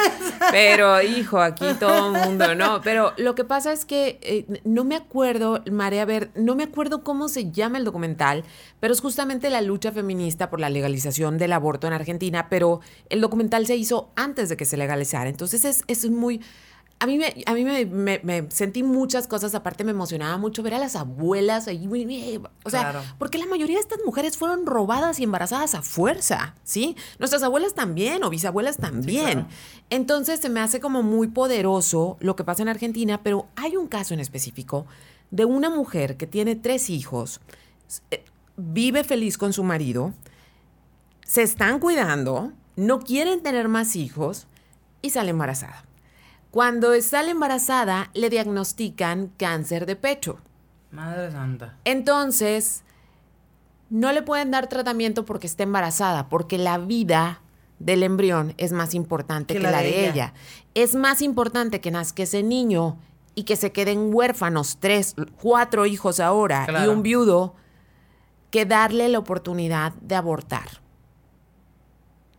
Pero, 0.51 1.01
hijo, 1.01 1.39
aquí 1.39 1.67
todo 1.79 2.07
el 2.07 2.21
mundo, 2.21 2.53
¿no? 2.53 2.81
Pero 2.81 3.13
lo 3.15 3.33
que 3.33 3.45
pasa 3.45 3.71
es 3.71 3.85
que 3.85 4.19
eh, 4.23 4.61
no 4.65 4.83
me 4.83 4.97
acuerdo, 4.97 5.63
María, 5.71 6.01
a 6.01 6.05
ver, 6.05 6.29
no 6.35 6.55
me 6.55 6.63
acuerdo 6.63 7.01
cómo 7.01 7.29
se 7.29 7.49
llama 7.49 7.77
el 7.77 7.85
documental, 7.85 8.43
pero 8.81 8.91
es 8.91 8.99
justamente 8.99 9.49
la 9.49 9.61
lucha 9.61 9.93
feminista 9.93 10.49
por 10.49 10.59
la 10.59 10.69
legalización 10.69 11.37
del 11.37 11.53
aborto 11.53 11.87
en 11.87 11.93
Argentina, 11.93 12.49
pero 12.49 12.81
el 13.09 13.21
documental 13.21 13.65
se 13.67 13.77
hizo 13.77 14.11
antes 14.17 14.49
de 14.49 14.57
que 14.57 14.65
se 14.65 14.75
legalizara. 14.75 15.29
Entonces 15.29 15.63
es, 15.63 15.83
es 15.87 16.09
muy 16.09 16.41
a 17.01 17.07
mí, 17.07 17.17
me, 17.17 17.33
a 17.47 17.53
mí 17.55 17.65
me, 17.65 18.45
sentí 18.51 18.83
muchas 18.83 19.25
cosas, 19.25 19.55
aparte 19.55 19.83
me 19.83 19.89
emocionaba 19.89 20.37
mucho 20.37 20.61
ver 20.61 20.75
a 20.75 20.77
las 20.77 20.95
abuelas 20.95 21.67
ahí, 21.67 22.39
o 22.63 22.69
sea, 22.69 23.01
porque 23.17 23.39
la 23.39 23.47
mayoría 23.47 23.77
de 23.77 23.81
estas 23.81 23.97
mujeres 24.05 24.37
fueron 24.37 24.67
robadas 24.67 25.19
y 25.19 25.23
embarazadas 25.23 25.73
a 25.73 25.81
fuerza, 25.81 26.53
¿sí? 26.63 26.95
Nuestras 27.17 27.41
abuelas 27.41 27.73
también, 27.73 28.23
o 28.23 28.29
bisabuelas 28.29 28.77
también. 28.77 29.47
Entonces 29.89 30.39
se 30.39 30.49
me 30.49 30.59
hace 30.59 30.79
como 30.79 31.01
muy 31.01 31.29
poderoso 31.29 32.17
lo 32.19 32.35
que 32.35 32.43
pasa 32.43 32.61
en 32.61 32.69
Argentina, 32.69 33.19
pero 33.23 33.47
hay 33.55 33.77
un 33.77 33.87
caso 33.87 34.13
en 34.13 34.19
específico 34.19 34.85
de 35.31 35.45
una 35.45 35.71
mujer 35.71 36.17
que 36.17 36.27
tiene 36.27 36.55
tres 36.55 36.91
hijos, 36.91 37.41
eh, 38.11 38.23
vive 38.57 39.03
feliz 39.03 39.39
con 39.39 39.53
su 39.53 39.63
marido, 39.63 40.13
se 41.25 41.41
están 41.41 41.79
cuidando, 41.79 42.51
no 42.75 42.99
quieren 42.99 43.41
tener 43.41 43.69
más 43.69 43.95
hijos 43.95 44.45
y 45.01 45.09
sale 45.09 45.31
embarazada. 45.31 45.83
Cuando 46.51 46.99
sale 47.01 47.31
embarazada, 47.31 48.09
le 48.13 48.29
diagnostican 48.29 49.31
cáncer 49.37 49.85
de 49.85 49.95
pecho. 49.95 50.37
Madre 50.91 51.31
santa. 51.31 51.77
Entonces, 51.85 52.83
no 53.89 54.11
le 54.11 54.21
pueden 54.21 54.51
dar 54.51 54.67
tratamiento 54.67 55.23
porque 55.23 55.47
está 55.47 55.63
embarazada, 55.63 56.27
porque 56.27 56.57
la 56.57 56.77
vida 56.77 57.41
del 57.79 58.03
embrión 58.03 58.53
es 58.57 58.73
más 58.73 58.93
importante 58.93 59.53
que, 59.53 59.61
la, 59.61 59.81
de, 59.81 60.09
ella. 60.09 60.33
Es 60.73 60.93
más 60.93 61.21
importante 61.21 61.79
que 61.79 61.89
nazca 61.89 62.23
ese 62.23 62.43
niño 62.43 62.97
y 63.33 63.43
que 63.43 63.55
se 63.55 63.71
queden 63.71 64.13
huérfanos, 64.13 64.77
tres, 64.81 65.15
cuatro 65.41 65.85
hijos 65.85 66.19
ahora 66.19 66.67
y 66.83 66.87
un 66.89 67.01
viudo, 67.01 67.55
que 68.49 68.65
darle 68.65 69.07
la 69.07 69.19
oportunidad 69.19 69.93
de 69.93 70.15
abortar 70.15 70.80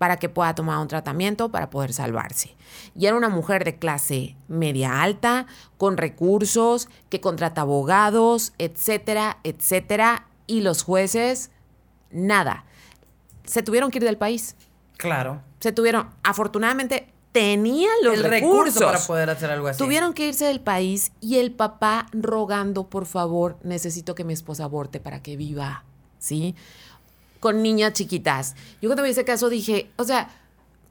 para 0.03 0.17
que 0.17 0.29
pueda 0.29 0.53
tomar 0.53 0.79
un 0.79 0.89
tratamiento 0.89 1.53
para 1.53 1.71
poder 1.71 1.93
salvarse. 1.93 2.57
Y 2.97 3.07
era 3.07 3.17
una 3.17 3.29
mujer 3.29 3.63
de 3.63 3.77
clase 3.77 4.35
media 4.49 5.01
alta, 5.01 5.47
con 5.79 5.97
recursos, 5.97 6.89
que 7.09 7.21
contrata 7.21 7.61
abogados, 7.61 8.53
etcétera, 8.59 9.39
etcétera. 9.45 10.27
Y 10.49 10.63
los 10.63 10.83
jueces, 10.83 11.53
nada. 12.11 12.65
Se 13.45 13.63
tuvieron 13.63 13.93
que 13.93 13.99
ir 13.99 14.05
del 14.05 14.19
país. 14.19 14.57
Claro. 14.97 15.41
Se 15.61 15.71
tuvieron, 15.71 16.11
afortunadamente, 16.25 17.07
tenían 17.31 17.95
los 18.03 18.15
el 18.15 18.25
recursos 18.25 18.81
recurso 18.81 18.87
para 18.87 18.99
poder 19.07 19.31
hacer 19.31 19.53
algo 19.53 19.69
así. 19.69 19.79
Tuvieron 19.79 20.15
que 20.15 20.27
irse 20.27 20.47
del 20.47 20.61
país 20.61 21.13
y 21.21 21.37
el 21.37 21.53
papá 21.53 22.07
rogando, 22.11 22.89
por 22.89 23.07
favor, 23.07 23.57
necesito 23.63 24.17
que 24.17 24.25
mi 24.25 24.33
esposa 24.33 24.65
aborte 24.65 24.99
para 24.99 25.23
que 25.23 25.37
viva, 25.37 25.85
¿sí? 26.19 26.57
Con 27.43 27.61
niñas 27.61 27.95
chiquitas. 27.95 28.55
Yo 28.81 28.89
cuando 28.89 29.03
vi 29.03 29.11
ese 29.11 29.25
caso 29.25 29.51
dije, 29.51 29.91
o 29.97 30.05
sea, 30.05 30.31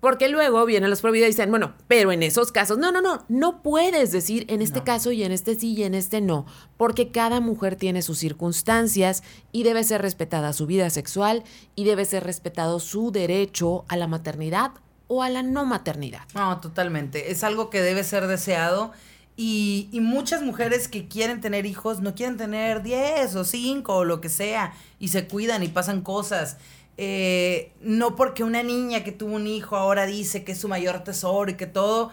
porque 0.02 0.28
luego 0.28 0.66
vienen 0.66 0.90
los 0.90 1.00
prohibidos 1.00 1.28
y 1.28 1.32
dicen, 1.32 1.50
bueno, 1.50 1.76
pero 1.88 2.12
en 2.12 2.24
esos 2.24 2.52
casos, 2.52 2.78
no, 2.78 2.92
no, 2.92 3.00
no, 3.00 3.24
no 3.30 3.64
puedes 3.64 4.12
decir 4.12 4.46
en 4.50 4.62
este 4.62 4.84
caso 4.84 5.14
y 5.14 5.24
en 5.24 5.32
este 5.32 5.56
sí 5.56 5.76
y 5.76 5.84
en 5.84 5.96
este 5.96 6.20
no, 6.20 6.46
porque 6.76 7.10
cada 7.10 7.40
mujer 7.40 7.78
tiene 7.78 8.02
sus 8.02 8.18
circunstancias 8.18 9.24
y 9.54 9.64
debe 9.64 9.86
ser 9.86 10.02
respetada 10.02 10.52
su 10.52 10.66
vida 10.66 10.90
sexual 10.90 11.46
y 11.74 11.86
debe 11.86 12.04
ser 12.04 12.26
respetado 12.26 12.82
su 12.82 13.14
derecho 13.14 13.86
a 13.88 13.96
la 13.96 14.08
maternidad 14.08 14.72
o 15.08 15.24
a 15.24 15.30
la 15.30 15.44
no 15.44 15.66
maternidad. 15.66 16.24
No, 16.36 16.60
totalmente. 16.60 17.32
Es 17.32 17.46
algo 17.46 17.70
que 17.70 17.82
debe 17.82 18.04
ser 18.04 18.28
deseado 18.28 18.92
y, 19.38 19.90
muchas 20.02 20.42
mujeres 20.42 20.88
que 20.88 21.08
quieren 21.08 21.42
tener 21.42 21.66
hijos 21.66 22.02
no 22.02 22.14
quieren 22.14 22.38
tener 22.38 22.84
10 22.84 23.36
o 23.36 23.44
5 23.44 23.96
o 23.96 24.06
lo 24.06 24.22
que 24.22 24.30
sea 24.30 24.74
y 25.00 25.08
se 25.08 25.28
cuidan 25.28 25.64
y 25.64 25.68
pasan 25.68 26.02
cosas. 26.02 26.58
Eh, 26.98 27.72
no 27.82 28.16
porque 28.16 28.44
una 28.44 28.62
niña 28.62 29.04
que 29.04 29.12
tuvo 29.12 29.36
un 29.36 29.48
hijo 29.48 29.76
ahora 29.76 30.06
dice 30.06 30.44
que 30.44 30.52
es 30.52 30.60
su 30.60 30.68
mayor 30.68 31.04
tesoro 31.04 31.50
y 31.50 31.56
que 31.56 31.66
todo, 31.66 32.12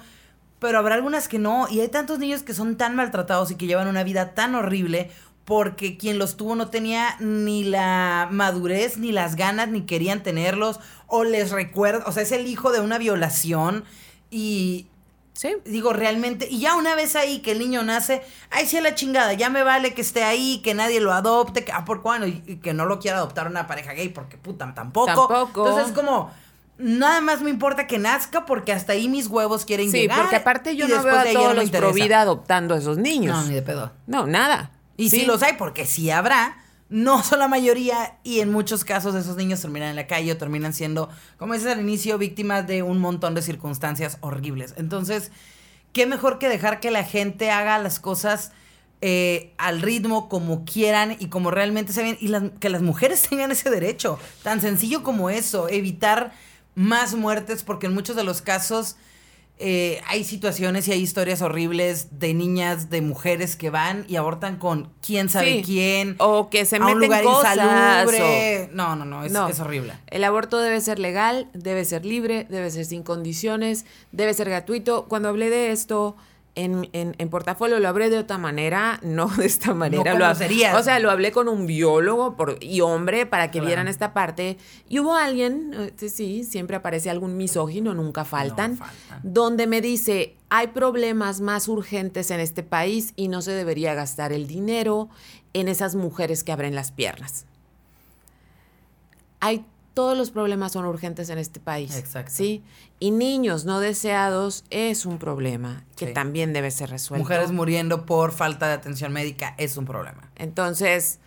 pero 0.59 0.79
habrá 0.79 0.95
algunas 0.95 1.29
que 1.29 1.39
no. 1.39 1.69
Y 1.69 1.81
hay 1.81 1.89
tantos 1.89 2.19
niños 2.19 2.43
que 2.43 2.55
son 2.55 2.77
tan 2.77 2.97
maltratados 2.97 3.51
y 3.51 3.57
que 3.57 3.66
llevan 3.66 3.89
una 3.89 4.05
vida 4.05 4.35
tan 4.35 4.55
horrible 4.55 5.11
porque 5.45 5.97
quien 5.97 6.19
los 6.19 6.37
tuvo 6.37 6.55
no 6.57 6.69
tenía 6.69 7.16
ni 7.21 7.64
la 7.64 8.29
madurez, 8.31 8.99
ni 8.99 9.12
las 9.12 9.35
ganas, 9.35 9.69
ni 9.69 9.83
querían 9.83 10.23
tenerlos, 10.23 10.79
o 11.07 11.25
les 11.25 11.53
recuerda, 11.53 12.05
o 12.07 12.12
sea, 12.12 12.23
es 12.23 12.33
el 12.33 12.47
hijo 12.47 12.71
de 12.71 12.81
una 12.81 12.99
violación 12.99 13.85
y 14.31 14.89
Sí. 15.39 15.55
Digo, 15.64 15.93
realmente, 15.93 16.49
y 16.51 16.59
ya 16.59 16.74
una 16.74 16.97
vez 16.97 17.14
ahí 17.14 17.39
que 17.39 17.53
el 17.53 17.61
niño 17.61 17.84
nace, 17.84 18.22
ay, 18.51 18.66
sí, 18.66 18.76
a 18.76 18.80
la 18.80 18.97
chingada, 18.97 19.34
ya 19.34 19.51
me 19.51 19.62
vale 19.62 19.95
que 19.95 20.01
esté 20.01 20.24
ahí, 20.24 20.61
que 20.64 20.74
nadie 20.74 20.99
lo 20.99 21.12
adopte, 21.12 21.64
que, 21.64 21.70
ah, 21.70 21.84
por 21.84 22.03
cuándo, 22.03 22.26
y, 22.26 22.59
que 22.61 22.74
no 22.74 22.86
lo 22.86 22.99
quiera 22.99 23.18
adoptar 23.18 23.47
una 23.47 23.68
pareja 23.68 23.93
gay, 23.93 24.09
porque 24.09 24.36
puta, 24.36 24.74
tampoco. 24.74 25.07
Tampoco. 25.07 25.68
Entonces, 25.68 25.95
como, 25.95 26.32
nada 26.76 27.20
más 27.20 27.41
me 27.41 27.51
importa 27.51 27.86
que 27.86 28.01
nazca, 28.01 28.47
porque 28.47 28.72
hasta 28.72 28.95
ahí 28.95 29.09
mis 29.09 29.28
huevos 29.28 29.64
quieren 29.64 29.93
llegar. 29.93 30.16
Sí, 30.16 30.22
porque 30.22 30.36
aparte 30.36 30.74
yo 30.74 30.89
no 30.89 31.05
veo 31.05 31.16
a 31.16 31.24
todos 31.26 31.55
los 31.55 31.70
pro 31.70 31.93
vida 31.93 32.20
adoptando 32.20 32.74
a 32.74 32.78
esos 32.78 32.99
niños. 32.99 33.36
No, 33.36 33.45
ni 33.45 33.55
de 33.55 33.62
pedo. 33.62 33.93
No, 34.09 34.26
nada. 34.26 34.72
Y 34.97 35.09
sí 35.11 35.24
los 35.24 35.45
hay, 35.45 35.53
porque 35.53 35.86
sí 35.86 36.11
habrá, 36.11 36.57
no 36.91 37.22
son 37.22 37.41
la 37.41 37.49
mayoría 37.49 38.18
y 38.22 38.41
en 38.41 38.51
muchos 38.51 38.84
casos 38.84 39.14
esos 39.14 39.36
niños 39.36 39.61
terminan 39.61 39.91
en 39.91 39.97
la 39.97 40.07
calle 40.07 40.32
o 40.32 40.36
terminan 40.36 40.72
siendo, 40.72 41.11
como 41.36 41.55
dices 41.55 41.72
al 41.72 41.80
inicio, 41.80 42.16
víctimas 42.18 42.66
de 42.66 42.82
un 42.82 42.99
montón 42.99 43.34
de 43.34 43.43
circunstancias 43.43 44.18
horribles. 44.20 44.74
Entonces, 44.76 45.30
qué 45.93 46.07
mejor 46.07 46.39
que 46.39 46.49
dejar 46.49 46.80
que 46.80 46.91
la 46.91 47.05
gente 47.05 47.51
haga 47.51 47.78
las 47.78 48.01
cosas 48.01 48.53
eh, 49.01 49.53
al 49.59 49.82
ritmo, 49.82 50.28
como 50.28 50.64
quieran 50.64 51.16
y 51.18 51.28
como 51.28 51.51
realmente 51.51 51.93
se 51.93 52.03
ven, 52.03 52.18
y 52.20 52.32
que 52.59 52.68
las 52.70 52.82
mujeres 52.82 53.22
tengan 53.28 53.51
ese 53.53 53.70
derecho, 53.70 54.18
tan 54.43 54.61
sencillo 54.61 55.03
como 55.03 55.30
eso, 55.30 55.68
evitar 55.68 56.32
más 56.74 57.14
muertes, 57.14 57.64
porque 57.64 57.86
en 57.86 57.95
muchos 57.95 58.16
de 58.16 58.24
los 58.24 58.41
casos 58.41 58.97
eh, 59.61 60.01
hay 60.07 60.23
situaciones 60.23 60.87
y 60.87 60.93
hay 60.93 61.01
historias 61.01 61.43
horribles 61.43 62.21
de 62.21 62.33
niñas, 62.33 62.91
de 62.91 63.01
mujeres 63.01 63.57
que 63.57 63.71
van 63.71 64.05
y 64.09 64.15
abortan 64.15 64.57
con 64.57 64.93
quién 65.05 65.29
sabe 65.29 65.63
quién. 65.63 66.15
O 66.19 66.49
que 66.49 66.65
se 66.65 66.79
meten 66.79 67.13
un 67.13 67.23
cosas. 67.23 67.57
No, 68.73 68.95
no, 68.95 69.05
no 69.05 69.25
es, 69.25 69.33
es, 69.33 69.61
horrible. 69.61 69.95
El 70.07 70.23
aborto 70.23 70.59
debe 70.59 70.81
ser 70.81 71.01
legal, 71.01 71.49
debe 71.55 71.85
ser 71.85 72.05
libre, 72.05 72.47
debe 72.49 72.71
ser 72.71 72.85
sin 72.85 73.03
condiciones, 73.03 73.85
debe 74.13 74.33
ser 74.33 74.49
gratuito. 74.49 75.07
Cuando 75.09 75.29
hablé 75.29 75.51
de 75.51 75.73
esto 75.73 76.17
en, 76.59 76.89
en, 76.93 77.29
portafolio 77.29 77.79
lo 77.79 77.89
hablé 77.89 78.11
de 78.11 78.19
otra 78.19 78.37
manera, 78.37 78.99
no 79.05 79.29
de 79.29 79.47
esta 79.47 79.75
manera. 79.75 80.13
No 80.13 80.19
lo, 80.19 80.31
o 80.31 80.83
sea, 80.83 80.99
lo 80.99 81.11
hablé 81.11 81.31
con 81.31 81.49
un 81.49 81.67
biólogo 81.67 82.37
por, 82.37 82.59
y 82.61 82.81
hombre 82.81 83.27
para 83.27 83.51
que 83.51 83.61
vieran 83.61 83.87
esta 83.87 84.13
parte. 84.13 84.59
Y 84.89 84.99
hubo 84.99 85.15
alguien, 85.15 85.73
este, 85.75 86.09
sí, 86.09 86.45
siempre 86.45 86.77
aparece 86.77 87.11
algún 87.11 87.37
misógino, 87.37 87.95
nunca 87.95 88.25
faltan, 88.25 88.79
donde 89.23 89.67
me 89.67 89.81
dice, 89.81 90.37
hay 90.51 90.69
problemas 90.69 91.41
más 91.41 91.69
urgentes 91.69 92.31
en 92.31 92.41
este 92.41 92.63
país 92.63 93.13
y 93.15 93.29
no 93.29 93.41
se 93.41 93.53
debería 93.53 93.95
gastar 93.95 94.33
el 94.33 94.47
dinero 94.47 95.09
en 95.53 95.69
esas 95.69 95.95
mujeres 95.95 96.43
que 96.43 96.53
abren 96.53 96.75
las 96.75 96.91
piernas. 96.91 97.47
Hay 99.41 99.65
todos 99.99 100.16
los 100.16 100.30
problemas 100.30 100.70
son 100.70 100.84
urgentes 100.84 101.28
en 101.28 101.38
este 101.38 101.59
país. 101.59 101.96
Exacto. 101.96 102.30
¿sí? 102.32 102.62
Y 103.01 103.11
niños 103.11 103.64
no 103.64 103.80
deseados 103.80 104.62
es 104.70 105.05
un 105.07 105.18
problema 105.18 105.82
que 105.96 106.07
también 106.07 106.53
debe 106.53 106.70
ser 106.70 106.90
resuelto. 106.90 107.24
Mujeres 107.24 107.51
muriendo 107.51 108.07
por 108.07 108.30
falta 108.30 108.68
de 108.68 108.74
atención 108.74 109.12
médica 109.12 109.57
es 109.59 109.76
un 109.76 109.86
problema. 109.86 110.30
Entonces, 110.36 111.18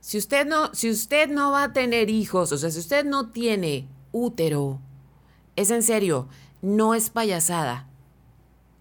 si 0.00 0.16
usted 0.16 0.46
no, 0.46 0.72
si 0.72 0.88
usted 0.88 1.28
no 1.28 1.52
va 1.52 1.64
a 1.64 1.72
tener 1.74 2.08
hijos, 2.08 2.50
o 2.50 2.56
sea, 2.56 2.70
si 2.70 2.78
usted 2.78 3.04
no 3.04 3.28
tiene 3.28 3.88
útero, 4.10 4.80
es 5.54 5.70
en 5.70 5.82
serio, 5.82 6.26
no 6.62 6.94
es 6.94 7.10
payasada. 7.10 7.88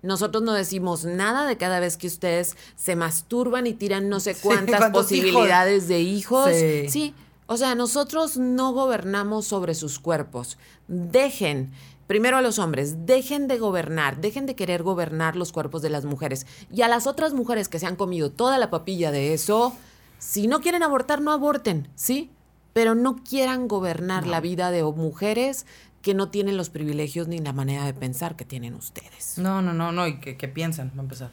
Nosotros 0.03 0.41
no 0.41 0.53
decimos 0.53 1.03
nada 1.03 1.45
de 1.45 1.57
cada 1.57 1.81
vez 1.81 1.97
que 1.97 2.07
ustedes 2.07 2.55
se 2.77 2.95
masturban 2.95 3.67
y 3.67 3.73
tiran 3.73 4.07
no 4.07 4.21
sé 4.21 4.35
cuántas 4.35 4.89
posibilidades 4.91 5.89
de 5.89 5.99
hijos. 5.99 6.49
Sí. 6.49 6.87
sí. 6.87 7.13
O 7.45 7.57
sea, 7.57 7.75
nosotros 7.75 8.37
no 8.37 8.71
gobernamos 8.73 9.45
sobre 9.45 9.75
sus 9.75 9.99
cuerpos. 9.99 10.57
Dejen, 10.87 11.71
primero 12.07 12.37
a 12.37 12.41
los 12.41 12.59
hombres, 12.59 13.05
dejen 13.05 13.47
de 13.47 13.57
gobernar, 13.57 14.21
dejen 14.21 14.45
de 14.45 14.55
querer 14.55 14.83
gobernar 14.83 15.35
los 15.35 15.51
cuerpos 15.51 15.81
de 15.81 15.89
las 15.89 16.05
mujeres. 16.05 16.45
Y 16.71 16.81
a 16.81 16.87
las 16.87 17.07
otras 17.07 17.33
mujeres 17.33 17.69
que 17.69 17.79
se 17.79 17.85
han 17.85 17.95
comido 17.95 18.31
toda 18.31 18.57
la 18.57 18.69
papilla 18.69 19.11
de 19.11 19.33
eso, 19.33 19.75
si 20.19 20.47
no 20.47 20.61
quieren 20.61 20.83
abortar, 20.83 21.21
no 21.21 21.31
aborten, 21.31 21.89
¿sí? 21.95 22.31
Pero 22.71 22.95
no 22.95 23.17
quieran 23.23 23.67
gobernar 23.67 24.25
la 24.25 24.39
vida 24.39 24.71
de 24.71 24.83
mujeres 24.83 25.65
que 26.03 26.13
no 26.13 26.29
tienen 26.29 26.57
los 26.57 26.69
privilegios 26.69 27.27
ni 27.27 27.39
la 27.39 27.53
manera 27.53 27.85
de 27.85 27.93
pensar 27.93 28.35
que 28.35 28.45
tienen 28.45 28.75
ustedes. 28.75 29.37
No, 29.37 29.61
no, 29.61 29.73
no, 29.73 29.91
no, 29.91 30.05
y 30.05 30.19
que, 30.19 30.47
piensan, 30.47 30.91
va 30.95 30.99
a 30.99 31.03
empezar. 31.03 31.31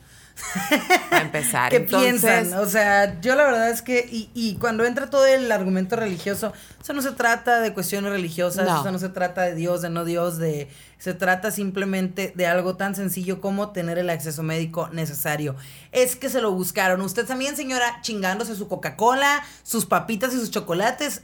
A 1.10 1.20
empezar. 1.20 1.70
¿Qué 1.70 1.80
piensan? 1.80 2.54
O 2.54 2.66
sea, 2.66 3.20
yo 3.20 3.34
la 3.34 3.44
verdad 3.44 3.70
es 3.70 3.82
que, 3.82 4.06
y, 4.10 4.30
y, 4.34 4.56
cuando 4.56 4.84
entra 4.84 5.10
todo 5.10 5.26
el 5.26 5.50
argumento 5.50 5.96
religioso, 5.96 6.52
eso 6.82 6.92
no 6.92 7.02
se 7.02 7.12
trata 7.12 7.60
de 7.60 7.72
cuestiones 7.72 8.10
religiosas, 8.10 8.66
eso 8.66 8.90
no 8.90 8.98
se 8.98 9.08
trata 9.08 9.42
de 9.42 9.54
Dios, 9.54 9.82
de 9.82 9.90
no 9.90 10.04
Dios, 10.04 10.38
de 10.38 10.68
se 10.98 11.14
trata 11.14 11.50
simplemente 11.50 12.32
de 12.36 12.46
algo 12.46 12.76
tan 12.76 12.94
sencillo 12.94 13.40
como 13.40 13.70
tener 13.70 13.98
el 13.98 14.10
acceso 14.10 14.42
médico 14.42 14.90
necesario. 14.92 15.56
Es 15.92 16.14
que 16.14 16.28
se 16.28 16.42
lo 16.42 16.52
buscaron. 16.52 17.00
Usted 17.00 17.26
también, 17.26 17.56
señora, 17.56 18.00
chingándose 18.02 18.54
su 18.54 18.68
Coca-Cola, 18.68 19.42
sus 19.62 19.86
papitas 19.86 20.34
y 20.34 20.38
sus 20.38 20.50
chocolates, 20.50 21.22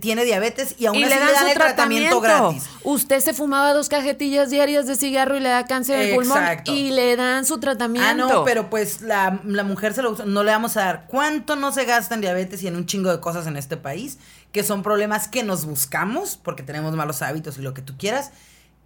tiene 0.00 0.24
diabetes 0.24 0.74
y 0.78 0.86
aún 0.86 0.96
así 1.04 1.14
le 1.14 1.20
dan, 1.20 1.48
el 1.48 1.54
tratamiento. 1.54 2.20
gratis. 2.20 2.64
Usted 2.82 3.20
se 3.20 3.34
fumaba 3.34 3.72
dos 3.72 3.88
cajetillas 3.88 4.50
diarias 4.50 4.86
de 4.86 4.96
cigarro 4.96 5.36
y 5.36 5.40
le 5.40 5.50
da 5.50 5.64
cáncer 5.66 5.98
de 5.98 6.14
pulmón 6.14 6.42
y 6.64 6.90
le 6.90 7.14
dan 7.16 7.44
su 7.44 7.60
tratamiento. 7.60 8.08
Ah, 8.08 8.14
no, 8.14 8.44
pero 8.44 8.70
pues 8.70 9.02
la, 9.02 9.40
la 9.44 9.64
mujer 9.64 9.92
se 9.94 10.02
lo 10.02 10.16
no 10.24 10.42
le 10.42 10.50
vamos 10.50 10.76
a 10.76 10.84
dar. 10.84 11.06
¿Cuánto 11.06 11.56
no 11.56 11.72
se 11.72 11.84
gasta 11.84 12.14
en 12.14 12.20
diabetes 12.22 12.62
y 12.62 12.68
en 12.68 12.76
un 12.76 12.86
chingo 12.86 13.10
de 13.10 13.20
cosas 13.20 13.46
en 13.46 13.56
este 13.56 13.76
país? 13.76 14.18
Que 14.50 14.64
son 14.64 14.82
problemas 14.82 15.28
que 15.28 15.42
nos 15.42 15.66
buscamos 15.66 16.36
porque 16.42 16.62
tenemos 16.62 16.94
malos 16.94 17.22
hábitos 17.22 17.58
y 17.58 17.62
lo 17.62 17.74
que 17.74 17.82
tú 17.82 17.94
quieras. 17.98 18.30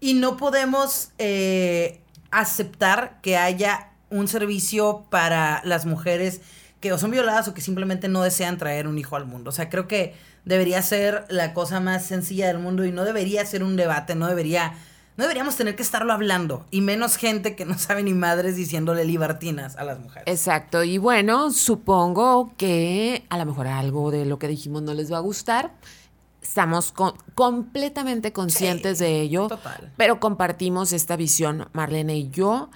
Y 0.01 0.14
no 0.14 0.36
podemos 0.36 1.11
eh, 1.18 2.01
aceptar 2.30 3.20
que 3.22 3.36
haya 3.36 3.91
un 4.11 4.26
servicio 4.26 5.07
para 5.09 5.62
las 5.64 5.86
mujeres 5.86 6.41
que 6.81 6.93
o 6.93 6.99
son 6.99 7.11
violadas 7.11 7.47
o 7.49 7.55
que 7.55 7.61
simplemente 7.61 8.09
no 8.09 8.22
desean 8.22 8.59
traer 8.59 8.89
un 8.89 8.99
hijo 8.99 9.16
al 9.16 9.26
mundo. 9.26 9.51
O 9.51 9.53
sea, 9.53 9.68
creo 9.68 9.87
que 9.87 10.14
debería 10.45 10.81
ser 10.83 11.24
la 11.28 11.53
cosa 11.53 11.81
más 11.81 12.05
sencilla 12.05 12.47
del 12.49 12.59
mundo 12.59 12.85
y 12.85 12.93
no 12.93 13.05
debería 13.05 13.45
ser 13.45 13.62
un 13.62 13.76
debate, 13.76 14.14
no 14.14 14.26
debería 14.26 14.74
no 15.20 15.24
deberíamos 15.24 15.55
tener 15.55 15.76
que 15.76 15.83
estarlo 15.83 16.14
hablando 16.14 16.64
y 16.70 16.81
menos 16.81 17.16
gente 17.16 17.55
que 17.55 17.66
no 17.66 17.78
sabe 17.78 18.03
ni 18.03 18.14
madres 18.14 18.57
diciéndole 18.57 19.05
libertinas 19.05 19.76
a 19.76 19.85
las 19.85 19.99
mujeres. 19.99 20.24
Exacto, 20.26 20.83
y 20.83 20.97
bueno, 20.97 21.51
supongo 21.51 22.55
que 22.57 23.26
a 23.28 23.37
lo 23.37 23.45
mejor 23.45 23.66
algo 23.66 24.11
de 24.11 24.24
lo 24.24 24.39
que 24.39 24.49
dijimos 24.49 24.81
no 24.81 24.95
les 24.95 25.12
va 25.12 25.18
a 25.18 25.20
gustar. 25.20 25.74
Estamos 26.41 26.95
completamente 27.35 28.33
conscientes 28.33 28.99
de 28.99 29.20
ello, 29.20 29.49
total. 29.49 29.93
pero 29.99 30.20
compartimos 30.20 30.95
esta 30.95 31.16
visión, 31.16 31.68
Marlene 31.74 32.16
y 32.16 32.31
yo, 32.31 32.70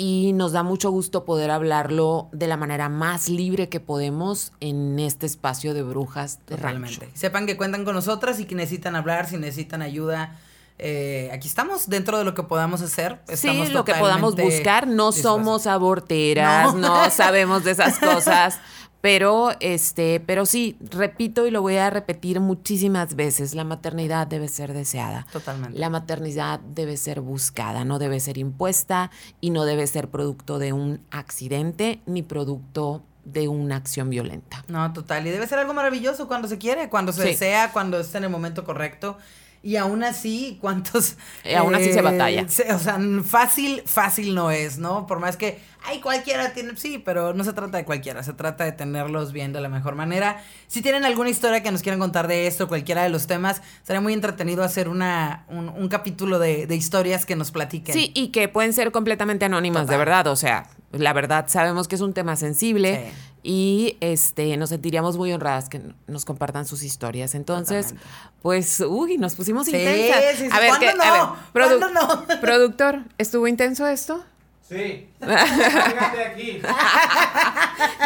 y 0.00 0.32
nos 0.32 0.52
da 0.52 0.62
mucho 0.62 0.90
gusto 0.90 1.26
poder 1.26 1.50
hablarlo 1.50 2.30
de 2.32 2.46
la 2.46 2.56
manera 2.56 2.88
más 2.88 3.28
libre 3.28 3.68
que 3.68 3.80
podemos 3.80 4.50
en 4.60 4.98
este 4.98 5.26
espacio 5.26 5.74
de 5.74 5.82
brujas 5.82 6.38
de 6.46 6.56
Realmente. 6.56 7.10
Sepan 7.12 7.44
que 7.44 7.58
cuentan 7.58 7.84
con 7.84 7.94
nosotras 7.96 8.40
y 8.40 8.46
que 8.46 8.54
necesitan 8.54 8.96
hablar, 8.96 9.28
si 9.28 9.36
necesitan 9.36 9.82
ayuda. 9.82 10.38
Eh, 10.78 11.28
aquí 11.34 11.48
estamos 11.48 11.90
dentro 11.90 12.16
de 12.16 12.24
lo 12.24 12.32
que 12.32 12.42
podamos 12.42 12.80
hacer. 12.80 13.20
sí, 13.34 13.66
lo 13.68 13.84
que 13.84 13.92
podamos 13.92 14.36
buscar. 14.36 14.86
No 14.86 15.12
somos 15.12 15.66
aborteras, 15.66 16.74
no 16.74 17.10
sabemos 17.10 17.64
de 17.64 17.72
esas 17.72 17.98
cosas. 17.98 18.58
Pero, 19.00 19.50
este, 19.60 20.20
pero 20.20 20.44
sí, 20.44 20.76
repito 20.80 21.46
y 21.46 21.50
lo 21.50 21.62
voy 21.62 21.76
a 21.76 21.88
repetir 21.90 22.40
muchísimas 22.40 23.16
veces, 23.16 23.54
la 23.54 23.64
maternidad 23.64 24.26
debe 24.26 24.48
ser 24.48 24.72
deseada. 24.72 25.26
Totalmente. 25.32 25.78
La 25.78 25.88
maternidad 25.88 26.60
debe 26.60 26.96
ser 26.96 27.20
buscada, 27.20 27.84
no 27.84 27.98
debe 27.98 28.20
ser 28.20 28.36
impuesta 28.36 29.10
y 29.40 29.50
no 29.50 29.64
debe 29.64 29.86
ser 29.86 30.08
producto 30.08 30.58
de 30.58 30.72
un 30.72 31.00
accidente 31.10 32.00
ni 32.06 32.22
producto 32.22 33.02
de 33.24 33.48
una 33.48 33.76
acción 33.76 34.10
violenta. 34.10 34.64
No, 34.68 34.92
total. 34.92 35.26
Y 35.26 35.30
debe 35.30 35.46
ser 35.46 35.58
algo 35.58 35.74
maravilloso 35.74 36.28
cuando 36.28 36.48
se 36.48 36.58
quiere, 36.58 36.88
cuando 36.88 37.12
se 37.12 37.22
desea, 37.22 37.72
cuando 37.72 38.00
está 38.00 38.18
en 38.18 38.24
el 38.24 38.30
momento 38.30 38.64
correcto. 38.64 39.18
Y 39.62 39.76
aún 39.76 40.02
así, 40.02 40.56
¿cuántos? 40.60 41.16
Y 41.44 41.52
aún 41.52 41.74
así 41.74 41.92
se 41.92 41.98
eh, 41.98 42.02
batalla. 42.02 42.46
o 42.46 42.78
sea, 42.78 42.98
fácil, 43.22 43.82
fácil 43.84 44.34
no 44.34 44.50
es, 44.50 44.78
¿no? 44.78 45.06
Por 45.06 45.20
más 45.20 45.36
que, 45.36 45.58
ay, 45.84 46.00
cualquiera 46.00 46.54
tiene, 46.54 46.76
sí, 46.76 46.96
pero 47.04 47.34
no 47.34 47.44
se 47.44 47.52
trata 47.52 47.76
de 47.76 47.84
cualquiera, 47.84 48.22
se 48.22 48.32
trata 48.32 48.64
de 48.64 48.72
tenerlos 48.72 49.32
bien 49.32 49.52
de 49.52 49.60
la 49.60 49.68
mejor 49.68 49.96
manera. 49.96 50.42
Si 50.66 50.80
tienen 50.80 51.04
alguna 51.04 51.28
historia 51.28 51.62
que 51.62 51.70
nos 51.70 51.82
quieran 51.82 52.00
contar 52.00 52.26
de 52.26 52.46
esto, 52.46 52.68
cualquiera 52.68 53.02
de 53.02 53.10
los 53.10 53.26
temas, 53.26 53.60
sería 53.82 54.00
muy 54.00 54.14
entretenido 54.14 54.64
hacer 54.64 54.88
una, 54.88 55.44
un, 55.48 55.88
capítulo 55.88 56.38
de, 56.38 56.66
historias 56.74 57.26
que 57.26 57.36
nos 57.36 57.50
platiquen. 57.50 57.94
Sí, 57.94 58.12
y 58.14 58.28
que 58.28 58.48
pueden 58.48 58.72
ser 58.72 58.92
completamente 58.92 59.44
anónimas, 59.44 59.88
de 59.88 59.98
verdad, 59.98 60.26
o 60.28 60.36
sea, 60.36 60.70
la 60.92 61.12
verdad, 61.12 61.44
sabemos 61.48 61.86
que 61.86 61.96
es 61.96 62.00
un 62.00 62.14
tema 62.14 62.34
sensible. 62.36 63.12
Y 63.42 63.96
este, 64.00 64.56
nos 64.56 64.68
sentiríamos 64.68 65.16
muy 65.16 65.32
honradas 65.32 65.68
que 65.68 65.80
nos 66.06 66.24
compartan 66.24 66.66
sus 66.66 66.82
historias. 66.82 67.34
Entonces, 67.34 67.94
pues, 68.42 68.80
uy, 68.80 69.16
nos 69.16 69.34
pusimos 69.34 69.68
intensas. 69.68 70.36
Sí, 70.36 70.48
a 70.50 70.60
ver, 70.60 70.68
¿Cuándo 70.68 70.96
no? 70.96 71.04
A 71.04 71.36
ver, 71.54 71.92
no? 71.92 72.40
productor, 72.40 73.00
¿estuvo 73.18 73.46
intenso 73.46 73.86
esto? 73.86 74.22
Sí. 74.68 75.08
aquí. 75.20 76.62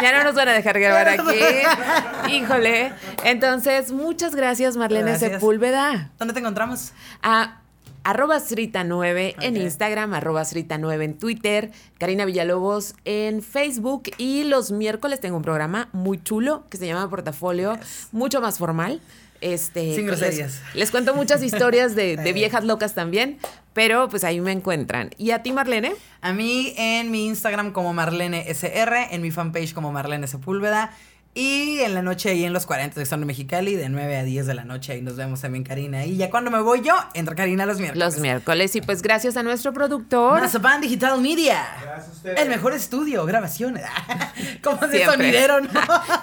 ya 0.01 0.17
no 0.17 0.23
nos 0.23 0.33
van 0.33 0.47
a 0.47 0.53
dejar 0.53 0.79
grabar 0.79 1.09
aquí. 1.09 2.33
Híjole. 2.33 2.91
Entonces, 3.23 3.91
muchas 3.91 4.33
gracias, 4.33 4.75
Marlene 4.75 5.19
Sepúlveda. 5.19 6.09
¿Dónde 6.17 6.33
te 6.33 6.39
encontramos? 6.39 6.91
Ah, 7.21 7.59
arroba 8.05 8.37
Srita9 8.37 9.35
en 9.41 9.57
Instagram, 9.57 10.13
arroba 10.13 10.43
Srita9 10.43 11.03
en 11.03 11.17
Twitter, 11.17 11.71
Karina 11.97 12.23
Villalobos 12.23 12.93
en 13.03 13.41
Facebook 13.41 14.03
y 14.17 14.43
los 14.43 14.71
miércoles 14.71 15.19
tengo 15.19 15.35
un 15.35 15.41
programa 15.41 15.89
muy 15.91 16.21
chulo 16.21 16.63
que 16.69 16.77
se 16.77 16.85
llama 16.85 17.09
Portafolio, 17.09 17.77
mucho 18.11 18.39
más 18.39 18.59
formal. 18.59 19.01
Este, 19.41 19.95
Sin 19.95 20.07
groserías. 20.07 20.61
Les, 20.73 20.91
cuento 20.91 21.13
muchas 21.13 21.43
historias 21.43 21.93
de, 21.95 22.15
de, 22.23 22.33
viejas 22.33 22.63
locas 22.63 22.95
también, 22.95 23.37
pero 23.73 24.07
pues 24.07 24.23
ahí 24.23 24.39
me 24.39 24.51
encuentran. 24.51 25.09
¿Y 25.17 25.31
a 25.31 25.43
ti, 25.43 25.51
Marlene? 25.51 25.93
A 26.21 26.31
mí 26.31 26.73
en 26.77 27.11
mi 27.11 27.27
Instagram 27.27 27.71
como 27.71 27.93
Marlene 27.93 28.49
SR, 28.49 29.09
en 29.11 29.21
mi 29.21 29.31
fanpage 29.31 29.73
como 29.73 29.91
Marlene 29.91 30.27
Sepúlveda 30.27 30.91
Y 31.37 31.79
en 31.81 31.93
la 31.93 32.01
noche 32.01 32.29
ahí 32.29 32.45
en 32.45 32.53
los 32.53 32.65
40 32.65 32.95
de 32.95 33.03
Estando 33.03 33.25
Mexicali, 33.25 33.75
de 33.75 33.89
9 33.89 34.17
a 34.17 34.23
10 34.23 34.47
de 34.47 34.53
la 34.53 34.63
noche, 34.63 34.93
ahí 34.93 35.01
nos 35.01 35.17
vemos 35.17 35.41
también 35.41 35.65
Karina. 35.65 36.05
Y 36.05 36.15
ya 36.15 36.29
cuando 36.29 36.49
me 36.49 36.61
voy 36.61 36.81
yo, 36.81 36.93
entra 37.13 37.35
Karina 37.35 37.65
los 37.65 37.77
miércoles. 37.77 38.05
Los 38.05 38.19
miércoles. 38.19 38.73
Y 38.77 38.79
pues 38.79 39.01
gracias 39.01 39.35
a 39.35 39.43
nuestro 39.43 39.73
productor. 39.73 40.39
Mazapan 40.39 40.79
Digital 40.79 41.19
Media. 41.19 41.61
Gracias 41.81 42.07
a 42.07 42.11
ustedes. 42.13 42.39
El 42.39 42.47
mejor 42.47 42.71
estudio, 42.71 43.25
grabaciones. 43.25 43.83
Como 44.63 44.77
de 44.87 44.99
Siempre. 44.99 45.17
sonidero, 45.17 45.59
¿no? 45.59 45.69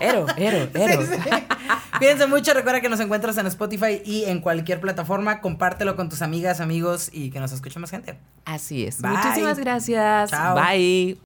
Ero, 0.01 0.27
ero, 0.39 0.69
ero. 0.73 1.03
Sí, 1.03 1.09
sí. 1.23 1.31
Cuídense 1.99 2.27
mucho, 2.27 2.55
recuerda 2.55 2.81
que 2.81 2.89
nos 2.89 3.01
encuentras 3.01 3.37
en 3.37 3.47
Spotify 3.49 4.01
y 4.07 4.25
en 4.25 4.41
cualquier 4.41 4.81
plataforma. 4.81 5.43
Compártelo 5.43 5.95
con 5.95 6.09
tus 6.09 6.23
amigas, 6.23 6.61
amigos 6.61 7.11
y 7.13 7.31
que 7.31 7.39
nos 7.39 7.53
escuche 7.53 7.79
más 7.79 7.91
gente. 7.91 8.19
Así 8.47 8.87
es. 8.87 9.03
Bye. 9.03 9.11
Muchísimas 9.11 9.59
gracias. 9.59 10.31
Chao. 10.31 10.57
Bye. 10.57 11.19